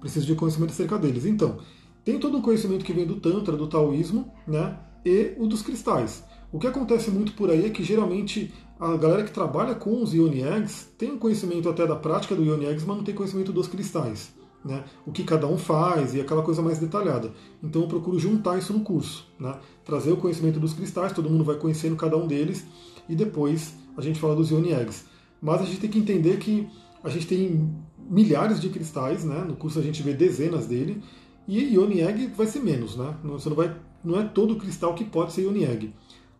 Precisa 0.00 0.24
de 0.24 0.34
conhecimento 0.34 0.70
acerca 0.70 0.98
deles. 0.98 1.24
Então, 1.24 1.58
tem 2.04 2.18
todo 2.18 2.36
um 2.36 2.42
conhecimento 2.42 2.84
que 2.84 2.92
vem 2.92 3.06
do 3.06 3.16
Tantra, 3.16 3.56
do 3.56 3.66
Taoísmo, 3.66 4.30
né? 4.46 4.78
E 5.04 5.34
o 5.38 5.46
dos 5.46 5.62
cristais. 5.62 6.24
O 6.52 6.58
que 6.58 6.66
acontece 6.66 7.10
muito 7.10 7.32
por 7.32 7.50
aí 7.50 7.66
é 7.66 7.70
que 7.70 7.82
geralmente 7.82 8.52
a 8.78 8.96
galera 8.96 9.24
que 9.24 9.32
trabalha 9.32 9.74
com 9.74 10.02
os 10.02 10.14
Ioni 10.14 10.42
Eggs 10.42 10.86
tem 10.96 11.12
um 11.12 11.18
conhecimento 11.18 11.68
até 11.68 11.86
da 11.86 11.96
prática 11.96 12.34
do 12.34 12.44
Ioni 12.44 12.66
Eggs, 12.66 12.86
mas 12.86 12.96
não 12.96 13.04
tem 13.04 13.14
conhecimento 13.14 13.52
dos 13.52 13.66
cristais. 13.66 14.32
Né? 14.64 14.84
O 15.06 15.12
que 15.12 15.24
cada 15.24 15.46
um 15.46 15.58
faz 15.58 16.14
e 16.14 16.20
aquela 16.20 16.42
coisa 16.42 16.62
mais 16.62 16.78
detalhada. 16.78 17.32
Então 17.62 17.82
eu 17.82 17.88
procuro 17.88 18.18
juntar 18.18 18.58
isso 18.58 18.72
no 18.72 18.80
curso. 18.80 19.26
Né? 19.38 19.54
Trazer 19.84 20.12
o 20.12 20.16
conhecimento 20.16 20.58
dos 20.58 20.72
cristais, 20.72 21.12
todo 21.12 21.28
mundo 21.28 21.44
vai 21.44 21.56
conhecendo 21.56 21.96
cada 21.96 22.16
um 22.16 22.26
deles 22.26 22.66
e 23.08 23.14
depois 23.14 23.74
a 23.96 24.00
gente 24.00 24.18
fala 24.18 24.34
dos 24.34 24.50
Ioni 24.50 24.72
Eggs. 24.72 25.04
Mas 25.40 25.60
a 25.60 25.64
gente 25.64 25.80
tem 25.80 25.90
que 25.90 25.98
entender 25.98 26.38
que 26.38 26.68
a 27.02 27.08
gente 27.08 27.26
tem 27.26 27.74
milhares 28.08 28.60
de 28.60 28.68
cristais, 28.68 29.24
né? 29.24 29.44
no 29.46 29.56
curso 29.56 29.78
a 29.78 29.82
gente 29.82 30.02
vê 30.02 30.12
dezenas 30.12 30.66
dele, 30.66 31.02
e 31.46 31.74
Ioni 31.74 32.00
Egg 32.00 32.28
vai 32.28 32.46
ser 32.46 32.60
menos, 32.60 32.96
né? 32.96 33.14
Você 33.24 33.48
não 33.48 33.56
vai, 33.56 33.74
não 34.02 34.20
é 34.20 34.24
todo 34.24 34.56
cristal 34.56 34.94
que 34.94 35.04
pode 35.04 35.32
ser 35.32 35.42
Ioni 35.42 35.64
Egg. 35.64 35.94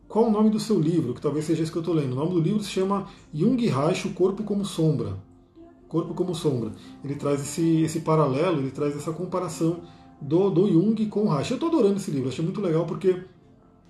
Qual 0.09 0.27
o 0.27 0.31
nome 0.31 0.51
do 0.51 0.61
seu 0.61 0.81
livro? 0.81 1.12
Que 1.12 1.21
talvez 1.21 1.45
seja 1.45 1.62
esse 1.62 1.73
que 1.73 1.79
eu 1.79 1.83
estou 1.83 1.95
lendo. 1.95 2.12
O 2.12 2.17
nome 2.17 2.35
do 2.35 2.40
livro 2.40 2.62
se 2.62 2.71
chama 2.71 3.09
Jung 3.33 3.67
Reich, 3.67 4.07
o 4.07 4.12
Corpo 4.12 4.45
como 4.45 4.64
Sombra. 4.64 5.17
Corpo 5.88 6.14
como 6.14 6.35
Sombra. 6.35 6.73
Ele 7.03 7.17
traz 7.17 7.40
esse, 7.40 7.83
esse 7.83 8.01
paralelo, 8.01 8.59
ele 8.59 8.71
traz 8.71 8.97
essa 8.97 9.12
comparação 9.12 9.81
do, 10.21 10.51
do 10.51 10.69
Jung 10.71 11.07
com 11.07 11.25
o 11.25 11.29
Reich. 11.29 11.51
Eu 11.51 11.57
estou 11.57 11.69
adorando 11.69 11.97
esse 11.97 12.11
livro, 12.11 12.29
achei 12.29 12.45
muito 12.45 12.61
legal 12.61 12.87
porque 12.87 13.25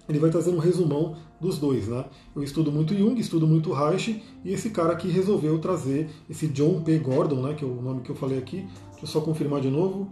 ele 0.08 0.18
vai 0.18 0.30
trazer 0.30 0.50
um 0.50 0.58
resumão 0.58 1.16
dos 1.40 1.58
dois, 1.58 1.88
né? 1.88 2.04
Eu 2.34 2.42
estudo 2.42 2.70
muito 2.70 2.94
Jung, 2.94 3.18
estudo 3.20 3.46
muito 3.46 3.72
Reich, 3.72 4.22
e 4.44 4.52
esse 4.52 4.70
cara 4.70 4.92
aqui 4.92 5.08
resolveu 5.08 5.58
trazer 5.58 6.08
esse 6.28 6.46
John 6.48 6.82
P. 6.82 6.98
Gordon, 6.98 7.42
né, 7.42 7.54
que 7.54 7.64
é 7.64 7.68
o 7.68 7.80
nome 7.82 8.00
que 8.02 8.10
eu 8.10 8.16
falei 8.16 8.38
aqui. 8.38 8.66
Deixa 8.90 9.04
eu 9.04 9.08
só 9.08 9.20
confirmar 9.20 9.60
de 9.60 9.70
novo. 9.70 10.10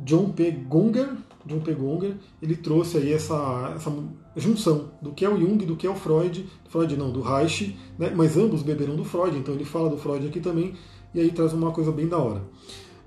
John 0.00 0.30
P. 0.30 0.50
Gonger, 0.50 1.08
John 1.46 1.60
P. 1.60 1.72
Gonger, 1.72 2.16
ele 2.42 2.56
trouxe 2.56 2.98
aí 2.98 3.12
essa, 3.12 3.72
essa 3.76 3.92
junção 4.36 4.90
do 5.00 5.12
que 5.12 5.24
é 5.24 5.28
o 5.28 5.38
Jung, 5.38 5.64
do 5.64 5.76
que 5.76 5.86
é 5.86 5.90
o 5.90 5.94
Freud, 5.94 6.46
Freud 6.68 6.96
não, 6.96 7.10
do 7.10 7.22
Reich, 7.22 7.76
né? 7.98 8.12
mas 8.14 8.36
ambos 8.36 8.62
beberam 8.62 8.96
do 8.96 9.04
Freud, 9.04 9.36
então 9.36 9.54
ele 9.54 9.64
fala 9.64 9.88
do 9.88 9.96
Freud 9.96 10.26
aqui 10.26 10.40
também, 10.40 10.74
e 11.14 11.20
aí 11.20 11.30
traz 11.30 11.52
uma 11.52 11.70
coisa 11.70 11.92
bem 11.92 12.08
da 12.08 12.18
hora. 12.18 12.42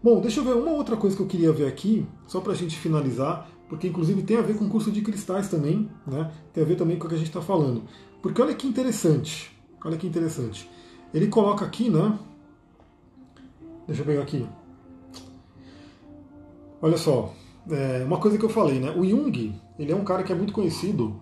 Bom, 0.01 0.21
deixa 0.21 0.39
eu 0.39 0.43
ver 0.45 0.53
uma 0.53 0.71
outra 0.71 0.95
coisa 0.95 1.15
que 1.15 1.21
eu 1.21 1.27
queria 1.27 1.51
ver 1.51 1.67
aqui, 1.67 2.07
só 2.25 2.39
para 2.39 2.53
a 2.53 2.55
gente 2.55 2.77
finalizar, 2.77 3.49
porque 3.67 3.87
inclusive 3.87 4.23
tem 4.23 4.37
a 4.37 4.41
ver 4.41 4.57
com 4.57 4.65
o 4.65 4.69
curso 4.69 4.91
de 4.91 5.01
cristais 5.01 5.49
também, 5.49 5.89
né? 6.07 6.31
Tem 6.53 6.63
a 6.63 6.67
ver 6.67 6.75
também 6.75 6.97
com 6.97 7.05
o 7.05 7.09
que 7.09 7.15
a 7.15 7.17
gente 7.17 7.27
está 7.27 7.41
falando. 7.41 7.83
Porque 8.21 8.41
olha 8.41 8.55
que 8.55 8.65
interessante, 8.65 9.51
olha 9.83 9.97
que 9.97 10.07
interessante. 10.07 10.69
Ele 11.13 11.27
coloca 11.27 11.65
aqui, 11.65 11.89
né? 11.89 12.17
Deixa 13.85 14.01
eu 14.01 14.05
pegar 14.05 14.21
aqui. 14.21 14.47
Olha 16.81 16.97
só, 16.97 17.33
é 17.69 18.03
uma 18.05 18.17
coisa 18.17 18.37
que 18.37 18.45
eu 18.45 18.49
falei, 18.49 18.79
né? 18.79 18.91
O 18.91 19.05
Jung, 19.05 19.53
ele 19.77 19.91
é 19.91 19.95
um 19.95 20.03
cara 20.03 20.23
que 20.23 20.31
é 20.31 20.35
muito 20.35 20.53
conhecido, 20.53 21.19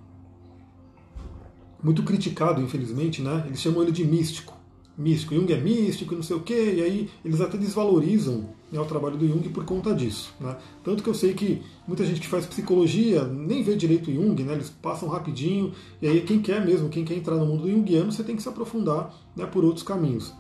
muito 1.82 2.04
criticado, 2.04 2.62
infelizmente, 2.62 3.22
né? 3.22 3.44
Eles 3.48 3.60
chamam 3.60 3.82
ele 3.82 3.92
de 3.92 4.06
místico. 4.06 4.56
Místico. 4.98 5.36
Jung 5.36 5.52
é 5.52 5.58
místico, 5.58 6.16
não 6.16 6.24
sei 6.24 6.36
o 6.36 6.42
quê, 6.42 6.76
e 6.78 6.82
aí 6.82 7.10
eles 7.24 7.42
até 7.42 7.58
desvalorizam 7.58 8.50
né, 8.72 8.80
o 8.80 8.86
trabalho 8.86 9.18
do 9.18 9.28
Jung 9.28 9.48
por 9.50 9.64
conta 9.64 9.94
disso. 9.94 10.34
Né? 10.40 10.56
Tanto 10.84 11.04
que 11.04 11.10
eu 11.10 11.14
sei 11.14 11.34
que 11.34 11.62
muita 11.88 12.04
gente 12.04 12.20
que 12.20 12.28
faz 12.28 12.46
psicologia 12.46 13.24
nem 13.24 13.62
vê 13.62 13.76
direito 13.76 14.10
o 14.10 14.14
Jung, 14.14 14.42
né? 14.44 14.54
eles 14.54 14.70
passam 14.70 15.08
rapidinho, 15.08 15.72
e 16.02 16.08
aí 16.08 16.22
quem 16.22 16.42
quer 16.42 16.66
mesmo, 16.66 16.90
quem 16.90 17.06
quer 17.06 17.16
entrar 17.16 17.36
no 17.36 17.46
mundo 17.46 17.64
do 17.64 17.72
Jungiano, 17.72 18.12
você 18.12 18.24
tem 18.24 18.36
que 18.36 18.42
se 18.42 18.50
aprofundar 18.50 19.14
né, 19.36 19.46
por 19.46 19.64
outros 19.64 19.84
caminhos. 19.84 20.34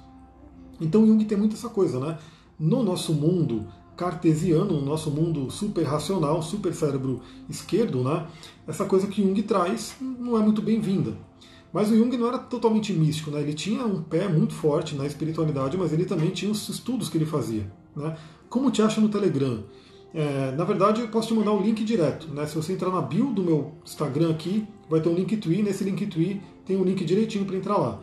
Então 0.82 1.06
Jung 1.06 1.24
tem 1.26 1.38
muito 1.38 1.56
essa 1.56 1.70
coisa, 1.70 2.00
né? 2.00 2.18
No 2.60 2.84
nosso 2.84 3.14
mundo 3.14 3.68
cartesiano, 3.98 4.80
no 4.80 4.86
nosso 4.86 5.10
mundo 5.10 5.50
super 5.50 5.84
racional, 5.84 6.42
super 6.42 6.74
cérebro 6.74 7.20
esquerdo, 7.50 8.04
né? 8.04 8.28
Essa 8.68 8.86
coisa 8.86 9.08
que 9.08 9.22
Jung 9.22 9.42
traz 9.42 9.96
não 10.00 10.38
é 10.38 10.42
muito 10.42 10.62
bem-vinda. 10.62 11.18
Mas 11.74 11.92
o 11.92 11.98
Jung 11.98 12.16
não 12.16 12.28
era 12.28 12.38
totalmente 12.38 12.94
místico, 12.94 13.30
né? 13.30 13.42
ele 13.42 13.54
tinha 13.54 13.86
um 13.86 14.02
pé 14.02 14.28
muito 14.28 14.54
forte 14.54 14.96
na 14.96 15.06
espiritualidade, 15.06 15.78
mas 15.78 15.92
ele 15.92 16.06
também 16.06 16.30
tinha 16.30 16.52
os 16.52 16.70
estudos 16.70 17.10
que 17.10 17.18
ele 17.18 17.26
fazia. 17.26 17.70
Né? 17.96 18.16
Como 18.50 18.72
te 18.72 18.82
acha 18.82 19.02
no 19.02 19.10
Telegram? 19.10 19.64
É, 20.14 20.52
na 20.56 20.64
verdade, 20.64 21.02
eu 21.02 21.08
posso 21.10 21.28
te 21.28 21.34
mandar 21.34 21.52
o 21.52 21.60
um 21.60 21.62
link 21.62 21.84
direto. 21.84 22.28
Né? 22.30 22.46
Se 22.48 22.56
você 22.56 22.74
entrar 22.74 22.90
na 22.90 23.02
bio 23.02 23.32
do 23.32 23.44
meu 23.44 23.74
Instagram 23.84 24.32
aqui, 24.32 24.66
vai 24.90 25.02
ter 25.02 25.10
um 25.10 25.14
Linktree. 25.14 25.62
Nesse 25.62 25.84
Linktree 25.84 26.42
tem 26.66 26.78
um 26.78 26.84
link 26.84 27.04
direitinho 27.04 27.46
para 27.46 27.58
entrar 27.58 27.78
lá. 27.78 28.02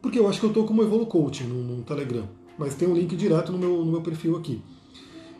Porque 0.00 0.18
eu 0.18 0.28
acho 0.28 0.38
que 0.38 0.46
eu 0.46 0.50
estou 0.50 0.64
como 0.64 0.82
Evolu 0.82 1.06
Coaching 1.06 1.44
no, 1.44 1.62
no, 1.62 1.82
Telegram. 1.82 2.28
Mas 2.56 2.74
tem 2.74 2.88
um 2.88 2.94
link 2.94 3.14
direto 3.16 3.50
no 3.52 3.58
meu, 3.58 3.84
no 3.84 3.90
meu 3.92 4.00
perfil 4.00 4.36
aqui. 4.36 4.62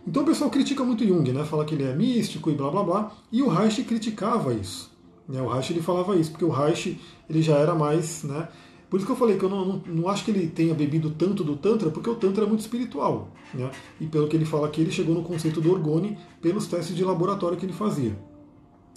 Então 0.07 0.23
o 0.23 0.27
pessoal 0.27 0.49
critica 0.51 0.85
muito 0.85 1.05
Jung, 1.05 1.33
né? 1.33 1.45
Fala 1.45 1.65
que 1.65 1.75
ele 1.75 1.85
é 1.85 1.95
místico 1.95 2.51
e 2.51 2.55
blá 2.55 2.71
blá 2.71 2.83
blá. 2.83 3.13
E 3.33 3.43
o 3.43 3.49
Reich 3.49 3.83
criticava 3.83 4.55
isso. 4.55 4.91
Né? 5.29 5.43
O 5.43 5.49
Reich 5.49 5.73
ele 5.73 5.83
falava 5.83 6.17
isso, 6.17 6.31
porque 6.31 6.45
o 6.45 6.51
Reich 6.51 7.01
ele 7.29 7.43
já 7.43 7.57
era 7.57 7.75
mais. 7.75 8.23
Né? 8.23 8.49
Por 8.89 8.99
isso 8.99 9.07
que 9.07 9.13
eu 9.13 9.17
falei 9.17 9.37
que 9.37 9.45
eu 9.45 9.49
não, 9.49 9.65
não, 9.65 9.83
não, 9.85 10.09
acho 10.09 10.25
que 10.25 10.31
ele 10.31 10.47
tenha 10.47 10.73
bebido 10.75 11.11
tanto 11.11 11.43
do 11.43 11.57
Tantra, 11.57 11.91
porque 11.91 12.09
o 12.09 12.15
Tantra 12.15 12.45
é 12.45 12.47
muito 12.47 12.61
espiritual. 12.61 13.29
Né? 13.53 13.69
E 14.01 14.07
pelo 14.07 14.29
que 14.29 14.37
ele 14.37 14.45
fala 14.45 14.69
aqui, 14.69 14.81
ele 14.81 14.93
chegou 14.93 15.15
no 15.15 15.23
conceito 15.23 15.61
do 15.61 15.73
orgone 15.73 16.17
pelos 16.41 16.69
testes 16.69 16.95
de 16.95 17.05
laboratório 17.05 17.59
que 17.59 17.67
ele 17.67 17.73
fazia. 17.73 18.17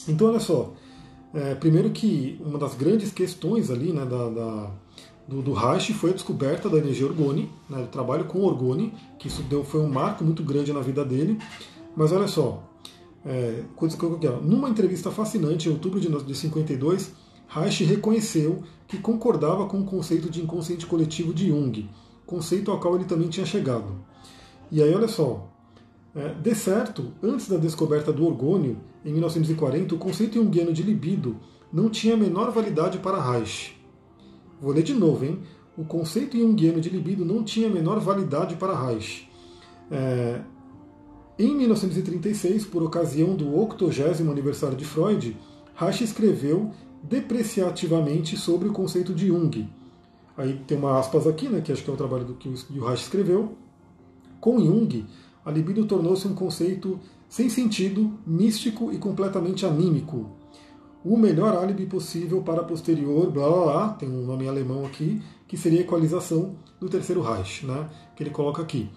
Então, 0.08 0.28
olha 0.28 0.40
só. 0.40 0.74
É, 1.34 1.54
primeiro 1.54 1.92
que 1.92 2.40
uma 2.44 2.58
das 2.58 2.74
grandes 2.74 3.12
questões 3.12 3.70
ali 3.70 3.94
né, 3.94 4.04
da, 4.04 4.30
da 4.30 4.72
do, 5.30 5.44
do 5.44 5.54
Reich 5.54 5.94
foi 5.94 6.10
a 6.10 6.14
descoberta 6.14 6.68
da 6.68 6.80
energia 6.80 7.06
orgone, 7.06 7.52
né, 7.70 7.84
o 7.84 7.88
trabalho 7.88 8.26
com 8.26 8.42
orgone, 8.42 8.92
que 9.20 9.28
isso 9.28 9.44
deu, 9.44 9.64
foi 9.64 9.80
um 9.80 9.88
marco 9.88 10.24
muito 10.24 10.44
grande 10.44 10.74
na 10.74 10.82
vida 10.82 11.06
dele. 11.06 11.38
Mas 11.96 12.12
olha 12.12 12.28
só, 12.28 12.64
é, 13.24 13.62
numa 14.42 14.70
entrevista 14.70 15.12
fascinante 15.12 15.70
em 15.70 15.72
outubro 15.72 16.00
de, 16.00 16.10
de 16.10 16.36
52, 16.36 17.14
Reich 17.48 17.84
reconheceu 17.84 18.64
que 18.88 18.98
concordava 18.98 19.68
com 19.68 19.80
o 19.82 19.86
conceito 19.86 20.30
de 20.30 20.42
inconsciente 20.42 20.88
coletivo 20.88 21.32
de 21.32 21.50
Jung, 21.50 21.88
conceito 22.26 22.72
ao 22.72 22.80
qual 22.80 22.96
ele 22.96 23.06
também 23.06 23.30
tinha 23.30 23.46
chegado. 23.46 24.04
E 24.72 24.82
aí, 24.82 24.94
olha 24.94 25.08
só, 25.08 25.48
é, 26.16 26.34
de 26.34 26.56
certo, 26.56 27.12
antes 27.22 27.48
da 27.48 27.58
descoberta 27.58 28.12
do 28.12 28.26
orgônio, 28.26 28.78
em 29.06 29.12
1940, 29.12 29.94
o 29.94 29.98
conceito 30.00 30.36
junguiano 30.36 30.74
de 30.74 30.82
libido 30.82 31.38
não 31.72 31.88
tinha 31.88 32.16
a 32.16 32.18
menor 32.18 32.52
validade 32.52 32.98
para 32.98 33.22
Reich. 33.22 33.79
Vou 34.62 34.74
ler 34.74 34.84
de 34.84 34.94
novo, 34.94 35.26
hein? 35.26 35.40
O 35.78 35.86
conceito 35.86 36.38
junguiano 36.38 36.82
de 36.82 36.90
libido 36.90 37.24
não 37.24 37.44
tinha 37.44 37.68
a 37.68 37.72
menor 37.72 38.00
validade 38.00 38.56
para 38.56 38.78
Reich. 38.78 39.30
É, 39.90 40.42
em 41.38 41.56
1936, 41.56 42.66
por 42.66 42.84
ocasião 42.84 43.36
do 43.36 43.56
80 43.56 44.22
aniversário 44.30 44.76
de 44.76 44.84
Freud, 44.84 45.38
Reich 45.74 46.04
escreveu 46.04 46.72
depreciativamente 47.02 48.36
sobre 48.36 48.68
o 48.68 48.74
conceito 48.74 49.14
de 49.14 49.28
Jung. 49.28 49.70
Aí 50.36 50.60
tem 50.68 50.78
uma 50.78 51.00
aspas 51.00 51.26
aqui, 51.26 51.48
né, 51.48 51.62
que 51.62 51.72
acho 51.72 51.84
que 51.84 51.90
é 51.90 51.94
o 51.94 51.98
trabalho 51.98 52.26
do 52.26 52.34
que 52.34 52.50
o 52.50 52.86
Reich 52.86 53.04
escreveu. 53.04 53.54
Com 54.42 54.60
Jung, 54.60 55.06
a 55.46 55.52
libido 55.52 55.86
tornou-se 55.86 56.28
um 56.28 56.36
conceito 56.36 57.00
sem 57.30 57.48
sentido, 57.48 58.12
místico 58.26 58.92
e 58.92 58.98
completamente 58.98 59.66
anímico. 59.66 60.32
O 61.04 61.18
melhor 61.18 61.56
álibi 61.56 61.86
possível 61.86 62.42
para 62.42 62.64
posterior, 62.64 63.32
blá 63.32 63.48
blá 63.48 63.64
blá, 63.64 63.90
tem 63.90 64.10
um 64.10 64.26
nome 64.26 64.46
em 64.46 64.48
alemão 64.50 64.86
aqui, 64.86 65.22
que 65.48 65.56
seria 65.56 65.80
a 65.80 65.82
equalização 65.84 66.56
do 66.80 66.90
terceiro 66.90 67.22
Reich, 67.22 67.66
né, 67.66 67.90
que 68.16 68.24
ele 68.24 68.30
coloca 68.30 68.62
aqui 68.62 68.90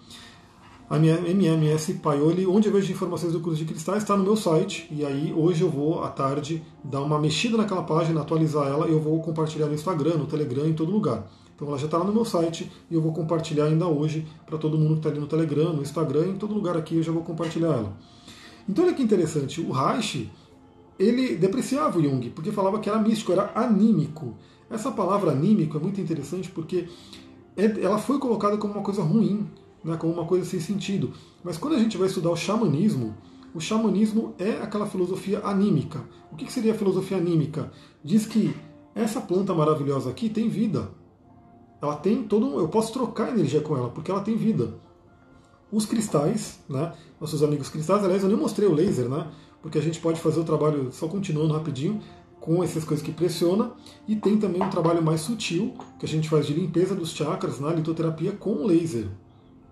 a 0.89 0.99
minha 0.99 1.17
MMS 1.17 1.93
Paioli, 1.95 2.45
onde 2.45 2.67
eu 2.67 2.73
vejo 2.73 2.91
informações 2.91 3.33
do 3.33 3.39
curso 3.39 3.57
de 3.57 3.65
cristais, 3.65 4.03
está 4.03 4.15
no 4.15 4.23
meu 4.23 4.35
site. 4.35 4.87
E 4.91 5.03
aí 5.03 5.33
hoje 5.33 5.63
eu 5.63 5.69
vou 5.69 6.03
à 6.03 6.09
tarde 6.09 6.63
dar 6.83 7.01
uma 7.01 7.19
mexida 7.19 7.57
naquela 7.57 7.81
página, 7.81 8.21
atualizar 8.21 8.67
ela 8.67 8.87
e 8.87 8.91
eu 8.91 8.99
vou 8.99 9.19
compartilhar 9.19 9.65
no 9.65 9.73
Instagram, 9.73 10.17
no 10.17 10.27
Telegram, 10.27 10.67
em 10.67 10.73
todo 10.73 10.91
lugar. 10.91 11.27
Então 11.55 11.67
ela 11.67 11.79
já 11.79 11.85
está 11.85 11.97
lá 11.97 12.03
no 12.03 12.13
meu 12.13 12.23
site 12.23 12.71
e 12.91 12.93
eu 12.93 13.01
vou 13.01 13.11
compartilhar 13.11 13.65
ainda 13.65 13.87
hoje 13.87 14.27
para 14.45 14.57
todo 14.57 14.77
mundo 14.77 14.93
que 14.93 14.99
está 14.99 15.09
ali 15.09 15.19
no 15.19 15.25
Telegram, 15.25 15.73
no 15.73 15.81
Instagram, 15.81 16.27
em 16.27 16.35
todo 16.35 16.53
lugar 16.53 16.77
aqui 16.77 16.97
eu 16.97 17.03
já 17.03 17.11
vou 17.11 17.23
compartilhar 17.23 17.69
ela. 17.69 17.93
Então 18.69 18.85
olha 18.85 18.93
que 18.93 19.01
interessante, 19.01 19.61
o 19.61 19.71
Reich 19.71 20.29
ele 20.97 21.35
depreciava 21.35 21.97
o 21.97 22.01
Jung 22.01 22.29
porque 22.29 22.51
falava 22.51 22.79
que 22.79 22.89
era 22.89 22.99
místico, 22.99 23.31
era 23.31 23.51
anímico. 23.55 24.35
Essa 24.69 24.91
palavra 24.91 25.31
anímico 25.31 25.77
é 25.77 25.79
muito 25.79 25.99
interessante 26.01 26.49
porque 26.49 26.87
é, 27.55 27.65
ela 27.81 27.97
foi 27.97 28.19
colocada 28.19 28.57
como 28.57 28.73
uma 28.73 28.83
coisa 28.83 29.01
ruim 29.01 29.47
né, 29.83 29.97
como 29.97 30.13
uma 30.13 30.25
coisa 30.25 30.45
sem 30.45 30.59
sentido. 30.59 31.11
Mas 31.43 31.57
quando 31.57 31.75
a 31.75 31.79
gente 31.79 31.97
vai 31.97 32.07
estudar 32.07 32.29
o 32.29 32.35
xamanismo, 32.35 33.15
o 33.53 33.59
xamanismo 33.59 34.33
é 34.39 34.51
aquela 34.61 34.87
filosofia 34.87 35.41
anímica. 35.43 36.01
O 36.31 36.35
que 36.35 36.51
seria 36.51 36.71
a 36.71 36.75
filosofia 36.75 37.17
anímica? 37.17 37.71
Diz 38.03 38.25
que 38.25 38.55
essa 38.95 39.19
planta 39.19 39.53
maravilhosa 39.53 40.09
aqui 40.09 40.29
tem 40.29 40.47
vida. 40.47 40.89
Ela 41.81 41.95
tem 41.95 42.23
todo. 42.23 42.59
Eu 42.59 42.69
posso 42.69 42.93
trocar 42.93 43.29
energia 43.29 43.61
com 43.61 43.75
ela, 43.75 43.89
porque 43.89 44.09
ela 44.09 44.21
tem 44.21 44.37
vida. 44.37 44.75
Os 45.71 45.85
cristais, 45.85 46.59
né, 46.69 46.93
nossos 47.19 47.41
amigos 47.43 47.67
cristais, 47.67 48.03
aliás, 48.03 48.21
eu 48.23 48.29
nem 48.29 48.37
mostrei 48.37 48.67
o 48.67 48.73
laser, 48.73 49.09
né, 49.09 49.27
porque 49.63 49.79
a 49.79 49.81
gente 49.81 49.99
pode 49.99 50.21
fazer 50.21 50.39
o 50.39 50.43
trabalho, 50.43 50.91
só 50.91 51.07
continuando 51.07 51.55
rapidinho, 51.55 51.99
com 52.39 52.63
essas 52.63 52.83
coisas 52.83 53.03
que 53.03 53.11
pressiona, 53.11 53.71
e 54.07 54.15
tem 54.15 54.37
também 54.37 54.61
um 54.61 54.69
trabalho 54.69 55.01
mais 55.01 55.21
sutil, 55.21 55.73
que 55.97 56.05
a 56.05 56.09
gente 56.09 56.29
faz 56.29 56.45
de 56.45 56.53
limpeza 56.53 56.93
dos 56.93 57.11
chakras 57.11 57.59
na 57.59 57.73
litoterapia 57.73 58.33
com 58.33 58.65
laser 58.65 59.07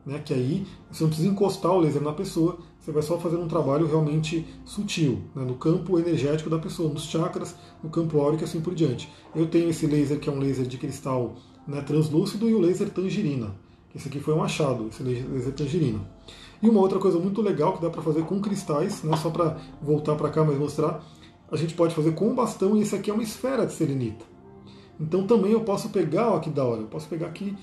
né, 0.06 0.20
que 0.24 0.34
aí 0.34 0.66
você 0.92 1.04
não 1.04 1.10
precisa 1.10 1.30
encostar 1.30 1.72
o 1.72 1.80
laser 1.80 2.02
na 2.02 2.14
pessoa, 2.14 2.58
você 2.80 2.92
vai 2.92 3.04
só 3.04 3.20
fazer 3.20 3.38
um 3.38 3.48
trabalho 3.48 3.86
realmente 3.88 4.46
sutil, 4.66 5.22
né, 5.36 5.44
no 5.44 5.56
campo 5.56 6.00
energético 6.00 6.50
da 6.50 6.58
pessoa, 6.58 6.92
nos 6.92 7.04
chakras, 7.04 7.56
no 7.84 7.90
campo 7.90 8.20
áurico 8.20 8.44
e 8.44 8.46
assim 8.46 8.62
por 8.62 8.74
diante. 8.74 9.12
Eu 9.36 9.48
tenho 9.48 9.70
esse 9.70 9.86
laser 9.86 10.20
que 10.20 10.30
é 10.30 10.32
um 10.32 10.40
laser 10.40 10.66
de 10.66 10.78
cristal 10.78 11.36
né, 11.68 11.82
translúcido 11.82 12.50
e 12.50 12.54
o 12.54 12.60
laser 12.60 12.90
tangerina. 12.90 13.56
Esse 13.94 14.08
aqui 14.08 14.20
foi 14.20 14.34
um 14.34 14.44
achado, 14.44 14.88
esse 14.88 15.04
laser 15.04 15.54
tangerina. 15.54 16.00
E 16.62 16.70
uma 16.70 16.80
outra 16.80 17.00
coisa 17.00 17.18
muito 17.18 17.42
legal 17.42 17.74
que 17.74 17.82
dá 17.82 17.90
para 17.90 18.02
fazer 18.02 18.24
com 18.24 18.40
cristais, 18.40 19.04
né, 19.04 19.18
só 19.18 19.30
para 19.30 19.58
voltar 19.82 20.16
para 20.16 20.30
cá 20.30 20.44
mas 20.44 20.58
mostrar, 20.58 21.04
a 21.52 21.56
gente 21.56 21.74
pode 21.74 21.96
fazer 21.96 22.14
com 22.14 22.34
bastão 22.36 22.78
e 22.78 22.82
esse 22.82 22.96
aqui 22.96 23.10
é 23.10 23.14
uma 23.14 23.24
esfera 23.24 23.66
de 23.66 23.74
selenita. 23.74 24.24
Então 25.00 25.26
também 25.26 25.52
eu 25.52 25.62
posso 25.62 25.90
pegar, 25.90 26.30
ó 26.30 26.40
que 26.40 26.50
da 26.50 26.64
hora, 26.64 26.82
eu 26.82 26.88
posso 26.88 27.08
pegar 27.10 27.28
aqui 27.28 27.58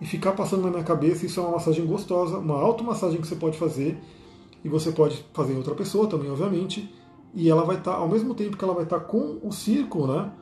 e 0.00 0.06
ficar 0.06 0.32
passando 0.32 0.62
na 0.62 0.70
minha 0.70 0.84
cabeça. 0.84 1.26
Isso 1.26 1.40
é 1.40 1.42
uma 1.42 1.52
massagem 1.52 1.84
gostosa, 1.84 2.38
uma 2.38 2.54
automassagem 2.54 3.20
que 3.20 3.26
você 3.26 3.36
pode 3.36 3.58
fazer. 3.58 3.98
E 4.64 4.68
você 4.68 4.90
pode 4.90 5.24
fazer 5.32 5.52
em 5.52 5.56
outra 5.56 5.74
pessoa 5.74 6.06
também, 6.08 6.30
obviamente. 6.30 6.92
E 7.34 7.48
ela 7.50 7.64
vai 7.64 7.76
estar, 7.76 7.92
tá, 7.92 7.98
ao 7.98 8.08
mesmo 8.08 8.34
tempo 8.34 8.56
que 8.56 8.64
ela 8.64 8.74
vai 8.74 8.84
estar 8.84 9.00
tá 9.00 9.04
com 9.04 9.38
o 9.42 9.52
círculo, 9.52 10.06
né? 10.06 10.32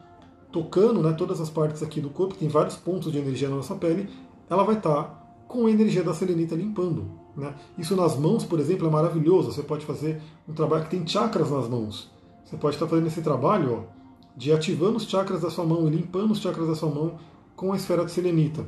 Tocando 0.53 1.03
né, 1.03 1.13
todas 1.13 1.41
as 1.41 1.51
partes 1.51 1.83
aqui 1.83 2.01
do 2.01 2.09
corpo, 2.09 2.35
tem 2.35 2.49
vários 2.49 2.77
pontos 2.77 3.13
de 3.13 3.19
energia 3.19 3.49
na 3.49 3.57
nossa 3.57 3.75
pele, 3.75 4.09
ela 4.49 4.63
vai 4.63 4.77
estar 4.77 5.03
tá 5.03 5.26
com 5.47 5.67
a 5.67 5.71
energia 5.71 6.03
da 6.03 6.15
selenita 6.15 6.55
limpando. 6.55 7.11
Né? 7.37 7.55
Isso 7.79 7.95
nas 7.95 8.17
mãos, 8.17 8.45
por 8.45 8.59
exemplo, 8.59 8.87
é 8.87 8.91
maravilhoso. 8.91 9.53
Você 9.53 9.63
pode 9.63 9.85
fazer 9.85 10.21
um 10.49 10.53
trabalho 10.53 10.85
que 10.85 10.91
tem 10.91 11.07
chakras 11.07 11.51
nas 11.51 11.69
mãos. 11.69 12.11
Você 12.45 12.57
pode 12.57 12.77
estar 12.77 12.87
fazendo 12.87 13.07
esse 13.07 13.23
trabalho 13.23 13.85
ó, 13.85 13.97
de 14.37 14.53
ativando 14.53 14.97
os 14.97 15.09
chakras 15.09 15.43
da 15.43 15.51
sua 15.51 15.65
mão 15.65 15.87
e 15.87 15.91
limpando 15.91 16.31
os 16.31 16.41
chakras 16.41 16.69
da 16.69 16.75
sua 16.75 16.89
mão 16.89 17.19
com 17.55 17.73
a 17.73 17.77
esfera 17.77 18.05
de 18.05 18.13
selenita. 18.13 18.65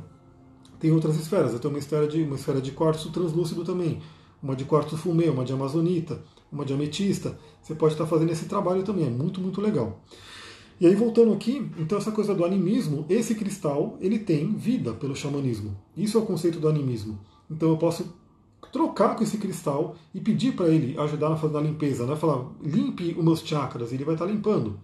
Tem 0.79 0.91
outras 0.91 1.15
esferas, 1.17 1.53
eu 1.53 1.59
tenho 1.59 1.73
uma 1.73 1.79
esfera 1.79 2.07
de, 2.07 2.23
uma 2.23 2.35
esfera 2.35 2.61
de 2.61 2.71
quartzo 2.71 3.11
translúcido 3.11 3.63
também, 3.63 4.01
uma 4.41 4.55
de 4.55 4.63
quartzo 4.63 4.97
fumê, 4.97 5.29
uma 5.29 5.43
de 5.43 5.51
amazonita, 5.51 6.21
uma 6.51 6.63
de 6.63 6.73
ametista. 6.73 7.37
Você 7.61 7.75
pode 7.75 7.93
estar 7.93 8.05
fazendo 8.05 8.31
esse 8.31 8.45
trabalho 8.45 8.83
também, 8.83 9.07
é 9.07 9.09
muito, 9.09 9.41
muito 9.41 9.59
legal. 9.61 9.99
E 10.79 10.87
aí 10.87 10.95
voltando 10.95 11.33
aqui, 11.33 11.69
então 11.77 11.97
essa 11.97 12.11
coisa 12.11 12.33
do 12.33 12.45
animismo, 12.45 13.05
esse 13.09 13.35
cristal, 13.35 13.97
ele 13.99 14.17
tem 14.17 14.53
vida 14.53 14.93
pelo 14.93 15.15
xamanismo. 15.15 15.75
Isso 15.95 16.17
é 16.17 16.21
o 16.21 16.25
conceito 16.25 16.57
do 16.57 16.69
animismo. 16.69 17.19
Então 17.51 17.69
eu 17.69 17.77
posso 17.77 18.05
trocar 18.71 19.15
com 19.15 19.23
esse 19.23 19.37
cristal 19.37 19.95
e 20.13 20.21
pedir 20.21 20.53
para 20.53 20.69
ele 20.69 20.97
ajudar 20.97 21.33
a 21.33 21.35
fazer 21.35 21.57
a 21.57 21.61
limpeza, 21.61 22.05
né? 22.05 22.15
Falar, 22.15 22.45
limpe 22.61 23.15
os 23.17 23.23
meus 23.23 23.41
chakras, 23.41 23.91
ele 23.91 24.05
vai 24.05 24.15
estar 24.15 24.25
tá 24.25 24.31
limpando. 24.31 24.79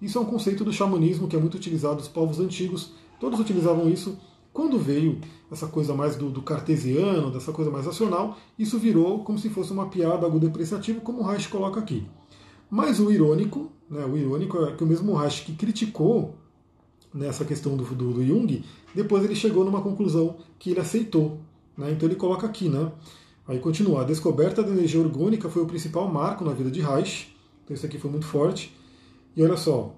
Isso 0.00 0.18
é 0.18 0.20
um 0.20 0.24
conceito 0.24 0.64
do 0.64 0.72
xamanismo 0.72 1.28
que 1.28 1.36
é 1.36 1.38
muito 1.38 1.54
utilizado 1.54 1.96
nos 1.96 2.08
povos 2.08 2.40
antigos, 2.40 2.92
todos 3.20 3.38
utilizavam 3.38 3.88
isso. 3.88 4.18
Quando 4.52 4.78
veio 4.78 5.20
essa 5.50 5.66
coisa 5.66 5.94
mais 5.94 6.16
do, 6.16 6.30
do 6.30 6.42
cartesiano, 6.42 7.30
dessa 7.30 7.52
coisa 7.52 7.70
mais 7.70 7.86
racional, 7.86 8.36
isso 8.58 8.78
virou 8.78 9.22
como 9.22 9.38
se 9.38 9.50
fosse 9.50 9.72
uma 9.72 9.86
piada, 9.86 10.24
algo 10.24 10.40
depreciativo, 10.40 11.02
como 11.02 11.20
o 11.20 11.22
Reich 11.22 11.48
coloca 11.48 11.78
aqui. 11.78 12.06
Mas 12.70 12.98
o 12.98 13.10
irônico, 13.10 13.70
né, 13.90 14.04
o 14.04 14.16
irônico 14.16 14.64
é 14.64 14.72
que 14.72 14.82
o 14.82 14.86
mesmo 14.86 15.14
Reich 15.14 15.44
que 15.44 15.54
criticou 15.54 16.34
nessa 17.12 17.44
questão 17.44 17.76
do, 17.76 17.84
do, 17.84 18.12
do 18.12 18.26
Jung, 18.26 18.64
depois 18.94 19.24
ele 19.24 19.34
chegou 19.34 19.64
numa 19.64 19.80
conclusão 19.80 20.36
que 20.58 20.70
ele 20.70 20.80
aceitou. 20.80 21.40
Né? 21.76 21.92
Então 21.92 22.08
ele 22.08 22.16
coloca 22.16 22.46
aqui, 22.46 22.68
né? 22.68 22.90
Aí 23.48 23.58
continua, 23.60 24.00
a 24.02 24.04
descoberta 24.04 24.62
da 24.62 24.70
energia 24.70 25.00
orgânica 25.00 25.48
foi 25.48 25.62
o 25.62 25.66
principal 25.66 26.08
marco 26.08 26.44
na 26.44 26.52
vida 26.52 26.70
de 26.70 26.80
Reich, 26.80 27.34
então 27.64 27.74
isso 27.76 27.86
aqui 27.86 27.96
foi 27.96 28.10
muito 28.10 28.26
forte. 28.26 28.76
E 29.36 29.42
olha 29.42 29.56
só, 29.56 29.94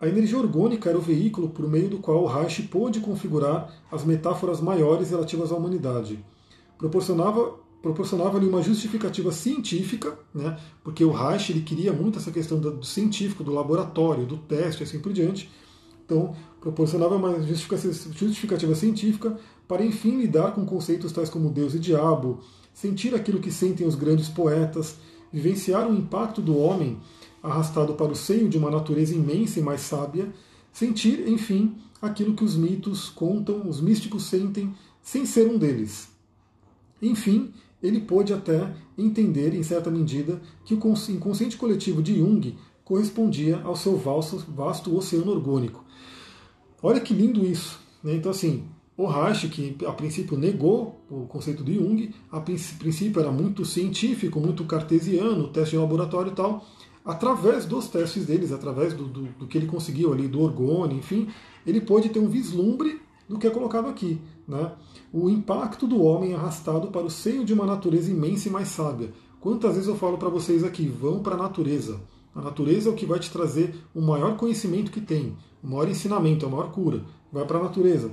a 0.00 0.08
energia 0.08 0.38
orgânica 0.38 0.88
era 0.88 0.98
o 0.98 1.00
veículo 1.00 1.50
por 1.50 1.68
meio 1.68 1.88
do 1.88 1.98
qual 1.98 2.26
Reich 2.26 2.62
pôde 2.64 2.98
configurar 3.00 3.72
as 3.92 4.04
metáforas 4.04 4.60
maiores 4.60 5.10
relativas 5.10 5.52
à 5.52 5.56
humanidade. 5.56 6.18
Proporcionava 6.76 7.59
proporcionava-lhe 7.82 8.46
uma 8.46 8.62
justificativa 8.62 9.32
científica, 9.32 10.18
né, 10.34 10.58
porque 10.84 11.04
o 11.04 11.10
Reich 11.10 11.50
ele 11.50 11.62
queria 11.62 11.92
muito 11.92 12.18
essa 12.18 12.30
questão 12.30 12.58
do 12.58 12.84
científico, 12.84 13.42
do 13.42 13.52
laboratório, 13.52 14.26
do 14.26 14.36
teste, 14.36 14.82
assim 14.82 15.00
por 15.00 15.12
diante. 15.12 15.50
Então, 16.04 16.34
proporcionava 16.60 17.16
uma 17.16 17.40
justificativa 17.42 18.74
científica 18.74 19.38
para, 19.66 19.84
enfim, 19.84 20.18
lidar 20.18 20.52
com 20.52 20.66
conceitos 20.66 21.12
tais 21.12 21.30
como 21.30 21.48
Deus 21.48 21.74
e 21.74 21.78
diabo, 21.78 22.40
sentir 22.74 23.14
aquilo 23.14 23.40
que 23.40 23.50
sentem 23.50 23.86
os 23.86 23.94
grandes 23.94 24.28
poetas, 24.28 24.96
vivenciar 25.32 25.88
o 25.88 25.94
impacto 25.94 26.42
do 26.42 26.58
homem 26.58 26.98
arrastado 27.42 27.94
para 27.94 28.12
o 28.12 28.16
seio 28.16 28.48
de 28.48 28.58
uma 28.58 28.70
natureza 28.70 29.14
imensa 29.14 29.60
e 29.60 29.62
mais 29.62 29.80
sábia, 29.80 30.28
sentir, 30.72 31.26
enfim, 31.28 31.76
aquilo 32.02 32.34
que 32.34 32.44
os 32.44 32.56
mitos 32.56 33.08
contam, 33.08 33.68
os 33.68 33.80
místicos 33.80 34.24
sentem, 34.24 34.74
sem 35.02 35.24
ser 35.24 35.48
um 35.48 35.56
deles. 35.56 36.08
Enfim, 37.00 37.52
ele 37.82 38.00
pôde 38.00 38.32
até 38.32 38.72
entender, 38.96 39.54
em 39.54 39.62
certa 39.62 39.90
medida, 39.90 40.40
que 40.64 40.74
o 40.74 40.76
inconsciente 40.76 41.56
coletivo 41.56 42.02
de 42.02 42.18
Jung 42.18 42.56
correspondia 42.84 43.60
ao 43.62 43.76
seu 43.76 43.96
vasto 43.96 44.96
oceano 44.96 45.30
orgânico. 45.30 45.84
Olha 46.82 47.00
que 47.00 47.14
lindo 47.14 47.44
isso. 47.44 47.78
Né? 48.02 48.14
Então, 48.14 48.30
assim, 48.30 48.64
o 48.96 49.06
Reich, 49.06 49.48
que 49.48 49.76
a 49.86 49.92
princípio 49.92 50.36
negou 50.36 51.00
o 51.08 51.26
conceito 51.26 51.64
de 51.64 51.74
Jung, 51.74 52.14
a 52.30 52.40
princípio 52.40 53.20
era 53.20 53.30
muito 53.30 53.64
científico, 53.64 54.40
muito 54.40 54.64
cartesiano, 54.64 55.48
teste 55.48 55.70
de 55.70 55.78
laboratório 55.78 56.32
e 56.32 56.34
tal, 56.34 56.66
através 57.04 57.64
dos 57.64 57.88
testes 57.88 58.26
deles, 58.26 58.52
através 58.52 58.92
do, 58.92 59.04
do, 59.04 59.22
do 59.38 59.46
que 59.46 59.56
ele 59.56 59.66
conseguiu 59.66 60.12
ali, 60.12 60.28
do 60.28 60.42
orgone, 60.42 60.96
enfim, 60.96 61.28
ele 61.66 61.80
pôde 61.80 62.08
ter 62.08 62.18
um 62.18 62.28
vislumbre 62.28 63.00
do 63.28 63.38
que 63.38 63.46
é 63.46 63.50
colocado 63.50 63.88
aqui. 63.88 64.20
Né? 64.46 64.70
O 65.12 65.28
impacto 65.28 65.86
do 65.86 66.02
homem 66.02 66.34
arrastado 66.34 66.88
para 66.88 67.04
o 67.04 67.10
seio 67.10 67.44
de 67.44 67.52
uma 67.52 67.66
natureza 67.66 68.10
imensa 68.10 68.48
e 68.48 68.52
mais 68.52 68.68
sábia. 68.68 69.12
Quantas 69.40 69.74
vezes 69.74 69.88
eu 69.88 69.96
falo 69.96 70.18
para 70.18 70.28
vocês 70.28 70.62
aqui, 70.62 70.86
vão 70.86 71.20
para 71.20 71.34
a 71.34 71.38
natureza. 71.38 72.00
A 72.34 72.40
natureza 72.40 72.88
é 72.88 72.92
o 72.92 72.94
que 72.94 73.06
vai 73.06 73.18
te 73.18 73.30
trazer 73.30 73.74
o 73.92 74.00
maior 74.00 74.36
conhecimento 74.36 74.92
que 74.92 75.00
tem, 75.00 75.36
o 75.62 75.66
maior 75.66 75.88
ensinamento, 75.88 76.46
a 76.46 76.48
maior 76.48 76.70
cura. 76.70 77.02
Vai 77.32 77.44
para 77.44 77.58
a 77.58 77.62
natureza. 77.64 78.10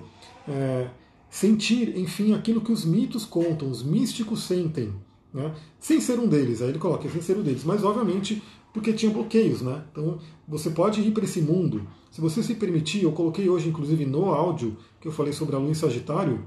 É, 0.48 0.90
sentir, 1.30 1.98
enfim, 1.98 2.34
aquilo 2.34 2.62
que 2.62 2.72
os 2.72 2.84
mitos 2.84 3.26
contam, 3.26 3.70
os 3.70 3.84
místicos 3.84 4.44
sentem. 4.44 4.92
Né? 5.32 5.54
Sem 5.80 6.02
ser 6.02 6.20
um 6.20 6.28
deles, 6.28 6.62
aí 6.64 6.70
ele 6.70 6.80
coloca, 6.80 7.08
sem 7.10 7.22
ser 7.22 7.38
um 7.38 7.44
deles. 7.44 7.64
Mas, 7.64 7.84
obviamente, 7.84 8.42
porque 8.74 8.94
tinha 8.94 9.12
bloqueios, 9.12 9.62
né? 9.62 9.84
Então 9.92 10.20
você 10.48 10.70
pode 10.70 11.02
ir 11.02 11.12
para 11.12 11.26
esse 11.26 11.42
mundo. 11.42 11.88
Se 12.10 12.22
você 12.22 12.42
se 12.42 12.56
permitir, 12.56 13.04
eu 13.04 13.12
coloquei 13.12 13.50
hoje, 13.50 13.70
inclusive, 13.70 14.06
no 14.06 14.32
áudio 14.34 14.78
que 15.00 15.08
eu 15.08 15.12
falei 15.12 15.34
sobre 15.34 15.56
a 15.56 15.60
lua 15.60 15.70
em 15.70 15.76
Sagitário, 15.76 16.46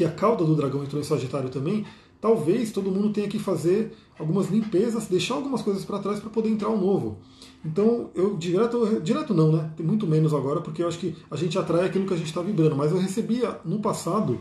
que 0.00 0.04
a 0.04 0.10
cauda 0.10 0.42
do 0.46 0.56
dragão 0.56 0.82
entrou 0.82 0.98
em 0.98 1.04
Sagitário 1.04 1.50
também. 1.50 1.84
Talvez 2.22 2.72
todo 2.72 2.90
mundo 2.90 3.10
tenha 3.12 3.28
que 3.28 3.38
fazer 3.38 3.92
algumas 4.18 4.48
limpezas, 4.48 5.06
deixar 5.06 5.34
algumas 5.34 5.60
coisas 5.60 5.84
para 5.84 5.98
trás 5.98 6.18
para 6.18 6.30
poder 6.30 6.48
entrar 6.48 6.70
um 6.70 6.80
novo. 6.80 7.18
Então, 7.62 8.08
eu 8.14 8.34
direto, 8.34 8.98
direto 9.02 9.34
não, 9.34 9.52
né? 9.52 9.70
Muito 9.78 10.06
menos 10.06 10.32
agora, 10.32 10.62
porque 10.62 10.82
eu 10.82 10.88
acho 10.88 10.98
que 10.98 11.14
a 11.30 11.36
gente 11.36 11.58
atrai 11.58 11.84
aquilo 11.84 12.06
que 12.06 12.14
a 12.14 12.16
gente 12.16 12.28
está 12.28 12.40
vibrando. 12.40 12.74
Mas 12.74 12.92
eu 12.92 12.98
recebia 12.98 13.60
no 13.62 13.78
passado 13.80 14.38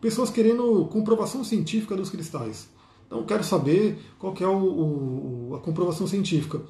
pessoas 0.00 0.30
querendo 0.30 0.86
comprovação 0.86 1.44
científica 1.44 1.94
dos 1.94 2.08
cristais. 2.08 2.70
Então 3.06 3.22
quero 3.24 3.44
saber 3.44 3.98
qual 4.18 4.32
que 4.32 4.42
é 4.42 4.48
o, 4.48 5.50
o, 5.50 5.54
a 5.56 5.58
comprovação 5.58 6.06
científica. 6.06 6.62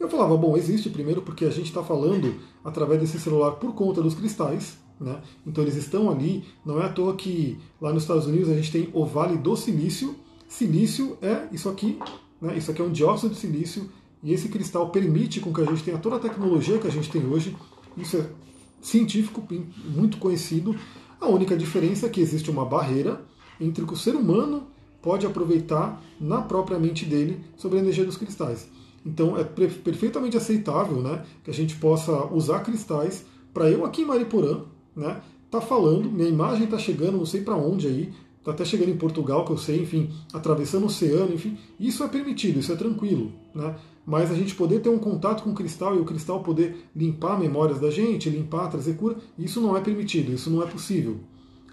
Eu 0.00 0.08
falava, 0.08 0.36
bom, 0.36 0.56
existe 0.56 0.90
primeiro 0.90 1.22
porque 1.22 1.44
a 1.44 1.50
gente 1.50 1.66
está 1.66 1.84
falando 1.84 2.34
através 2.64 3.00
desse 3.00 3.20
celular 3.20 3.52
por 3.52 3.72
conta 3.72 4.02
dos 4.02 4.14
cristais, 4.14 4.78
né? 5.00 5.20
Então 5.46 5.62
eles 5.62 5.76
estão 5.76 6.10
ali, 6.10 6.44
não 6.64 6.80
é 6.80 6.86
à 6.86 6.88
toa 6.88 7.14
que 7.14 7.58
lá 7.80 7.92
nos 7.92 8.02
Estados 8.02 8.26
Unidos 8.26 8.48
a 8.48 8.54
gente 8.54 8.70
tem 8.70 8.88
o 8.92 9.04
Vale 9.04 9.36
do 9.36 9.56
Silício. 9.56 10.14
Silício 10.48 11.18
é 11.20 11.48
isso 11.52 11.68
aqui, 11.68 11.98
né? 12.40 12.56
Isso 12.56 12.70
aqui 12.70 12.80
é 12.80 12.84
um 12.84 12.92
dióxido 12.92 13.30
de 13.30 13.36
silício 13.36 13.88
e 14.22 14.32
esse 14.32 14.48
cristal 14.48 14.90
permite 14.90 15.40
com 15.40 15.52
que 15.52 15.60
a 15.60 15.64
gente 15.64 15.82
tenha 15.82 15.98
toda 15.98 16.16
a 16.16 16.20
tecnologia 16.20 16.78
que 16.78 16.86
a 16.86 16.90
gente 16.90 17.10
tem 17.10 17.26
hoje. 17.26 17.56
Isso 17.96 18.16
é 18.16 18.26
científico, 18.80 19.46
muito 19.84 20.18
conhecido. 20.18 20.76
A 21.20 21.26
única 21.26 21.56
diferença 21.56 22.06
é 22.06 22.08
que 22.08 22.20
existe 22.20 22.50
uma 22.50 22.64
barreira 22.64 23.24
entre 23.60 23.82
o 23.82 23.86
que 23.86 23.94
o 23.94 23.96
ser 23.96 24.14
humano 24.14 24.64
pode 25.00 25.26
aproveitar 25.26 26.02
na 26.20 26.40
própria 26.40 26.78
mente 26.78 27.04
dele 27.04 27.40
sobre 27.56 27.78
a 27.78 27.82
energia 27.82 28.04
dos 28.04 28.16
cristais. 28.16 28.68
Então 29.04 29.36
é 29.36 29.44
perfeitamente 29.44 30.36
aceitável 30.36 31.00
né, 31.02 31.24
que 31.42 31.50
a 31.50 31.54
gente 31.54 31.76
possa 31.76 32.26
usar 32.32 32.60
cristais 32.60 33.24
para 33.52 33.70
eu 33.70 33.84
aqui 33.84 34.02
em 34.02 34.06
Mariporã, 34.06 34.62
né, 34.96 35.20
tá 35.50 35.60
falando, 35.60 36.10
minha 36.10 36.28
imagem 36.28 36.64
está 36.64 36.78
chegando, 36.78 37.18
não 37.18 37.26
sei 37.26 37.42
para 37.42 37.56
onde 37.56 37.86
aí, 37.86 38.12
está 38.38 38.50
até 38.50 38.64
chegando 38.64 38.90
em 38.90 38.96
Portugal, 38.96 39.44
que 39.44 39.52
eu 39.52 39.58
sei, 39.58 39.82
enfim, 39.82 40.10
atravessando 40.32 40.82
o 40.82 40.86
oceano, 40.86 41.32
enfim, 41.32 41.56
isso 41.80 42.04
é 42.04 42.08
permitido, 42.08 42.60
isso 42.60 42.72
é 42.72 42.76
tranquilo, 42.76 43.32
né? 43.54 43.74
Mas 44.06 44.30
a 44.30 44.34
gente 44.34 44.54
poder 44.54 44.80
ter 44.80 44.90
um 44.90 44.98
contato 44.98 45.42
com 45.42 45.50
o 45.50 45.54
cristal 45.54 45.96
e 45.96 45.98
o 45.98 46.04
cristal 46.04 46.42
poder 46.42 46.88
limpar 46.94 47.38
memórias 47.38 47.80
da 47.80 47.90
gente, 47.90 48.28
limpar, 48.28 48.68
trazer 48.68 48.94
cura, 48.96 49.16
isso 49.38 49.62
não 49.62 49.74
é 49.74 49.80
permitido, 49.80 50.32
isso 50.32 50.50
não 50.50 50.62
é 50.62 50.66
possível. 50.66 51.20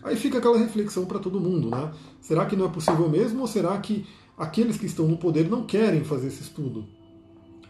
Aí 0.01 0.15
fica 0.15 0.37
aquela 0.37 0.57
reflexão 0.57 1.05
para 1.05 1.19
todo 1.19 1.39
mundo, 1.39 1.69
né? 1.69 1.91
Será 2.21 2.45
que 2.45 2.55
não 2.55 2.65
é 2.65 2.69
possível 2.69 3.09
mesmo 3.09 3.41
ou 3.41 3.47
será 3.47 3.77
que 3.79 4.05
aqueles 4.37 4.77
que 4.77 4.85
estão 4.85 5.07
no 5.07 5.17
poder 5.17 5.49
não 5.49 5.65
querem 5.65 6.03
fazer 6.03 6.27
esse 6.27 6.41
estudo? 6.41 6.85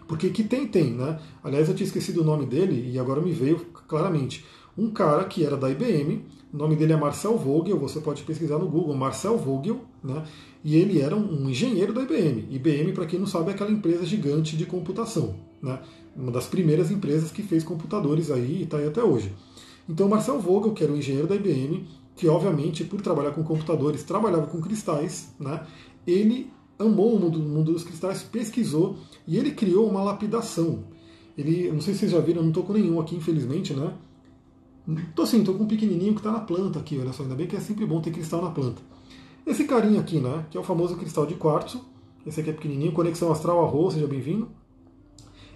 Porque 0.08 0.30
que 0.30 0.43
tem, 0.43 0.68
tem, 0.68 0.91
né? 0.93 1.20
Aliás, 1.43 1.70
eu 1.70 1.76
tinha 1.76 1.88
esquecido 1.88 2.22
o 2.22 2.24
nome 2.24 2.45
dele 2.45 2.91
e 2.91 2.99
agora 2.99 3.22
me 3.22 3.32
veio 3.32 3.66
claramente. 3.88 4.45
Um 4.78 4.89
cara 4.89 5.24
que 5.26 5.45
era 5.45 5.57
da 5.57 5.69
IBM, 5.69 6.24
o 6.53 6.57
nome 6.57 6.76
dele 6.76 6.93
é 6.93 6.97
Marcel 6.97 7.38
Vogel, 7.38 7.78
você 7.78 7.99
pode 7.99 8.24
pesquisar 8.24 8.57
no 8.57 8.67
Google, 8.67 8.95
Marcel 8.95 9.38
Vogel, 9.38 9.82
né? 10.03 10.24
E 10.63 10.76
ele 10.76 10.99
era 10.99 11.15
um 11.15 11.49
engenheiro 11.49 11.93
da 11.93 12.01
IBM. 12.01 12.47
IBM, 12.49 12.93
para 12.93 13.05
quem 13.05 13.19
não 13.19 13.28
sabe, 13.28 13.51
é 13.51 13.53
aquela 13.53 13.72
empresa 13.72 14.05
gigante 14.05 14.55
de 14.55 14.65
computação, 14.65 15.36
né? 15.61 15.80
Uma 16.15 16.32
das 16.32 16.47
primeiras 16.47 16.91
empresas 16.91 17.32
que 17.32 17.41
fez 17.41 17.63
computadores 17.63 18.30
aí 18.30 18.59
e 18.59 18.63
está 18.63 18.78
aí 18.78 18.88
até 18.88 19.03
hoje. 19.03 19.32
Então, 19.88 20.07
Marcel 20.07 20.39
Vogel, 20.39 20.74
que 20.74 20.84
era 20.84 20.91
um 20.91 20.97
engenheiro 20.97 21.28
da 21.28 21.36
IBM, 21.36 21.86
que 22.15 22.28
obviamente, 22.28 22.84
por 22.84 23.01
trabalhar 23.01 23.32
com 23.32 23.43
computadores, 23.43 24.03
trabalhava 24.03 24.47
com 24.47 24.61
cristais, 24.61 25.34
né? 25.39 25.65
ele 26.05 26.49
amou 26.78 27.15
o 27.15 27.19
mundo, 27.19 27.39
o 27.39 27.43
mundo 27.43 27.74
dos 27.74 27.84
cristais, 27.84 28.24
pesquisou 28.24 28.97
e 29.28 29.38
ele 29.38 29.51
criou 29.51 29.89
uma 29.89 30.03
lapidação. 30.03 30.84
Ele, 31.38 31.72
não 31.72 31.82
sei 31.82 31.93
se 31.93 32.01
vocês 32.01 32.11
já 32.11 32.19
viram, 32.19 32.41
não 32.41 32.49
estou 32.49 32.63
com 32.63 32.74
nenhum 32.74 32.99
aqui, 32.99 33.15
infelizmente, 33.15 33.74
né? 33.74 33.93
Tô 35.16 35.26
sim, 35.26 35.44
tô 35.44 35.54
com 35.54 35.64
um 35.64 35.68
pequenininho 35.68 36.14
que 36.14 36.20
está 36.20 36.32
na 36.32 36.40
planta 36.40 36.80
aqui, 36.80 36.98
olha 36.98 37.14
só, 37.14 37.22
ainda 37.24 37.36
bem 37.36 37.46
que 37.46 37.56
é 37.56 37.60
sempre 37.60 37.86
bom 37.86 38.02
ter 38.02 38.12
cristal 38.12 38.42
na 38.42 38.50
planta. 38.50 38.82
Esse 39.46 39.66
carinha 39.66 40.00
aqui, 40.00 40.20
né, 40.20 40.46
que 40.50 40.58
é 40.58 40.60
o 40.60 40.64
famoso 40.64 40.96
cristal 40.96 41.26
de 41.26 41.36
quartzo, 41.36 41.86
esse 42.26 42.40
aqui 42.40 42.50
é 42.50 42.54
pequenininho, 42.54 42.92
conexão 42.92 43.32
astral 43.32 43.64
arroz, 43.64 43.94
seja 43.94 44.08
bem-vindo. 44.08 44.50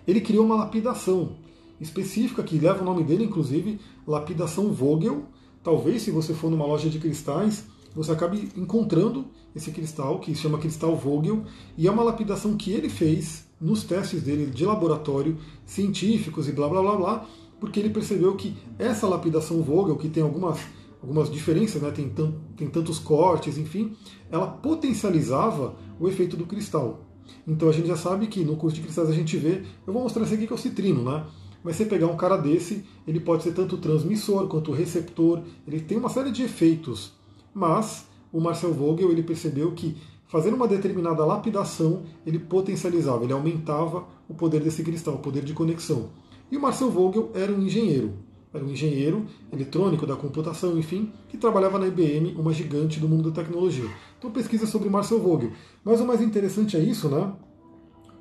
Ele 0.08 0.22
criou 0.22 0.46
uma 0.46 0.56
lapidação 0.56 1.38
específica 1.82 2.44
que 2.44 2.60
leva 2.60 2.82
o 2.82 2.86
nome 2.86 3.04
dele, 3.04 3.24
inclusive, 3.24 3.80
lapidação 4.06 4.72
Vogel, 4.72 5.26
talvez 5.64 6.04
se 6.04 6.12
você 6.12 6.34
for 6.34 6.52
numa 6.52 6.66
loja 6.66 6.90
de 6.90 7.00
cristais, 7.00 7.66
você 7.96 8.12
acabe 8.12 8.50
encontrando 8.56 9.26
esse 9.56 9.72
cristal, 9.72 10.20
que 10.20 10.36
se 10.36 10.42
chama 10.42 10.60
cristal 10.60 10.96
Vogel, 10.96 11.44
e 11.78 11.88
é 11.88 11.92
uma 11.92 12.04
lapidação 12.04 12.56
que 12.56 12.72
ele 12.72 12.90
fez 12.90 13.48
nos 13.60 13.84
testes 13.84 14.22
dele 14.22 14.46
de 14.48 14.66
laboratório, 14.66 15.38
científicos 15.66 16.48
e 16.48 16.52
blá 16.52 16.68
blá 16.68 16.82
blá 16.82 16.96
blá, 16.96 17.28
porque 17.66 17.80
ele 17.80 17.90
percebeu 17.90 18.36
que 18.36 18.56
essa 18.78 19.08
lapidação 19.08 19.62
Vogel, 19.62 19.98
que 19.98 20.08
tem 20.08 20.22
algumas, 20.22 20.60
algumas 21.02 21.32
diferenças, 21.32 21.82
né, 21.82 21.90
tem, 21.90 22.14
tem 22.56 22.68
tantos 22.70 23.00
cortes, 23.00 23.58
enfim, 23.58 23.94
ela 24.32 24.46
potencializava 24.48 25.76
o 26.00 26.08
efeito 26.08 26.38
do 26.38 26.46
cristal. 26.46 27.02
Então 27.48 27.68
a 27.68 27.72
gente 27.72 27.88
já 27.88 27.98
sabe 27.98 28.28
que 28.28 28.44
no 28.44 28.56
curso 28.56 28.76
de 28.76 28.84
cristais 28.84 29.10
a 29.10 29.14
gente 29.14 29.36
vê, 29.36 29.64
eu 29.86 29.92
vou 29.92 30.04
mostrar 30.04 30.24
esse 30.24 30.36
aqui 30.36 30.46
que 30.46 30.54
é 30.54 30.56
o 30.56 30.60
citrino, 30.60 31.04
né? 31.04 31.26
Mas 31.64 31.76
você 31.76 31.86
pegar 31.86 32.06
um 32.06 32.16
cara 32.16 32.38
desse, 32.38 32.86
ele 33.08 33.20
pode 33.20 33.42
ser 33.42 33.52
tanto 33.54 33.78
transmissor 33.80 34.48
quanto 34.48 34.72
receptor, 34.72 35.42
ele 35.68 35.80
tem 35.80 35.98
uma 35.98 36.10
série 36.10 36.32
de 36.32 36.44
efeitos. 36.44 37.14
Mas 37.52 38.06
o 38.32 38.40
Marcel 38.40 38.72
Vogel 38.72 39.12
ele 39.12 39.24
percebeu 39.24 39.72
que 39.72 39.98
fazendo 40.28 40.56
uma 40.56 40.68
determinada 40.68 41.26
lapidação, 41.26 42.04
ele 42.26 42.38
potencializava, 42.38 43.24
ele 43.24 43.34
aumentava 43.34 44.06
o 44.30 44.36
poder 44.36 44.62
desse 44.62 44.84
cristal, 44.84 45.16
o 45.16 45.20
poder 45.20 45.44
de 45.44 45.54
conexão. 45.54 46.10
E 46.56 46.58
o 46.58 46.62
Marcel 46.62 46.90
Vogel 46.90 47.32
era 47.34 47.52
um 47.52 47.62
engenheiro, 47.62 48.14
era 48.54 48.64
um 48.64 48.70
engenheiro 48.70 49.26
eletrônico 49.52 50.08
da 50.08 50.16
computação, 50.16 50.80
enfim, 50.80 51.12
que 51.28 51.38
trabalhava 51.38 51.78
na 51.78 51.86
IBM, 51.86 52.34
uma 52.38 52.54
gigante 52.54 52.98
do 52.98 53.10
mundo 53.10 53.30
da 53.30 53.44
tecnologia. 53.44 53.90
Então 54.18 54.32
pesquisa 54.32 54.66
sobre 54.66 54.88
Marcel 54.88 55.20
Vogel. 55.20 55.52
Mas 55.84 56.00
o 56.00 56.06
mais 56.06 56.22
interessante 56.22 56.78
é 56.78 56.80
isso, 56.80 57.10
né? 57.10 57.34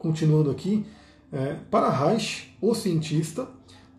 Continuando 0.01 0.51
aqui, 0.51 0.85
é, 1.31 1.55
para 1.71 1.89
Reich, 1.89 2.57
o 2.61 2.75
cientista, 2.75 3.49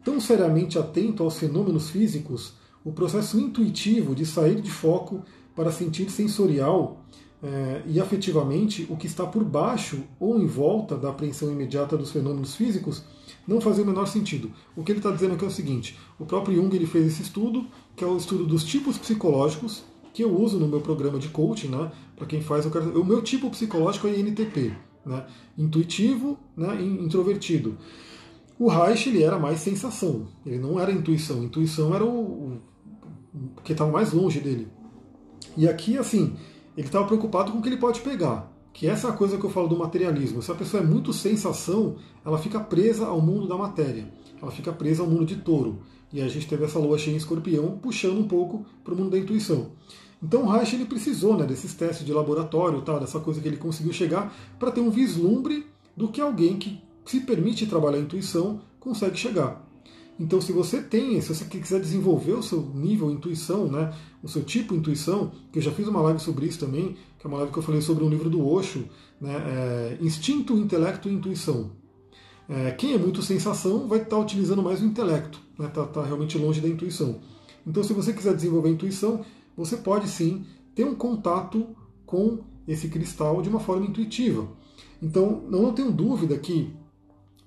tão 0.03 0.19
seriamente 0.19 0.77
atento 0.77 1.23
aos 1.23 1.37
fenômenos 1.37 1.89
físicos, 1.89 2.55
o 2.83 2.91
processo 2.91 3.39
intuitivo 3.39 4.13
de 4.13 4.25
sair 4.25 4.59
de 4.59 4.69
foco 4.69 5.23
para 5.55 5.71
sentir 5.71 6.09
sensorial 6.09 7.05
é, 7.41 7.83
e 7.87 8.01
afetivamente 8.01 8.85
o 8.89 8.97
que 8.97 9.07
está 9.07 9.25
por 9.25 9.45
baixo 9.45 10.03
ou 10.19 10.37
em 10.37 10.45
volta 10.45 10.97
da 10.97 11.11
apreensão 11.11 11.49
imediata 11.49 11.95
dos 11.95 12.11
fenômenos 12.11 12.53
físicos 12.53 13.01
não 13.47 13.61
fazia 13.61 13.83
o 13.83 13.87
menor 13.87 14.05
sentido. 14.07 14.51
O 14.75 14.83
que 14.83 14.91
ele 14.91 14.99
está 14.99 15.11
dizendo 15.11 15.35
aqui 15.35 15.45
é 15.45 15.47
o 15.47 15.51
seguinte: 15.51 15.97
o 16.19 16.25
próprio 16.25 16.55
Jung 16.55 16.75
ele 16.75 16.85
fez 16.85 17.07
esse 17.07 17.21
estudo, 17.21 17.65
que 17.95 18.03
é 18.03 18.07
o 18.07 18.17
estudo 18.17 18.45
dos 18.45 18.63
tipos 18.63 18.97
psicológicos, 18.97 19.83
que 20.13 20.23
eu 20.23 20.35
uso 20.35 20.57
no 20.59 20.67
meu 20.67 20.81
programa 20.81 21.19
de 21.19 21.29
coaching, 21.29 21.67
né? 21.67 21.91
Para 22.15 22.25
quem 22.25 22.41
faz, 22.41 22.65
eu 22.65 22.71
quero, 22.71 23.01
o 23.01 23.05
meu 23.05 23.21
tipo 23.21 23.49
psicológico 23.49 24.07
é 24.07 24.17
INTP, 24.17 24.73
né? 25.05 25.25
Intuitivo, 25.57 26.39
né? 26.55 26.81
Introvertido. 26.81 27.77
O 28.57 28.69
Reich 28.69 29.09
ele 29.09 29.21
era 29.21 29.37
mais 29.37 29.59
sensação, 29.59 30.27
ele 30.45 30.57
não 30.57 30.79
era 30.79 30.91
intuição. 30.91 31.43
Intuição 31.43 31.93
era 31.93 32.05
o, 32.05 32.09
o, 32.09 32.61
o 33.57 33.61
que 33.61 33.73
estava 33.73 33.91
mais 33.91 34.13
longe 34.13 34.39
dele. 34.39 34.69
E 35.57 35.67
aqui, 35.67 35.97
assim, 35.97 36.35
ele 36.77 36.87
estava 36.87 37.05
preocupado 37.05 37.51
com 37.51 37.59
o 37.59 37.61
que 37.61 37.67
ele 37.67 37.77
pode 37.77 37.99
pegar. 38.01 38.51
Que 38.75 38.87
essa 38.87 39.07
é 39.07 39.11
coisa 39.13 39.37
que 39.37 39.43
eu 39.45 39.49
falo 39.49 39.69
do 39.69 39.77
materialismo. 39.77 40.41
Se 40.41 40.51
a 40.51 40.53
pessoa 40.53 40.83
é 40.83 40.85
muito 40.85 41.13
sensação, 41.13 41.95
ela 42.25 42.37
fica 42.37 42.59
presa 42.59 43.05
ao 43.05 43.21
mundo 43.21 43.47
da 43.47 43.55
matéria. 43.55 44.05
Ela 44.41 44.51
fica 44.51 44.73
presa 44.73 45.01
ao 45.01 45.09
mundo 45.09 45.25
de 45.25 45.37
touro. 45.37 45.79
E 46.11 46.21
a 46.21 46.27
gente 46.27 46.45
teve 46.45 46.65
essa 46.65 46.77
lua 46.77 46.97
cheia 46.97 47.13
em 47.13 47.17
escorpião, 47.17 47.79
puxando 47.81 48.19
um 48.19 48.27
pouco 48.27 48.65
para 48.83 48.93
o 48.93 48.97
mundo 48.97 49.11
da 49.11 49.17
intuição. 49.17 49.71
Então 50.21 50.43
o 50.43 50.51
Reich 50.51 50.75
ele 50.75 50.83
precisou 50.83 51.37
né, 51.37 51.45
desses 51.45 51.73
testes 51.73 52.05
de 52.05 52.11
laboratório, 52.11 52.81
tá, 52.81 52.99
dessa 52.99 53.17
coisa 53.21 53.39
que 53.39 53.47
ele 53.47 53.55
conseguiu 53.55 53.93
chegar, 53.93 54.35
para 54.59 54.71
ter 54.71 54.81
um 54.81 54.89
vislumbre 54.89 55.65
do 55.95 56.09
que 56.09 56.19
alguém 56.19 56.57
que 56.57 56.81
se 57.05 57.21
permite 57.21 57.65
trabalhar 57.67 57.97
a 57.97 58.01
intuição 58.01 58.59
consegue 58.77 59.15
chegar. 59.15 59.65
Então, 60.19 60.39
se 60.41 60.51
você 60.51 60.81
tem, 60.81 61.19
se 61.21 61.33
você 61.33 61.45
quiser 61.45 61.79
desenvolver 61.79 62.33
o 62.33 62.43
seu 62.43 62.61
nível 62.73 63.11
intuição, 63.11 63.67
né, 63.67 63.93
o 64.23 64.27
seu 64.27 64.43
tipo 64.43 64.73
intuição, 64.73 65.31
que 65.51 65.59
eu 65.59 65.63
já 65.63 65.71
fiz 65.71 65.87
uma 65.87 66.01
live 66.01 66.19
sobre 66.19 66.45
isso 66.45 66.59
também, 66.59 66.95
que 67.25 67.27
é 67.27 67.27
uma 67.27 67.37
live 67.37 67.51
que 67.51 67.57
eu 67.57 67.63
falei 67.63 67.81
sobre 67.81 68.03
um 68.03 68.09
livro 68.09 68.29
do 68.29 68.47
Osho, 68.47 68.87
né, 69.19 69.33
é, 69.33 69.97
Instinto, 69.99 70.55
Intelecto 70.57 71.09
e 71.09 71.13
Intuição. 71.13 71.71
É, 72.47 72.71
quem 72.71 72.93
é 72.93 72.97
muito 72.99 73.23
sensação 73.23 73.87
vai 73.87 74.01
estar 74.03 74.19
utilizando 74.19 74.61
mais 74.61 74.79
o 74.81 74.85
intelecto, 74.85 75.41
está 75.51 75.63
né, 75.63 75.69
tá, 75.69 75.85
tá 75.87 76.03
realmente 76.03 76.37
longe 76.37 76.61
da 76.61 76.67
intuição. 76.67 77.19
Então, 77.65 77.83
se 77.83 77.93
você 77.93 78.13
quiser 78.13 78.35
desenvolver 78.35 78.69
a 78.69 78.71
intuição, 78.73 79.25
você 79.57 79.75
pode 79.75 80.07
sim 80.07 80.45
ter 80.75 80.83
um 80.83 80.93
contato 80.93 81.65
com 82.05 82.41
esse 82.67 82.89
cristal 82.89 83.41
de 83.41 83.49
uma 83.49 83.59
forma 83.59 83.87
intuitiva. 83.87 84.47
Então, 85.01 85.43
não 85.49 85.73
tenho 85.73 85.91
dúvida 85.91 86.37
que 86.37 86.71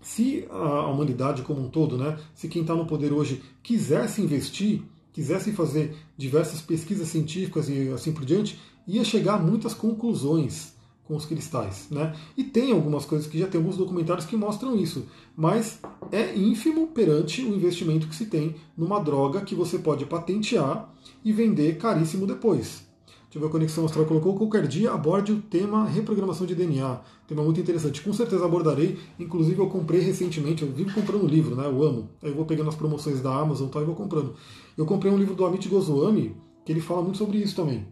se 0.01 0.45
a 0.51 0.89
humanidade 0.89 1.43
como 1.43 1.61
um 1.61 1.69
todo, 1.69 1.97
né, 1.97 2.19
se 2.35 2.49
quem 2.49 2.63
está 2.63 2.75
no 2.75 2.87
poder 2.87 3.13
hoje 3.13 3.41
quisesse 3.63 4.21
investir, 4.21 4.83
quisesse 5.13 5.53
fazer 5.53 5.95
diversas 6.17 6.61
pesquisas 6.61 7.07
científicas 7.07 7.69
e 7.69 7.89
assim 7.91 8.13
por 8.13 8.25
diante, 8.25 8.59
ia 8.89 9.05
chegar 9.05 9.35
a 9.35 9.39
muitas 9.39 9.75
conclusões 9.75 10.73
com 11.05 11.15
os 11.15 11.25
cristais. 11.25 11.89
Né? 11.91 12.15
E 12.37 12.43
tem 12.43 12.73
algumas 12.73 13.05
coisas 13.05 13.27
que 13.27 13.39
já 13.39 13.47
tem 13.47 13.61
alguns 13.61 13.77
documentários 13.77 14.27
que 14.27 14.37
mostram 14.37 14.75
isso, 14.75 15.07
mas 15.37 15.79
é 16.11 16.35
ínfimo 16.37 16.89
perante 16.89 17.43
o 17.43 17.55
investimento 17.55 18.09
que 18.09 18.17
se 18.17 18.27
tem 18.27 18.57
numa 18.77 18.99
droga 18.99 19.43
que 19.43 19.55
você 19.55 19.79
pode 19.79 20.05
patentear 20.07 20.93
e 21.25 21.33
vender 21.33 21.79
caríssimo 21.79 22.27
depois. 22.27 22.89
Deixa 23.25 23.37
eu 23.37 23.43
ver 23.43 23.49
a 23.49 23.51
Conexão 23.51 23.85
Astral 23.85 24.07
colocou. 24.07 24.35
Qualquer 24.37 24.67
dia 24.67 24.91
aborde 24.91 25.33
o 25.33 25.43
tema 25.43 25.85
reprogramação 25.85 26.47
de 26.47 26.55
DNA. 26.55 26.99
Tema 27.27 27.43
muito 27.43 27.61
interessante. 27.61 28.01
Com 28.01 28.11
certeza 28.11 28.43
abordarei. 28.43 28.99
Inclusive, 29.21 29.59
eu 29.59 29.69
comprei 29.69 30.01
recentemente. 30.01 30.63
Eu 30.63 30.73
vivo 30.73 30.95
comprando 30.95 31.27
livro, 31.27 31.55
né? 31.55 31.67
Eu 31.67 31.83
amo. 31.83 32.09
Aí 32.23 32.31
eu 32.31 32.35
vou 32.35 32.47
pegando 32.47 32.71
as 32.71 32.75
promoções 32.75 33.21
da 33.21 33.39
Amazon 33.39 33.69
tal, 33.69 33.83
e 33.83 33.85
vou 33.85 33.95
comprando. 33.95 34.33
Eu 34.79 34.87
comprei 34.87 35.13
um 35.13 35.19
livro 35.19 35.35
do 35.35 35.45
Amit 35.45 35.69
Goswami, 35.69 36.35
que 36.65 36.73
ele 36.73 36.81
fala 36.81 37.03
muito 37.03 37.19
sobre 37.19 37.37
isso 37.37 37.55
também. 37.55 37.87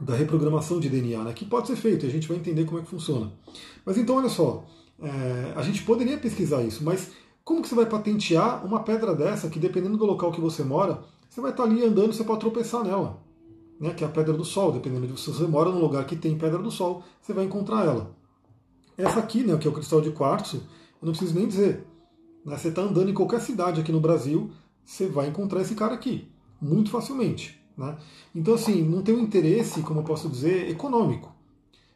Da 0.00 0.14
reprogramação 0.14 0.80
de 0.80 0.88
DNA, 0.88 1.22
né? 1.22 1.32
Que 1.32 1.44
pode 1.44 1.66
ser 1.66 1.76
feito. 1.76 2.06
E 2.06 2.08
a 2.08 2.12
gente 2.12 2.26
vai 2.26 2.36
entender 2.36 2.64
como 2.64 2.78
é 2.78 2.82
que 2.82 2.88
funciona. 2.88 3.30
Mas 3.84 3.98
então, 3.98 4.16
olha 4.16 4.28
só. 4.28 4.64
É, 5.02 5.52
a 5.56 5.62
gente 5.62 5.82
poderia 5.82 6.18
pesquisar 6.18 6.62
isso, 6.62 6.84
mas 6.84 7.10
como 7.42 7.62
que 7.62 7.68
você 7.68 7.74
vai 7.74 7.86
patentear 7.86 8.64
uma 8.64 8.80
pedra 8.80 9.14
dessa 9.14 9.48
que, 9.48 9.58
dependendo 9.58 9.96
do 9.96 10.04
local 10.04 10.30
que 10.30 10.40
você 10.40 10.62
mora, 10.62 11.02
você 11.28 11.40
vai 11.40 11.52
estar 11.52 11.62
ali 11.62 11.82
andando, 11.82 12.12
você 12.12 12.22
pode 12.22 12.40
tropeçar 12.40 12.84
nela, 12.84 13.22
né, 13.80 13.94
que 13.94 14.04
é 14.04 14.06
a 14.06 14.10
pedra 14.10 14.34
do 14.34 14.44
sol, 14.44 14.72
dependendo 14.72 15.06
de 15.06 15.18
se 15.18 15.30
você 15.30 15.44
mora 15.44 15.70
num 15.70 15.80
lugar 15.80 16.04
que 16.04 16.16
tem 16.16 16.36
pedra 16.36 16.58
do 16.58 16.70
sol, 16.70 17.02
você 17.20 17.32
vai 17.32 17.44
encontrar 17.44 17.86
ela. 17.86 18.14
Essa 18.96 19.20
aqui, 19.20 19.42
né, 19.42 19.56
que 19.56 19.66
é 19.66 19.70
o 19.70 19.72
cristal 19.72 20.00
de 20.02 20.10
quartzo, 20.10 20.58
eu 21.00 21.06
não 21.06 21.12
preciso 21.12 21.34
nem 21.34 21.48
dizer. 21.48 21.86
Né, 22.44 22.56
você 22.56 22.68
está 22.68 22.82
andando 22.82 23.10
em 23.10 23.14
qualquer 23.14 23.40
cidade 23.40 23.80
aqui 23.80 23.90
no 23.90 24.00
Brasil, 24.00 24.50
você 24.84 25.06
vai 25.06 25.28
encontrar 25.28 25.62
esse 25.62 25.74
cara 25.74 25.94
aqui, 25.94 26.28
muito 26.60 26.90
facilmente. 26.90 27.59
Né? 27.80 27.96
Então, 28.34 28.54
assim, 28.54 28.82
não 28.82 29.00
tem 29.00 29.14
um 29.14 29.22
interesse, 29.22 29.80
como 29.80 30.00
eu 30.00 30.04
posso 30.04 30.28
dizer, 30.28 30.68
econômico. 30.68 31.34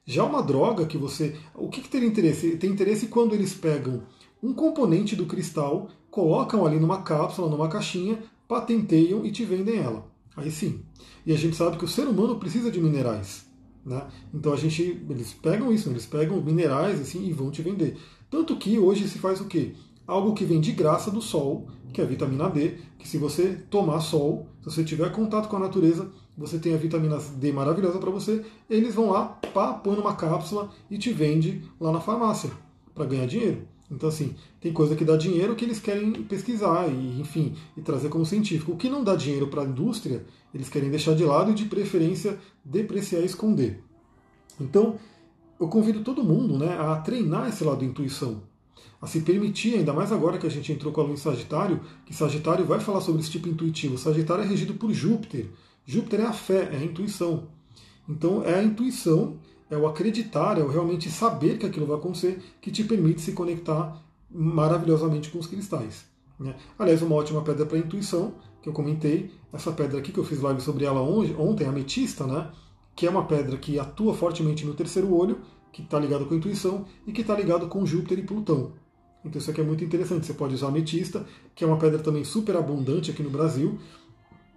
Já 0.07 0.25
uma 0.25 0.43
droga 0.43 0.87
que 0.87 0.97
você. 0.97 1.37
O 1.55 1.69
que, 1.69 1.83
que 1.83 1.99
interesse? 1.99 2.57
Tem 2.57 2.71
interesse 2.71 3.07
quando 3.09 3.35
eles 3.35 3.53
pegam 3.55 4.03
um 4.43 4.55
componente 4.55 5.15
do 5.15 5.27
cristal, 5.27 5.89
colocam 6.11 6.65
ali 6.67 6.79
numa 6.79 7.03
cápsula, 7.03 7.49
numa 7.51 7.69
caixinha, 7.69 8.19
patenteiam 8.49 9.25
e 9.25 9.31
te 9.31 9.45
vendem 9.45 9.79
ela. 9.79 10.07
Aí 10.37 10.51
sim. 10.51 10.81
E 11.25 11.33
a 11.33 11.37
gente 11.37 11.57
sabe 11.57 11.77
que 11.77 11.85
o 11.85 11.89
ser 11.89 12.07
humano 12.07 12.39
precisa 12.39 12.71
de 12.71 12.81
minerais. 12.81 13.47
Né? 13.85 14.07
Então 14.33 14.53
a 14.53 14.57
gente, 14.57 15.05
eles 15.09 15.33
pegam 15.35 15.73
isso, 15.73 15.91
eles 15.91 16.07
pegam 16.07 16.43
minerais 16.43 17.01
assim 17.01 17.27
e 17.27 17.33
vão 17.33 17.51
te 17.51 17.63
vender. 17.63 17.97
Tanto 18.31 18.57
que 18.57 18.79
hoje 18.79 19.09
se 19.09 19.19
faz 19.19 19.41
o 19.41 19.47
quê? 19.47 19.75
Algo 20.07 20.35
que 20.35 20.45
vem 20.45 20.61
de 20.61 20.73
graça 20.73 21.11
do 21.11 21.23
sol, 21.23 21.69
que 21.95 22.01
é 22.01 22.05
a 22.05 22.07
vitamina 22.07 22.51
D, 22.51 22.75
que 22.99 23.09
se 23.09 23.17
você 23.17 23.57
tomar 23.71 24.01
sol, 24.01 24.49
se 24.61 24.67
você 24.67 24.83
tiver 24.83 25.13
contato 25.13 25.49
com 25.49 25.57
a 25.57 25.61
natureza, 25.61 26.11
você 26.37 26.59
tem 26.59 26.75
a 26.75 26.77
vitamina 26.77 27.19
D 27.37 27.53
maravilhosa 27.53 27.99
para 27.99 28.11
você, 28.11 28.45
eles 28.69 28.97
vão 28.97 29.11
lá, 29.11 29.27
pá, 29.55 29.73
põe 29.75 29.95
numa 29.95 30.17
cápsula 30.17 30.71
e 30.91 30.99
te 30.99 31.13
vende 31.13 31.63
lá 31.81 31.93
na 31.93 32.01
farmácia 32.01 32.51
para 32.93 33.05
ganhar 33.05 33.27
dinheiro. 33.27 33.63
Então, 33.89 34.09
assim, 34.09 34.35
tem 34.61 34.73
coisa 34.73 34.97
que 34.97 35.05
dá 35.05 35.17
dinheiro 35.17 35.55
que 35.55 35.65
eles 35.65 35.79
querem 35.79 36.13
pesquisar 36.25 36.89
e, 36.89 37.21
enfim, 37.21 37.55
e 37.77 37.81
trazer 37.81 38.09
como 38.09 38.27
científico. 38.27 38.73
O 38.73 38.77
que 38.77 38.89
não 38.89 39.05
dá 39.05 39.15
dinheiro 39.15 39.47
para 39.47 39.63
a 39.63 39.65
indústria, 39.65 40.25
eles 40.53 40.69
querem 40.69 40.91
deixar 40.91 41.15
de 41.15 41.23
lado 41.23 41.53
e, 41.53 41.55
de 41.55 41.67
preferência, 41.67 42.37
depreciar 42.65 43.21
e 43.21 43.27
esconder. 43.27 43.81
Então, 44.61 44.97
eu 45.61 45.69
convido 45.69 46.03
todo 46.03 46.25
mundo 46.25 46.59
né, 46.59 46.77
a 46.77 46.97
treinar 46.97 47.49
esse 47.49 47.63
lado 47.63 47.79
de 47.81 47.87
intuição, 47.87 48.43
a 49.05 49.07
se 49.07 49.21
permitir, 49.21 49.75
ainda 49.75 49.93
mais 49.93 50.11
agora 50.11 50.39
que 50.39 50.47
a 50.47 50.51
gente 50.51 50.73
entrou 50.73 50.91
com 50.91 51.03
a 51.03 51.05
lua 51.05 51.13
em 51.13 51.19
Sagitário, 51.19 51.79
que 52.07 52.15
Sagitário 52.15 52.65
vai 52.65 52.81
falar 52.81 53.03
sobre 53.03 53.21
esse 53.21 53.31
tipo 53.31 53.51
intuitivo. 53.51 53.99
Sagitário 53.99 54.43
é 54.43 54.47
regido 54.47 54.73
por 54.73 54.91
Júpiter. 54.95 55.51
Júpiter 55.85 56.21
é 56.21 56.25
a 56.25 56.33
fé, 56.33 56.71
é 56.73 56.79
a 56.79 56.83
intuição. 56.83 57.49
Então, 58.09 58.43
é 58.43 58.55
a 58.55 58.63
intuição 58.63 59.37
é 59.71 59.77
o 59.77 59.87
acreditar, 59.87 60.59
é 60.59 60.63
o 60.63 60.69
realmente 60.69 61.11
saber 61.11 61.59
que 61.59 61.67
aquilo 61.67 61.85
vai 61.85 61.97
acontecer, 61.97 62.43
que 62.63 62.71
te 62.71 62.83
permite 62.83 63.21
se 63.21 63.33
conectar 63.33 64.03
maravilhosamente 64.31 65.31
com 65.31 65.39
os 65.39 65.47
cristais. 65.47 66.07
Né? 66.41 66.55
Aliás, 66.79 67.03
uma 67.03 67.17
ótima 67.17 67.43
pedra 67.43 67.67
para 67.67 67.77
intuição, 67.77 68.35
que 68.63 68.71
eu 68.71 68.73
comentei, 68.73 69.31
essa 69.53 69.71
pedra 69.71 69.99
aqui 69.99 70.13
que 70.13 70.19
eu 70.19 70.25
fiz 70.25 70.41
live 70.41 70.63
sobre 70.63 70.87
ela 70.87 71.03
ontem, 71.03 71.67
a 71.67 71.69
ametista, 71.69 72.27
né? 72.27 72.51
que 72.97 73.07
é 73.07 73.11
uma 73.11 73.27
pedra 73.27 73.59
que 73.59 73.79
atua 73.79 74.15
fortemente 74.15 74.65
no 74.65 74.73
terceiro 74.73 75.15
olho, 75.15 75.43
que 75.71 75.83
está 75.83 75.99
ligado 75.99 76.25
com 76.25 76.33
a 76.33 76.37
intuição 76.39 76.87
e 77.07 77.13
que 77.13 77.21
está 77.21 77.37
ligado 77.37 77.69
com 77.69 77.85
Júpiter 77.85 78.19
e 78.19 78.23
Plutão. 78.23 78.73
Então 79.25 79.41
isso 79.41 79.51
aqui 79.51 79.61
é 79.61 79.65
muito 79.65 79.85
interessante. 79.85 80.27
Você 80.27 80.35
pode 80.35 80.55
usar 80.55 80.69
ametista, 80.69 81.25
que 81.55 81.65
é 81.65 81.67
uma 81.67 81.79
pedra 81.79 81.99
também 81.99 82.25
super 82.25 82.57
abundante 82.57 83.11
aqui 83.11 83.23
no 83.23 83.31
Brasil, 83.31 83.79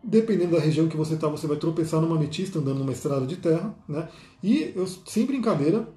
dependendo 0.03 0.55
da 0.55 0.59
região 0.59 0.88
que 0.88 0.97
você 0.97 1.15
está, 1.15 1.28
você 1.28 1.47
vai 1.47 1.57
tropeçar 1.57 2.01
numa 2.01 2.15
ametista 2.15 2.59
andando 2.59 2.80
numa 2.80 2.91
estrada 2.91 3.26
de 3.26 3.38
terra, 3.38 3.76
né? 3.88 4.07
E 4.43 4.72
eu, 4.76 4.86
sem 4.88 5.26
brincadeira, 5.26 5.88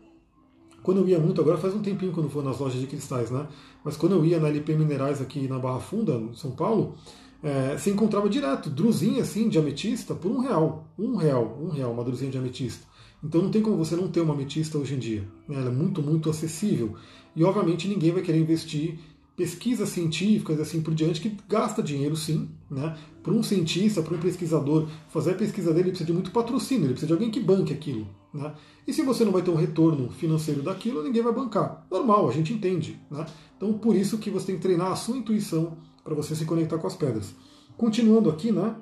quando 0.83 0.99
eu 0.99 1.09
ia 1.09 1.19
muito, 1.19 1.41
agora 1.41 1.59
faz 1.59 1.75
um 1.75 1.83
tempinho 1.83 2.13
não 2.17 2.29
vou 2.29 2.43
nas 2.43 2.59
lojas 2.59 2.81
de 2.81 2.87
cristais, 2.87 3.31
né? 3.31 3.47
Mas 3.85 3.97
quando 3.97 4.15
eu 4.15 4.25
ia 4.25 4.41
na 4.41 4.49
LP 4.49 4.75
Minerais 4.75 5.21
aqui 5.21 5.47
na 5.47 5.59
Barra 5.59 5.81
Funda, 5.81 6.15
em 6.15 6.35
São 6.35 6.53
Paulo, 6.53 6.95
é, 7.43 7.77
você 7.77 7.91
encontrava 7.91 8.29
direto, 8.29 8.69
druzinha 8.71 9.23
assim 9.23 9.49
de 9.49 9.59
ametista 9.59 10.15
por 10.15 10.31
um 10.31 10.41
real. 10.41 10.87
Um 10.99 11.17
real, 11.17 11.59
um 11.61 11.69
real, 11.69 11.93
uma 11.93 12.05
druzinha 12.05 12.31
de 12.31 12.39
ametista. 12.39 12.87
Então 13.23 13.43
não 13.43 13.51
tem 13.51 13.61
como 13.61 13.77
você 13.77 13.95
não 13.95 14.09
ter 14.09 14.21
uma 14.21 14.33
ametista 14.33 14.79
hoje 14.79 14.95
em 14.95 14.99
dia. 14.99 15.29
Né? 15.47 15.57
Ela 15.57 15.69
é 15.69 15.73
muito, 15.73 16.03
muito 16.03 16.31
acessível. 16.31 16.97
E 17.35 17.45
obviamente 17.45 17.89
ninguém 17.89 18.13
vai 18.13 18.23
querer 18.23 18.41
investir 18.41 18.99
pesquisas 19.37 19.89
científicas 19.89 20.61
assim 20.61 20.83
por 20.83 20.95
diante, 20.95 21.21
que 21.21 21.35
gasta 21.49 21.83
dinheiro 21.83 22.15
sim, 22.15 22.51
né? 22.71 22.97
Para 23.23 23.33
um 23.33 23.43
cientista, 23.43 24.03
para 24.03 24.15
um 24.15 24.21
pesquisador 24.21 24.89
fazer 25.09 25.31
a 25.33 25.35
pesquisa 25.35 25.71
dele, 25.71 25.85
ele 25.85 25.91
precisa 25.91 26.07
de 26.07 26.13
muito 26.13 26.31
patrocínio, 26.31 26.85
ele 26.85 26.93
precisa 26.93 27.07
de 27.07 27.13
alguém 27.15 27.31
que 27.31 27.41
banque 27.41 27.73
aquilo. 27.73 28.07
Né? 28.33 28.53
E 28.87 28.93
se 28.93 29.03
você 29.03 29.25
não 29.25 29.33
vai 29.33 29.43
ter 29.43 29.51
um 29.51 29.57
retorno 29.57 30.11
financeiro 30.11 30.63
daquilo, 30.63 31.03
ninguém 31.03 31.23
vai 31.23 31.33
bancar. 31.33 31.87
Normal, 31.91 32.29
a 32.29 32.33
gente 32.33 32.53
entende. 32.53 33.01
Né? 33.11 33.27
Então, 33.57 33.73
por 33.75 33.97
isso 33.97 34.19
que 34.19 34.31
você 34.31 34.47
tem 34.47 34.57
que 34.57 34.63
treinar 34.63 34.93
a 34.93 34.97
sua 34.97 35.17
intuição 35.17 35.77
para 36.05 36.15
você 36.15 36.35
se 36.35 36.45
conectar 36.45 36.79
com 36.79 36.87
as 36.87 36.97
pedras. 36.97 37.35
Continuando 37.77 38.31
aqui, 38.31 38.53
né? 38.53 38.77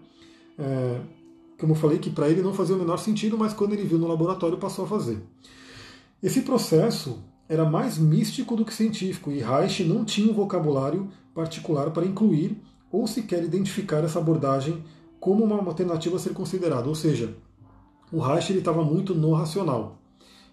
É, 0.59 1.01
como 1.59 1.73
eu 1.73 1.77
falei, 1.77 1.99
que 1.99 2.11
para 2.11 2.29
ele 2.29 2.43
não 2.43 2.53
fazia 2.53 2.75
o 2.75 2.79
menor 2.79 2.99
sentido, 2.99 3.39
mas 3.39 3.53
quando 3.53 3.73
ele 3.73 3.85
viu 3.85 3.99
no 3.99 4.07
laboratório 4.07 4.59
passou 4.59 4.85
a 4.85 4.89
fazer. 4.89 5.21
Esse 6.23 6.43
processo 6.43 7.19
era 7.49 7.65
mais 7.65 7.99
místico 7.99 8.55
do 8.55 8.65
que 8.65 8.75
científico 8.75 9.31
e 9.31 9.41
Reich 9.41 9.83
não 9.83 10.05
tinha 10.05 10.31
um 10.31 10.35
vocabulário 10.35 11.09
particular 11.35 11.91
para 11.91 12.05
incluir 12.05 12.61
ou 12.93 13.07
sequer 13.07 13.43
identificar 13.43 14.05
essa 14.05 14.19
abordagem 14.19 14.83
como 15.19 15.45
uma 15.45 15.57
alternativa 15.57 16.17
a 16.17 16.19
ser 16.19 16.35
considerada. 16.35 16.89
Ou 16.89 16.95
seja, 16.95 17.35
o 18.13 18.21
Reich 18.21 18.53
estava 18.53 18.85
muito 18.85 19.15
no 19.15 19.33
racional. 19.33 19.99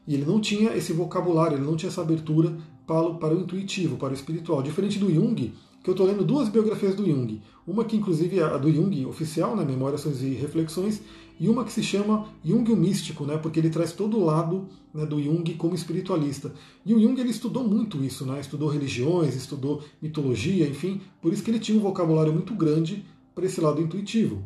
E 0.08 0.14
ele 0.14 0.26
não 0.26 0.40
tinha 0.40 0.76
esse 0.76 0.94
vocabulário, 0.94 1.58
ele 1.58 1.66
não 1.66 1.76
tinha 1.76 1.90
essa 1.90 2.02
abertura 2.02 2.56
para 2.86 3.14
para 3.16 3.36
o 3.36 3.40
intuitivo, 3.40 3.98
para 3.98 4.12
o 4.12 4.14
espiritual. 4.14 4.62
Diferente 4.62 5.00
do 5.00 5.12
Jung, 5.14 5.54
que 5.86 5.90
eu 5.92 5.94
estou 5.94 6.08
lendo 6.08 6.26
duas 6.26 6.50
biografias 6.50 6.96
do 6.96 7.06
Jung. 7.06 7.40
Uma 7.68 7.86
que, 7.86 7.96
inclusive, 7.96 8.40
é 8.40 8.44
a 8.44 8.58
do 8.58 8.74
Jung 8.74 9.06
oficial, 9.06 9.56
né, 9.56 9.64
Memórias 9.64 10.04
e 10.20 10.30
Reflexões, 10.30 11.00
e 11.40 11.48
uma 11.48 11.64
que 11.64 11.72
se 11.72 11.84
chama 11.84 12.28
Jung 12.44 12.72
o 12.72 12.76
Místico, 12.76 13.24
né, 13.24 13.38
porque 13.38 13.60
ele 13.60 13.70
traz 13.70 13.94
todo 13.94 14.18
o 14.18 14.26
lado 14.26 14.68
né, 14.92 15.06
do 15.06 15.22
Jung 15.22 15.54
como 15.54 15.76
espiritualista. 15.76 16.52
E 16.84 16.92
o 16.92 17.00
Jung 17.00 17.22
ele 17.22 17.30
estudou 17.30 17.64
muito 17.64 18.04
isso, 18.04 18.26
né, 18.26 18.40
estudou 18.40 18.68
religiões, 18.68 19.36
estudou 19.36 19.84
mitologia, 20.02 20.68
enfim, 20.68 21.02
por 21.22 21.32
isso 21.32 21.44
que 21.44 21.52
ele 21.52 21.60
tinha 21.60 21.78
um 21.78 21.82
vocabulário 21.82 22.34
muito 22.34 22.56
grande 22.56 23.06
para 23.36 23.46
esse 23.46 23.62
lado 23.62 23.80
intuitivo. 23.80 24.42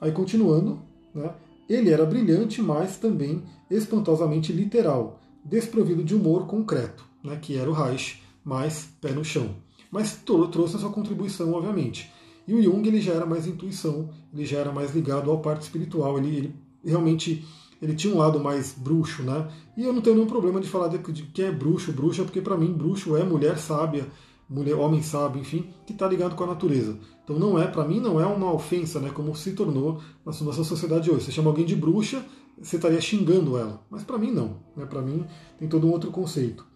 Aí, 0.00 0.12
continuando, 0.12 0.80
né, 1.14 1.30
ele 1.68 1.90
era 1.90 2.06
brilhante, 2.06 2.62
mas 2.62 2.96
também 2.96 3.42
espantosamente 3.70 4.50
literal, 4.50 5.20
desprovido 5.44 6.02
de 6.02 6.14
humor 6.14 6.46
concreto, 6.46 7.04
né, 7.22 7.36
que 7.36 7.58
era 7.58 7.68
o 7.68 7.74
Reich, 7.74 8.22
mais 8.42 8.88
pé 8.98 9.12
no 9.12 9.22
chão. 9.22 9.54
Mas 9.90 10.16
trouxe 10.16 10.76
a 10.76 10.78
sua 10.78 10.90
contribuição, 10.90 11.52
obviamente. 11.52 12.10
E 12.46 12.54
o 12.54 12.62
Jung 12.62 12.86
ele 12.86 13.00
já 13.00 13.12
era 13.12 13.26
mais 13.26 13.46
intuição, 13.46 14.10
ele 14.32 14.44
já 14.44 14.58
era 14.58 14.72
mais 14.72 14.94
ligado 14.94 15.30
ao 15.30 15.38
parte 15.38 15.62
espiritual, 15.62 16.18
ele, 16.18 16.36
ele 16.36 16.54
realmente 16.84 17.44
ele 17.80 17.94
tinha 17.94 18.14
um 18.14 18.18
lado 18.18 18.38
mais 18.38 18.72
bruxo, 18.72 19.22
né? 19.22 19.48
E 19.76 19.84
eu 19.84 19.92
não 19.92 20.02
tenho 20.02 20.16
nenhum 20.16 20.28
problema 20.28 20.60
de 20.60 20.68
falar 20.68 20.88
de, 20.88 20.98
de 20.98 21.22
que 21.22 21.42
é 21.42 21.50
bruxo, 21.50 21.92
bruxa, 21.92 22.24
porque 22.24 22.40
para 22.40 22.56
mim 22.56 22.72
bruxo 22.72 23.16
é 23.16 23.24
mulher 23.24 23.56
sábia, 23.58 24.06
mulher, 24.48 24.74
homem 24.74 25.02
sábio, 25.02 25.40
enfim, 25.40 25.70
que 25.86 25.92
está 25.92 26.06
ligado 26.06 26.34
com 26.34 26.44
a 26.44 26.48
natureza. 26.48 26.98
Então 27.24 27.38
não 27.38 27.58
é, 27.58 27.66
para 27.66 27.84
mim, 27.86 28.00
não 28.00 28.20
é 28.20 28.26
uma 28.26 28.52
ofensa, 28.52 29.00
né? 29.00 29.10
Como 29.10 29.34
se 29.34 29.52
tornou 29.52 30.00
na 30.26 30.32
nossa 30.32 30.64
sociedade 30.64 31.10
hoje. 31.10 31.24
Você 31.26 31.32
chama 31.32 31.50
alguém 31.50 31.64
de 31.64 31.76
bruxa, 31.76 32.24
você 32.60 32.76
estaria 32.76 33.00
xingando 33.00 33.56
ela. 33.56 33.80
Mas 33.88 34.02
para 34.02 34.18
mim 34.18 34.30
não. 34.30 34.56
Né? 34.76 34.84
Para 34.84 35.00
mim 35.00 35.24
tem 35.58 35.68
todo 35.68 35.86
um 35.86 35.90
outro 35.90 36.10
conceito. 36.10 36.66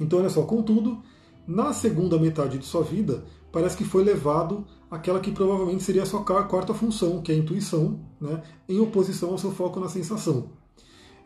Então 0.00 0.18
olha 0.18 0.30
só, 0.30 0.42
contudo, 0.42 1.02
na 1.48 1.72
segunda 1.72 2.18
metade 2.18 2.58
de 2.58 2.66
sua 2.66 2.82
vida, 2.82 3.24
parece 3.50 3.74
que 3.74 3.84
foi 3.84 4.04
levado 4.04 4.66
aquela 4.90 5.18
que 5.18 5.32
provavelmente 5.32 5.82
seria 5.82 6.02
a 6.02 6.06
sua 6.06 6.22
quarta 6.22 6.74
função, 6.74 7.22
que 7.22 7.32
é 7.32 7.34
a 7.34 7.38
intuição, 7.38 7.98
né, 8.20 8.42
em 8.68 8.78
oposição 8.78 9.30
ao 9.30 9.38
seu 9.38 9.50
foco 9.50 9.80
na 9.80 9.88
sensação. 9.88 10.50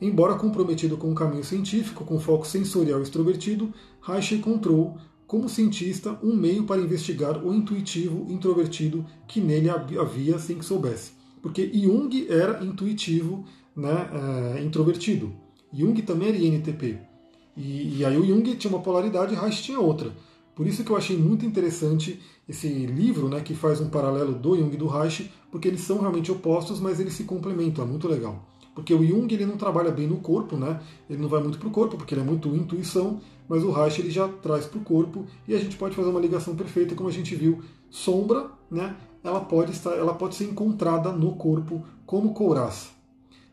Embora 0.01 0.37
comprometido 0.37 0.97
com 0.97 1.11
o 1.11 1.15
caminho 1.15 1.43
científico, 1.43 2.05
com 2.05 2.21
foco 2.21 2.47
sensorial 2.47 3.03
extrovertido, 3.03 3.73
Reich 4.01 4.37
encontrou, 4.37 4.97
como 5.27 5.49
cientista, 5.49 6.17
um 6.23 6.37
meio 6.37 6.65
para 6.65 6.81
investigar 6.81 7.45
o 7.45 7.53
intuitivo 7.53 8.27
introvertido 8.29 9.05
que 9.27 9.41
nele 9.41 9.71
havia 9.71 10.39
sem 10.39 10.59
que 10.59 10.65
soubesse. 10.65 11.13
Porque 11.41 11.69
Jung 11.73 12.27
era 12.29 12.65
intuitivo 12.65 13.45
né, 13.75 14.09
é, 14.57 14.63
introvertido. 14.63 15.33
Jung 15.73 16.01
também 16.03 16.29
era 16.29 16.39
INTP. 16.39 17.12
E, 17.57 17.99
e 17.99 18.05
aí 18.05 18.17
o 18.17 18.25
Jung 18.25 18.43
tinha 18.57 18.73
uma 18.73 18.83
polaridade 18.83 19.35
e 19.35 19.37
Reich 19.37 19.63
tinha 19.63 19.79
outra. 19.79 20.13
Por 20.55 20.67
isso 20.67 20.85
que 20.85 20.91
eu 20.91 20.97
achei 20.97 21.17
muito 21.17 21.47
interessante 21.47 22.21
esse 22.49 22.69
livro, 22.69 23.29
né, 23.29 23.41
que 23.41 23.55
faz 23.55 23.81
um 23.81 23.89
paralelo 23.89 24.35
do 24.35 24.57
Jung 24.57 24.75
e 24.75 24.77
do 24.77 24.87
Reich, 24.87 25.31
porque 25.51 25.69
eles 25.69 25.81
são 25.81 26.01
realmente 26.01 26.31
opostos, 26.31 26.81
mas 26.81 27.01
eles 27.01 27.15
se 27.15 27.25
complementam, 27.25 27.85
é 27.85 27.89
muito 27.89 28.09
legal. 28.09 28.47
Porque 28.75 28.95
o 28.95 29.05
Jung 29.05 29.33
ele 29.33 29.47
não 29.47 29.57
trabalha 29.57 29.91
bem 29.91 30.07
no 30.07 30.17
corpo, 30.17 30.57
né? 30.57 30.81
Ele 31.09 31.21
não 31.21 31.29
vai 31.29 31.43
muito 31.43 31.59
para 31.59 31.69
o 31.69 31.71
corpo, 31.71 31.97
porque 31.97 32.15
ele 32.15 32.23
é 32.23 32.25
muito 32.25 32.49
intuição, 32.55 33.21
mas 33.49 33.63
o 33.63 33.71
Reich 33.71 34.01
ele 34.01 34.11
já 34.11 34.29
traz 34.29 34.65
para 34.65 34.79
o 34.79 34.85
corpo 34.85 35.27
e 35.47 35.55
a 35.55 35.59
gente 35.59 35.77
pode 35.77 35.95
fazer 35.95 36.09
uma 36.09 36.21
ligação 36.21 36.57
perfeita, 36.57 36.95
como 36.95 37.09
a 37.09 37.13
gente 37.13 37.35
viu, 37.35 37.63
sombra, 37.91 38.51
né? 38.71 38.97
Ela 39.23 39.41
pode 39.41 39.73
estar, 39.73 39.93
ela 39.93 40.15
pode 40.15 40.35
ser 40.35 40.45
encontrada 40.45 41.13
no 41.13 41.37
corpo 41.37 41.85
como 42.07 42.33
couraça. 42.33 42.89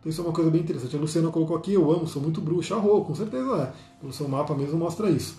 Isso 0.10 0.22
é 0.22 0.24
uma 0.24 0.34
coisa 0.34 0.50
bem 0.50 0.62
interessante. 0.62 0.96
A 0.96 1.00
Luciana 1.00 1.30
colocou 1.30 1.56
aqui, 1.56 1.74
eu 1.74 1.92
amo, 1.92 2.08
sou 2.08 2.22
muito 2.22 2.42
bruxa, 2.42 2.76
arro, 2.76 3.06
com 3.06 3.16
certeza 3.16 3.74
é. 4.02 4.06
O 4.06 4.12
seu 4.12 4.28
mapa 4.28 4.56
mesmo 4.56 4.78
mostra 4.78 5.10
isso. 5.10 5.38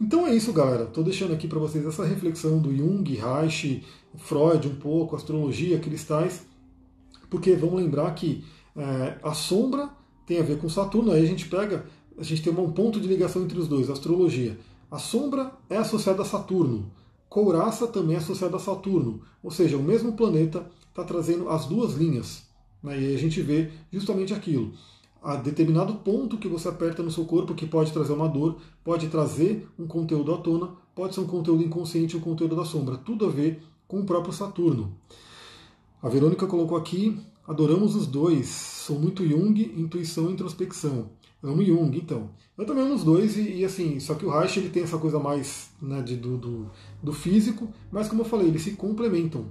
Então 0.00 0.26
é 0.26 0.34
isso, 0.34 0.52
galera. 0.52 0.84
Estou 0.84 1.02
deixando 1.02 1.32
aqui 1.32 1.48
para 1.48 1.58
vocês 1.58 1.84
essa 1.84 2.04
reflexão 2.04 2.58
do 2.58 2.74
Jung, 2.74 3.14
Reich, 3.14 3.82
Freud 4.16 4.68
um 4.68 4.76
pouco, 4.76 5.16
astrologia, 5.16 5.78
cristais, 5.78 6.46
porque 7.30 7.54
vamos 7.54 7.76
lembrar 7.76 8.14
que 8.14 8.44
é, 8.76 9.18
a 9.22 9.32
sombra 9.32 9.88
tem 10.26 10.38
a 10.38 10.42
ver 10.42 10.58
com 10.58 10.68
Saturno, 10.68 11.12
aí 11.12 11.22
a 11.22 11.26
gente 11.26 11.48
pega, 11.48 11.86
a 12.18 12.22
gente 12.22 12.42
tem 12.42 12.52
um 12.52 12.72
ponto 12.72 13.00
de 13.00 13.08
ligação 13.08 13.42
entre 13.42 13.58
os 13.58 13.68
dois, 13.68 13.88
astrologia. 13.88 14.58
A 14.90 14.98
sombra 14.98 15.52
é 15.70 15.78
associada 15.78 16.22
a 16.22 16.24
Saturno, 16.24 16.90
Couraça 17.28 17.86
também 17.86 18.16
é 18.16 18.18
associada 18.18 18.56
a 18.56 18.58
Saturno, 18.60 19.20
ou 19.42 19.50
seja, 19.50 19.76
o 19.76 19.82
mesmo 19.82 20.12
planeta 20.12 20.66
está 20.88 21.04
trazendo 21.04 21.48
as 21.50 21.66
duas 21.66 21.94
linhas. 21.94 22.45
Né, 22.82 23.00
e 23.00 23.06
aí 23.06 23.14
a 23.14 23.18
gente 23.18 23.40
vê 23.42 23.70
justamente 23.92 24.34
aquilo 24.34 24.72
a 25.26 25.34
determinado 25.34 25.92
ponto 25.94 26.38
que 26.38 26.46
você 26.46 26.68
aperta 26.68 27.02
no 27.02 27.10
seu 27.10 27.24
corpo 27.24 27.52
que 27.52 27.66
pode 27.66 27.92
trazer 27.92 28.12
uma 28.12 28.28
dor, 28.28 28.58
pode 28.84 29.08
trazer 29.08 29.68
um 29.76 29.84
conteúdo 29.84 30.32
à 30.32 30.38
tona, 30.38 30.70
pode 30.94 31.16
ser 31.16 31.20
um 31.20 31.26
conteúdo 31.26 31.64
inconsciente, 31.64 32.16
um 32.16 32.20
conteúdo 32.20 32.54
da 32.54 32.64
sombra, 32.64 32.96
tudo 32.96 33.26
a 33.26 33.28
ver 33.28 33.60
com 33.88 33.98
o 33.98 34.04
próprio 34.04 34.32
Saturno. 34.32 34.96
A 36.00 36.08
Verônica 36.08 36.46
colocou 36.46 36.78
aqui, 36.78 37.18
adoramos 37.44 37.96
os 37.96 38.06
dois, 38.06 38.46
sou 38.46 39.00
muito 39.00 39.26
Jung, 39.26 39.60
intuição 39.76 40.30
e 40.30 40.34
introspecção. 40.34 41.10
Amo 41.42 41.64
Jung, 41.64 41.98
então. 41.98 42.30
Eu 42.56 42.64
também 42.64 42.84
amo 42.84 42.94
os 42.94 43.02
dois, 43.02 43.36
e, 43.36 43.56
e, 43.56 43.64
assim, 43.64 43.98
só 43.98 44.14
que 44.14 44.24
o 44.24 44.30
Reich 44.30 44.60
ele 44.60 44.70
tem 44.70 44.84
essa 44.84 44.96
coisa 44.96 45.18
mais 45.18 45.70
né, 45.82 46.02
de, 46.02 46.14
do, 46.14 46.38
do, 46.38 46.70
do 47.02 47.12
físico, 47.12 47.68
mas 47.90 48.08
como 48.08 48.22
eu 48.22 48.26
falei, 48.26 48.46
eles 48.46 48.62
se 48.62 48.72
complementam 48.72 49.46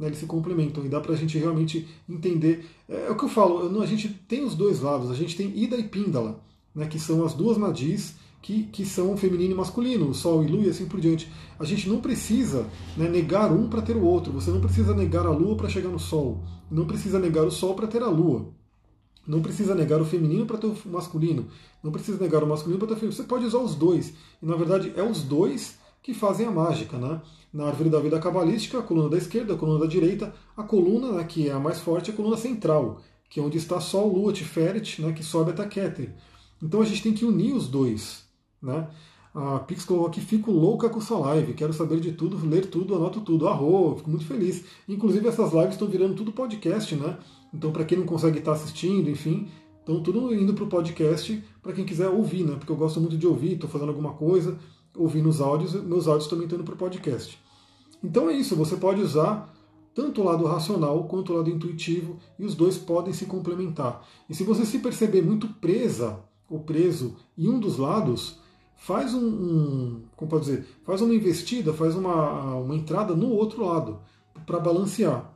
né, 0.00 0.06
eles 0.06 0.18
se 0.18 0.24
complementam 0.24 0.84
e 0.84 0.88
dá 0.88 0.98
para 0.98 1.12
a 1.12 1.16
gente 1.16 1.36
realmente 1.36 1.86
entender. 2.08 2.64
É, 2.88 3.08
é, 3.08 3.10
o 3.10 3.16
que 3.16 3.24
eu 3.26 3.28
falo, 3.28 3.80
a 3.80 3.86
gente 3.86 4.08
tem 4.26 4.42
os 4.42 4.54
dois 4.54 4.80
lados, 4.80 5.10
a 5.10 5.14
gente 5.14 5.36
tem 5.36 5.52
Ida 5.54 5.76
e 5.76 5.84
Píndala, 5.84 6.42
né, 6.74 6.86
que 6.86 6.98
são 6.98 7.22
as 7.22 7.34
duas 7.34 7.58
nadis 7.58 8.14
que, 8.40 8.62
que 8.64 8.86
são 8.86 9.14
feminino 9.18 9.52
e 9.52 9.54
masculino, 9.54 10.14
Sol 10.14 10.42
e 10.42 10.46
Lua 10.46 10.64
e 10.64 10.70
assim 10.70 10.86
por 10.86 10.98
diante. 10.98 11.30
A 11.58 11.64
gente 11.66 11.86
não 11.86 12.00
precisa 12.00 12.66
né, 12.96 13.06
negar 13.10 13.52
um 13.52 13.68
para 13.68 13.82
ter 13.82 13.94
o 13.94 14.02
outro, 14.02 14.32
você 14.32 14.50
não 14.50 14.60
precisa 14.60 14.94
negar 14.94 15.26
a 15.26 15.30
Lua 15.30 15.54
para 15.54 15.68
chegar 15.68 15.90
no 15.90 15.98
Sol, 15.98 16.42
não 16.70 16.86
precisa 16.86 17.18
negar 17.18 17.44
o 17.44 17.50
Sol 17.50 17.74
para 17.74 17.86
ter 17.86 18.02
a 18.02 18.08
Lua. 18.08 18.48
Não 19.26 19.42
precisa 19.42 19.74
negar 19.74 20.00
o 20.00 20.04
feminino 20.04 20.46
para 20.46 20.56
ter 20.56 20.66
o 20.66 20.76
masculino. 20.86 21.46
Não 21.84 21.92
precisa 21.92 22.18
negar 22.18 22.42
o 22.42 22.46
masculino 22.46 22.78
para 22.78 22.88
ter 22.88 22.94
o 22.94 22.96
feminino. 22.96 23.16
Você 23.16 23.28
pode 23.28 23.44
usar 23.44 23.58
os 23.58 23.74
dois. 23.74 24.14
E 24.42 24.46
na 24.46 24.56
verdade 24.56 24.92
é 24.96 25.02
os 25.02 25.22
dois 25.22 25.78
que 26.02 26.14
fazem 26.14 26.46
a 26.46 26.50
mágica. 26.50 26.96
Né? 26.98 27.20
Na 27.52 27.66
árvore 27.66 27.90
da 27.90 28.00
vida 28.00 28.18
cabalística, 28.18 28.78
a 28.78 28.82
coluna 28.82 29.08
da 29.08 29.18
esquerda, 29.18 29.54
a 29.54 29.56
coluna 29.56 29.80
da 29.80 29.86
direita, 29.86 30.34
a 30.56 30.62
coluna 30.62 31.12
né, 31.12 31.24
que 31.24 31.48
é 31.48 31.52
a 31.52 31.58
mais 31.58 31.80
forte, 31.80 32.10
é 32.10 32.14
a 32.14 32.16
coluna 32.16 32.36
central, 32.36 33.00
que 33.28 33.40
é 33.40 33.42
onde 33.42 33.58
está 33.58 33.80
Sol, 33.80 34.12
Lua, 34.12 34.32
Tiferet, 34.32 35.02
né, 35.02 35.12
que 35.12 35.22
sobe 35.22 35.50
até 35.50 35.66
Keter. 35.66 36.14
Então 36.62 36.80
a 36.80 36.84
gente 36.84 37.02
tem 37.02 37.12
que 37.12 37.24
unir 37.24 37.54
os 37.54 37.68
dois. 37.68 38.24
Né? 38.62 38.88
A 39.32 39.60
Pix 39.60 39.84
colocou 39.84 40.08
aqui, 40.08 40.20
fico 40.20 40.50
louca 40.50 40.88
com 40.88 41.00
sua 41.00 41.18
live, 41.18 41.54
quero 41.54 41.72
saber 41.72 42.00
de 42.00 42.12
tudo, 42.12 42.36
ler 42.48 42.66
tudo, 42.66 42.96
anoto 42.96 43.20
tudo. 43.20 43.46
Arro, 43.46 43.96
fico 43.96 44.10
muito 44.10 44.24
feliz. 44.24 44.64
Inclusive 44.88 45.28
essas 45.28 45.52
lives 45.52 45.74
estão 45.74 45.86
virando 45.86 46.14
tudo 46.14 46.32
podcast, 46.32 46.94
né? 46.96 47.16
Então 47.54 47.70
para 47.70 47.84
quem 47.84 47.98
não 47.98 48.06
consegue 48.06 48.38
estar 48.40 48.52
assistindo, 48.52 49.08
enfim, 49.08 49.48
estão 49.78 50.02
tudo 50.02 50.34
indo 50.34 50.52
para 50.52 50.64
o 50.64 50.66
podcast 50.66 51.42
para 51.62 51.72
quem 51.72 51.84
quiser 51.84 52.08
ouvir, 52.08 52.44
né? 52.44 52.56
Porque 52.56 52.72
eu 52.72 52.76
gosto 52.76 53.00
muito 53.00 53.16
de 53.16 53.26
ouvir, 53.26 53.52
estou 53.52 53.70
fazendo 53.70 53.90
alguma 53.90 54.14
coisa, 54.14 54.58
ouvindo 54.96 55.28
os 55.28 55.40
áudios, 55.40 55.74
meus 55.74 56.08
áudios 56.08 56.28
também 56.28 56.44
estão 56.44 56.58
indo 56.58 56.64
para 56.64 56.74
o 56.74 56.78
podcast. 56.78 57.38
Então 58.02 58.28
é 58.30 58.34
isso, 58.34 58.56
você 58.56 58.76
pode 58.76 59.00
usar 59.00 59.54
tanto 59.94 60.20
o 60.20 60.24
lado 60.24 60.44
racional 60.46 61.04
quanto 61.04 61.32
o 61.32 61.36
lado 61.36 61.50
intuitivo 61.50 62.18
e 62.38 62.44
os 62.44 62.54
dois 62.54 62.78
podem 62.78 63.12
se 63.12 63.26
complementar. 63.26 64.06
E 64.28 64.34
se 64.34 64.44
você 64.44 64.64
se 64.64 64.78
perceber 64.78 65.22
muito 65.22 65.48
presa 65.48 66.20
ou 66.48 66.60
preso 66.60 67.16
em 67.36 67.48
um 67.48 67.58
dos 67.58 67.76
lados, 67.76 68.38
faz 68.76 69.12
um, 69.12 69.26
um 69.26 70.02
como 70.16 70.30
pode 70.30 70.44
dizer, 70.44 70.66
faz 70.84 71.02
uma 71.02 71.14
investida, 71.14 71.72
faz 71.72 71.94
uma, 71.94 72.56
uma 72.56 72.74
entrada 72.74 73.14
no 73.14 73.30
outro 73.30 73.64
lado 73.64 74.00
para 74.46 74.58
balancear. 74.58 75.34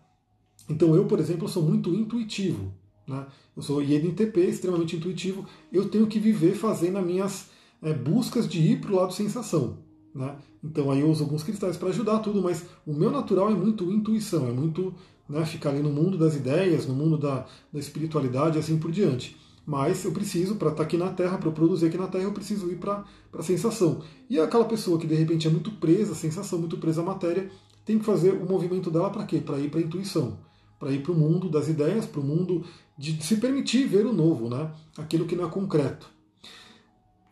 Então 0.69 0.95
eu, 0.95 1.05
por 1.05 1.21
exemplo, 1.21 1.49
sou 1.49 1.63
muito 1.63 1.95
intuitivo. 1.95 2.73
Né? 3.07 3.27
Eu 3.55 3.63
sou 3.63 3.83
INTP, 3.83 4.41
extremamente 4.41 4.97
intuitivo. 4.97 5.45
Eu 5.73 5.89
tenho 5.89 6.07
que 6.07 6.19
viver 6.19 6.55
fazendo 6.55 6.99
as 6.99 7.05
minhas 7.05 7.51
é, 7.83 7.93
buscas 7.93 8.49
de 8.49 8.61
ir 8.61 8.81
para 8.81 8.93
o 8.93 8.97
lado 8.97 9.13
sensação. 9.13 9.79
Né? 10.15 10.37
Então 10.63 10.91
aí 10.91 11.01
eu 11.01 11.11
uso 11.11 11.25
alguns 11.25 11.43
cristais 11.43 11.77
para 11.77 11.89
ajudar 11.89 12.21
tudo, 12.21 12.41
mas 12.41 12.65
o 12.87 12.93
meu 12.93 13.11
natural 13.11 13.51
é 13.51 13.55
muito 13.55 13.91
intuição, 13.91 14.49
é 14.49 14.53
muito 14.53 14.95
né, 15.29 15.45
ficar 15.45 15.71
ali 15.71 15.81
no 15.81 15.91
mundo 15.91 16.17
das 16.17 16.37
ideias, 16.37 16.87
no 16.87 16.95
mundo 16.95 17.19
da, 17.19 17.47
da 17.73 17.79
espiritualidade 17.79 18.57
e 18.57 18.61
assim 18.61 18.79
por 18.79 18.91
diante. 18.91 19.37
Mas 19.67 20.05
eu 20.05 20.13
preciso, 20.13 20.57
para 20.57 20.69
estar 20.69 20.79
tá 20.79 20.85
aqui 20.85 20.97
na 20.97 21.09
Terra, 21.11 21.39
para 21.39 21.51
produzir 21.51 21.87
aqui 21.87 21.97
na 21.97 22.07
Terra, 22.07 22.25
eu 22.25 22.33
preciso 22.33 22.71
ir 22.71 22.77
para 22.77 23.03
a 23.33 23.43
sensação. 23.43 24.03
E 24.29 24.39
aquela 24.39 24.67
pessoa 24.67 24.99
que 24.99 25.07
de 25.07 25.15
repente 25.15 25.47
é 25.47 25.51
muito 25.51 25.71
presa 25.73 26.13
à 26.13 26.15
sensação, 26.15 26.59
muito 26.59 26.77
presa 26.77 27.01
à 27.01 27.05
matéria, 27.05 27.51
tem 27.85 27.99
que 27.99 28.05
fazer 28.05 28.33
o 28.33 28.47
movimento 28.47 28.91
dela 28.91 29.11
para 29.11 29.25
quê? 29.25 29.39
Para 29.39 29.59
ir 29.59 29.71
para 29.71 29.81
a 29.81 29.83
intuição, 29.83 30.39
para 30.79 30.93
ir 30.93 31.03
para 31.03 31.13
o 31.13 31.15
mundo 31.15 31.49
das 31.49 31.69
ideias, 31.69 32.05
para 32.05 32.21
o 32.21 32.25
mundo 32.25 32.65
de 32.97 33.23
se 33.23 33.37
permitir 33.37 33.87
ver 33.87 34.07
o 34.07 34.13
novo, 34.13 34.49
né? 34.49 34.71
aquilo 34.97 35.27
que 35.27 35.35
não 35.35 35.47
é 35.47 35.51
concreto. 35.51 36.14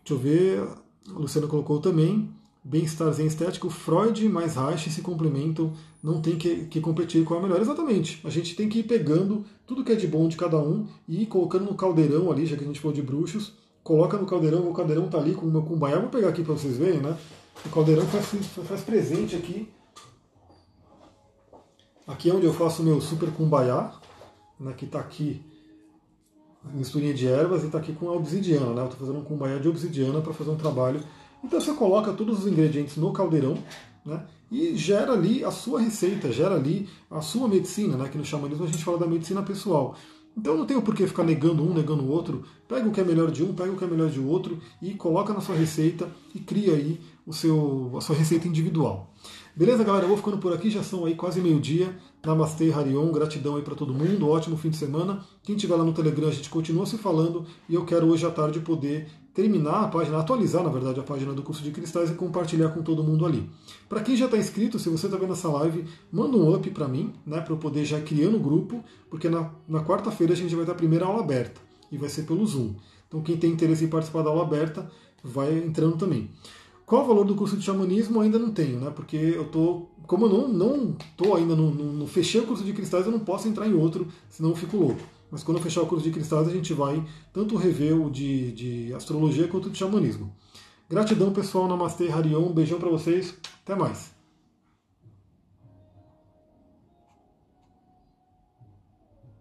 Deixa 0.05 0.15
eu 0.15 0.19
ver, 0.19 0.69
a 1.09 1.19
Luciana 1.19 1.47
colocou 1.47 1.81
também, 1.81 2.29
bem-estar 2.65 3.13
zen 3.13 3.27
estético, 3.27 3.71
Freud 3.71 4.29
mais 4.29 4.57
Reich 4.57 4.91
se 4.91 5.01
complementam, 5.01 5.73
não 6.03 6.21
tem 6.21 6.37
que, 6.37 6.67
que 6.67 6.81
competir 6.81 7.25
com 7.25 7.35
a 7.35 7.41
melhor. 7.41 7.61
Exatamente, 7.61 8.21
a 8.25 8.31
gente 8.31 8.57
tem 8.57 8.69
que 8.69 8.81
ir 8.81 8.83
pegando 8.83 9.45
tudo 9.67 9.85
que 9.85 9.93
é 9.93 9.95
de 9.95 10.09
bom 10.09 10.27
de 10.29 10.37
cada 10.37 10.59
um 10.59 10.87
e 11.09 11.25
colocando 11.27 11.67
no 11.67 11.75
caldeirão 11.75 12.31
ali, 12.31 12.47
já 12.47 12.57
que 12.57 12.65
a 12.65 12.67
gente 12.67 12.81
falou 12.81 12.95
de 12.95 13.03
bruxos, 13.03 13.55
coloca 13.85 14.17
no 14.19 14.27
caldeirão, 14.27 14.69
o 14.69 14.75
caldeirão 14.75 15.09
tá 15.09 15.19
ali 15.19 15.35
com 15.35 15.47
o 15.47 15.51
meu 15.51 15.63
cumbaiá, 15.63 15.99
vou 16.01 16.09
pegar 16.09 16.29
aqui 16.29 16.43
para 16.43 16.55
vocês 16.55 16.77
verem, 16.77 17.01
né? 17.01 17.17
O 17.65 17.69
caldeirão 17.69 18.07
faz, 18.07 18.27
faz 18.67 18.81
presente 18.81 19.37
aqui. 19.37 19.69
Aqui 22.07 22.29
é 22.29 22.35
onde 22.35 22.47
eu 22.47 22.53
faço 22.53 22.83
o 22.83 22.85
meu 22.85 23.01
super 23.01 23.31
cumbaiá, 23.31 23.95
né, 24.59 24.73
que 24.73 24.85
está 24.85 24.99
aqui 24.99 25.41
misturinha 26.73 27.13
de 27.13 27.27
ervas 27.27 27.63
e 27.63 27.67
está 27.67 27.79
aqui 27.79 27.93
com 27.93 28.09
a 28.09 28.13
obsidiana, 28.13 28.73
né? 28.73 28.83
Eu 28.83 28.87
estou 28.87 29.01
fazendo 29.01 29.19
um 29.19 29.25
cumbaiá 29.25 29.59
de 29.59 29.69
obsidiana 29.69 30.21
para 30.21 30.33
fazer 30.33 30.51
um 30.51 30.57
trabalho. 30.57 31.01
Então 31.43 31.61
você 31.61 31.73
coloca 31.73 32.13
todos 32.13 32.41
os 32.41 32.47
ingredientes 32.47 32.97
no 32.97 33.13
caldeirão, 33.13 33.59
né? 34.05 34.25
E 34.51 34.77
gera 34.77 35.13
ali 35.13 35.45
a 35.45 35.51
sua 35.51 35.81
receita, 35.81 36.31
gera 36.31 36.55
ali 36.55 36.89
a 37.11 37.21
sua 37.21 37.49
medicina, 37.49 37.97
né? 37.97 38.09
Que 38.09 38.19
no 38.19 38.25
xamanismo 38.25 38.65
a 38.65 38.69
gente 38.69 38.85
fala 38.85 38.99
da 38.99 39.07
medicina 39.07 39.43
pessoal. 39.43 39.97
Então 40.37 40.57
não 40.57 40.65
tem 40.65 40.77
o 40.77 40.83
porquê 40.83 41.07
ficar 41.07 41.25
negando 41.25 41.63
um, 41.63 41.75
negando 41.75 42.03
o 42.03 42.09
outro. 42.09 42.45
Pega 42.67 42.89
o 42.89 42.93
que 42.93 43.01
é 43.01 43.05
melhor 43.05 43.31
de 43.31 43.43
um, 43.43 43.55
pega 43.55 43.71
o 43.71 43.77
que 43.77 43.85
é 43.85 43.87
melhor 43.87 44.09
de 44.09 44.21
outro 44.21 44.59
e 44.81 44.95
coloca 44.95 45.33
na 45.33 45.41
sua 45.41 45.55
receita 45.55 46.09
e 46.35 46.41
cria 46.41 46.75
aí 46.75 47.01
o 47.27 47.33
seu, 47.33 47.93
a 47.97 48.01
sua 48.01 48.17
receita 48.17 48.49
individual. 48.49 49.13
Beleza, 49.55 49.85
galera? 49.85 50.05
Eu 50.05 50.09
vou 50.09 50.17
ficando 50.17 50.39
por 50.39 50.55
aqui, 50.55 50.71
já 50.71 50.83
são 50.83 51.05
aí 51.05 51.15
quase 51.15 51.39
meio-dia. 51.39 51.95
Namastê, 52.25 52.73
Harion, 52.73 53.13
gratidão 53.13 53.57
aí 53.57 53.63
para 53.63 53.75
todo 53.75 53.93
mundo, 53.93 54.27
ótimo 54.27 54.57
fim 54.57 54.71
de 54.71 54.79
semana. 54.79 55.23
Quem 55.43 55.57
estiver 55.57 55.77
lá 55.77 55.85
no 55.85 55.93
Telegram, 55.93 56.29
a 56.29 56.33
gente 56.33 56.49
continua 56.49 56.87
se 56.87 56.97
falando 56.97 57.45
e 57.69 57.75
eu 57.75 57.85
quero 57.85 58.07
hoje 58.07 58.25
à 58.25 58.31
tarde 58.31 58.61
poder 58.61 59.09
terminar 59.35 59.85
a 59.85 59.89
página, 59.89 60.19
atualizar, 60.19 60.63
na 60.63 60.71
verdade, 60.71 61.01
a 61.01 61.03
página 61.03 61.35
do 61.35 61.43
curso 61.43 61.63
de 61.63 61.71
cristais 61.71 62.11
e 62.11 62.15
compartilhar 62.15 62.71
com 62.71 62.83
todo 62.83 63.05
mundo 63.05 63.27
ali. 63.27 63.47
Para 63.91 64.01
quem 64.01 64.17
já 64.17 64.25
está 64.25 64.39
inscrito, 64.39 64.79
se 64.79 64.89
você 64.89 65.05
está 65.05 65.19
vendo 65.19 65.35
essa 65.35 65.49
live, 65.49 65.85
manda 66.11 66.35
um 66.35 66.55
up 66.55 66.71
para 66.71 66.89
mim, 66.89 67.13
né, 67.27 67.43
para 67.43 67.53
eu 67.53 67.59
poder 67.59 67.85
já 67.85 68.01
criar 68.01 68.31
no 68.31 68.41
grupo, 68.41 68.83
porque 69.11 69.29
na, 69.29 69.51
na 69.69 69.85
quarta-feira 69.85 70.33
a 70.33 70.37
gente 70.37 70.55
vai 70.55 70.65
ter 70.65 70.73
a 70.73 70.75
primeira 70.75 71.05
aula 71.05 71.21
aberta 71.21 71.61
e 71.91 71.99
vai 71.99 72.09
ser 72.09 72.23
pelo 72.23 72.47
Zoom. 72.47 72.75
Então 73.07 73.21
quem 73.21 73.37
tem 73.37 73.53
interesse 73.53 73.85
em 73.85 73.89
participar 73.89 74.23
da 74.23 74.31
aula 74.31 74.45
aberta, 74.45 74.91
vai 75.23 75.59
entrando 75.59 75.99
também. 75.99 76.31
Qual 76.93 77.05
o 77.05 77.07
valor 77.07 77.25
do 77.25 77.35
curso 77.35 77.57
de 77.57 77.65
xamanismo? 77.65 78.21
Ainda 78.21 78.39
não 78.39 78.51
tenho, 78.51 78.79
né? 78.79 78.93
Porque 78.95 79.17
eu 79.17 79.47
tô. 79.47 79.87
Como 80.07 80.27
eu 80.27 80.29
não, 80.29 80.47
não 80.47 80.97
tô 81.17 81.35
ainda 81.35 81.57
no, 81.57 81.71
no, 81.71 81.91
no 81.91 82.07
fechei 82.07 82.39
o 82.39 82.47
curso 82.47 82.63
de 82.63 82.75
cristais, 82.75 83.07
eu 83.07 83.11
não 83.11 83.21
posso 83.21 83.49
entrar 83.49 83.67
em 83.67 83.73
outro, 83.73 84.07
senão 84.29 84.51
eu 84.51 84.57
fico 84.57 84.77
louco. 84.77 85.01
Mas 85.31 85.43
quando 85.43 85.57
eu 85.57 85.63
fechar 85.63 85.81
o 85.81 85.87
curso 85.87 86.05
de 86.05 86.11
cristais, 86.11 86.47
a 86.47 86.51
gente 86.51 86.75
vai 86.75 87.03
tanto 87.33 87.57
rever 87.57 87.99
o 87.99 88.11
de, 88.11 88.53
de 88.53 88.93
astrologia 88.93 89.49
quanto 89.49 89.71
de 89.71 89.79
xamanismo. 89.79 90.37
Gratidão, 90.87 91.33
pessoal. 91.33 91.67
Namastê, 91.67 92.11
Harion. 92.11 92.43
Um 92.43 92.53
beijão 92.53 92.79
para 92.79 92.91
vocês. 92.91 93.39
Até 93.65 93.75
mais. 93.75 94.12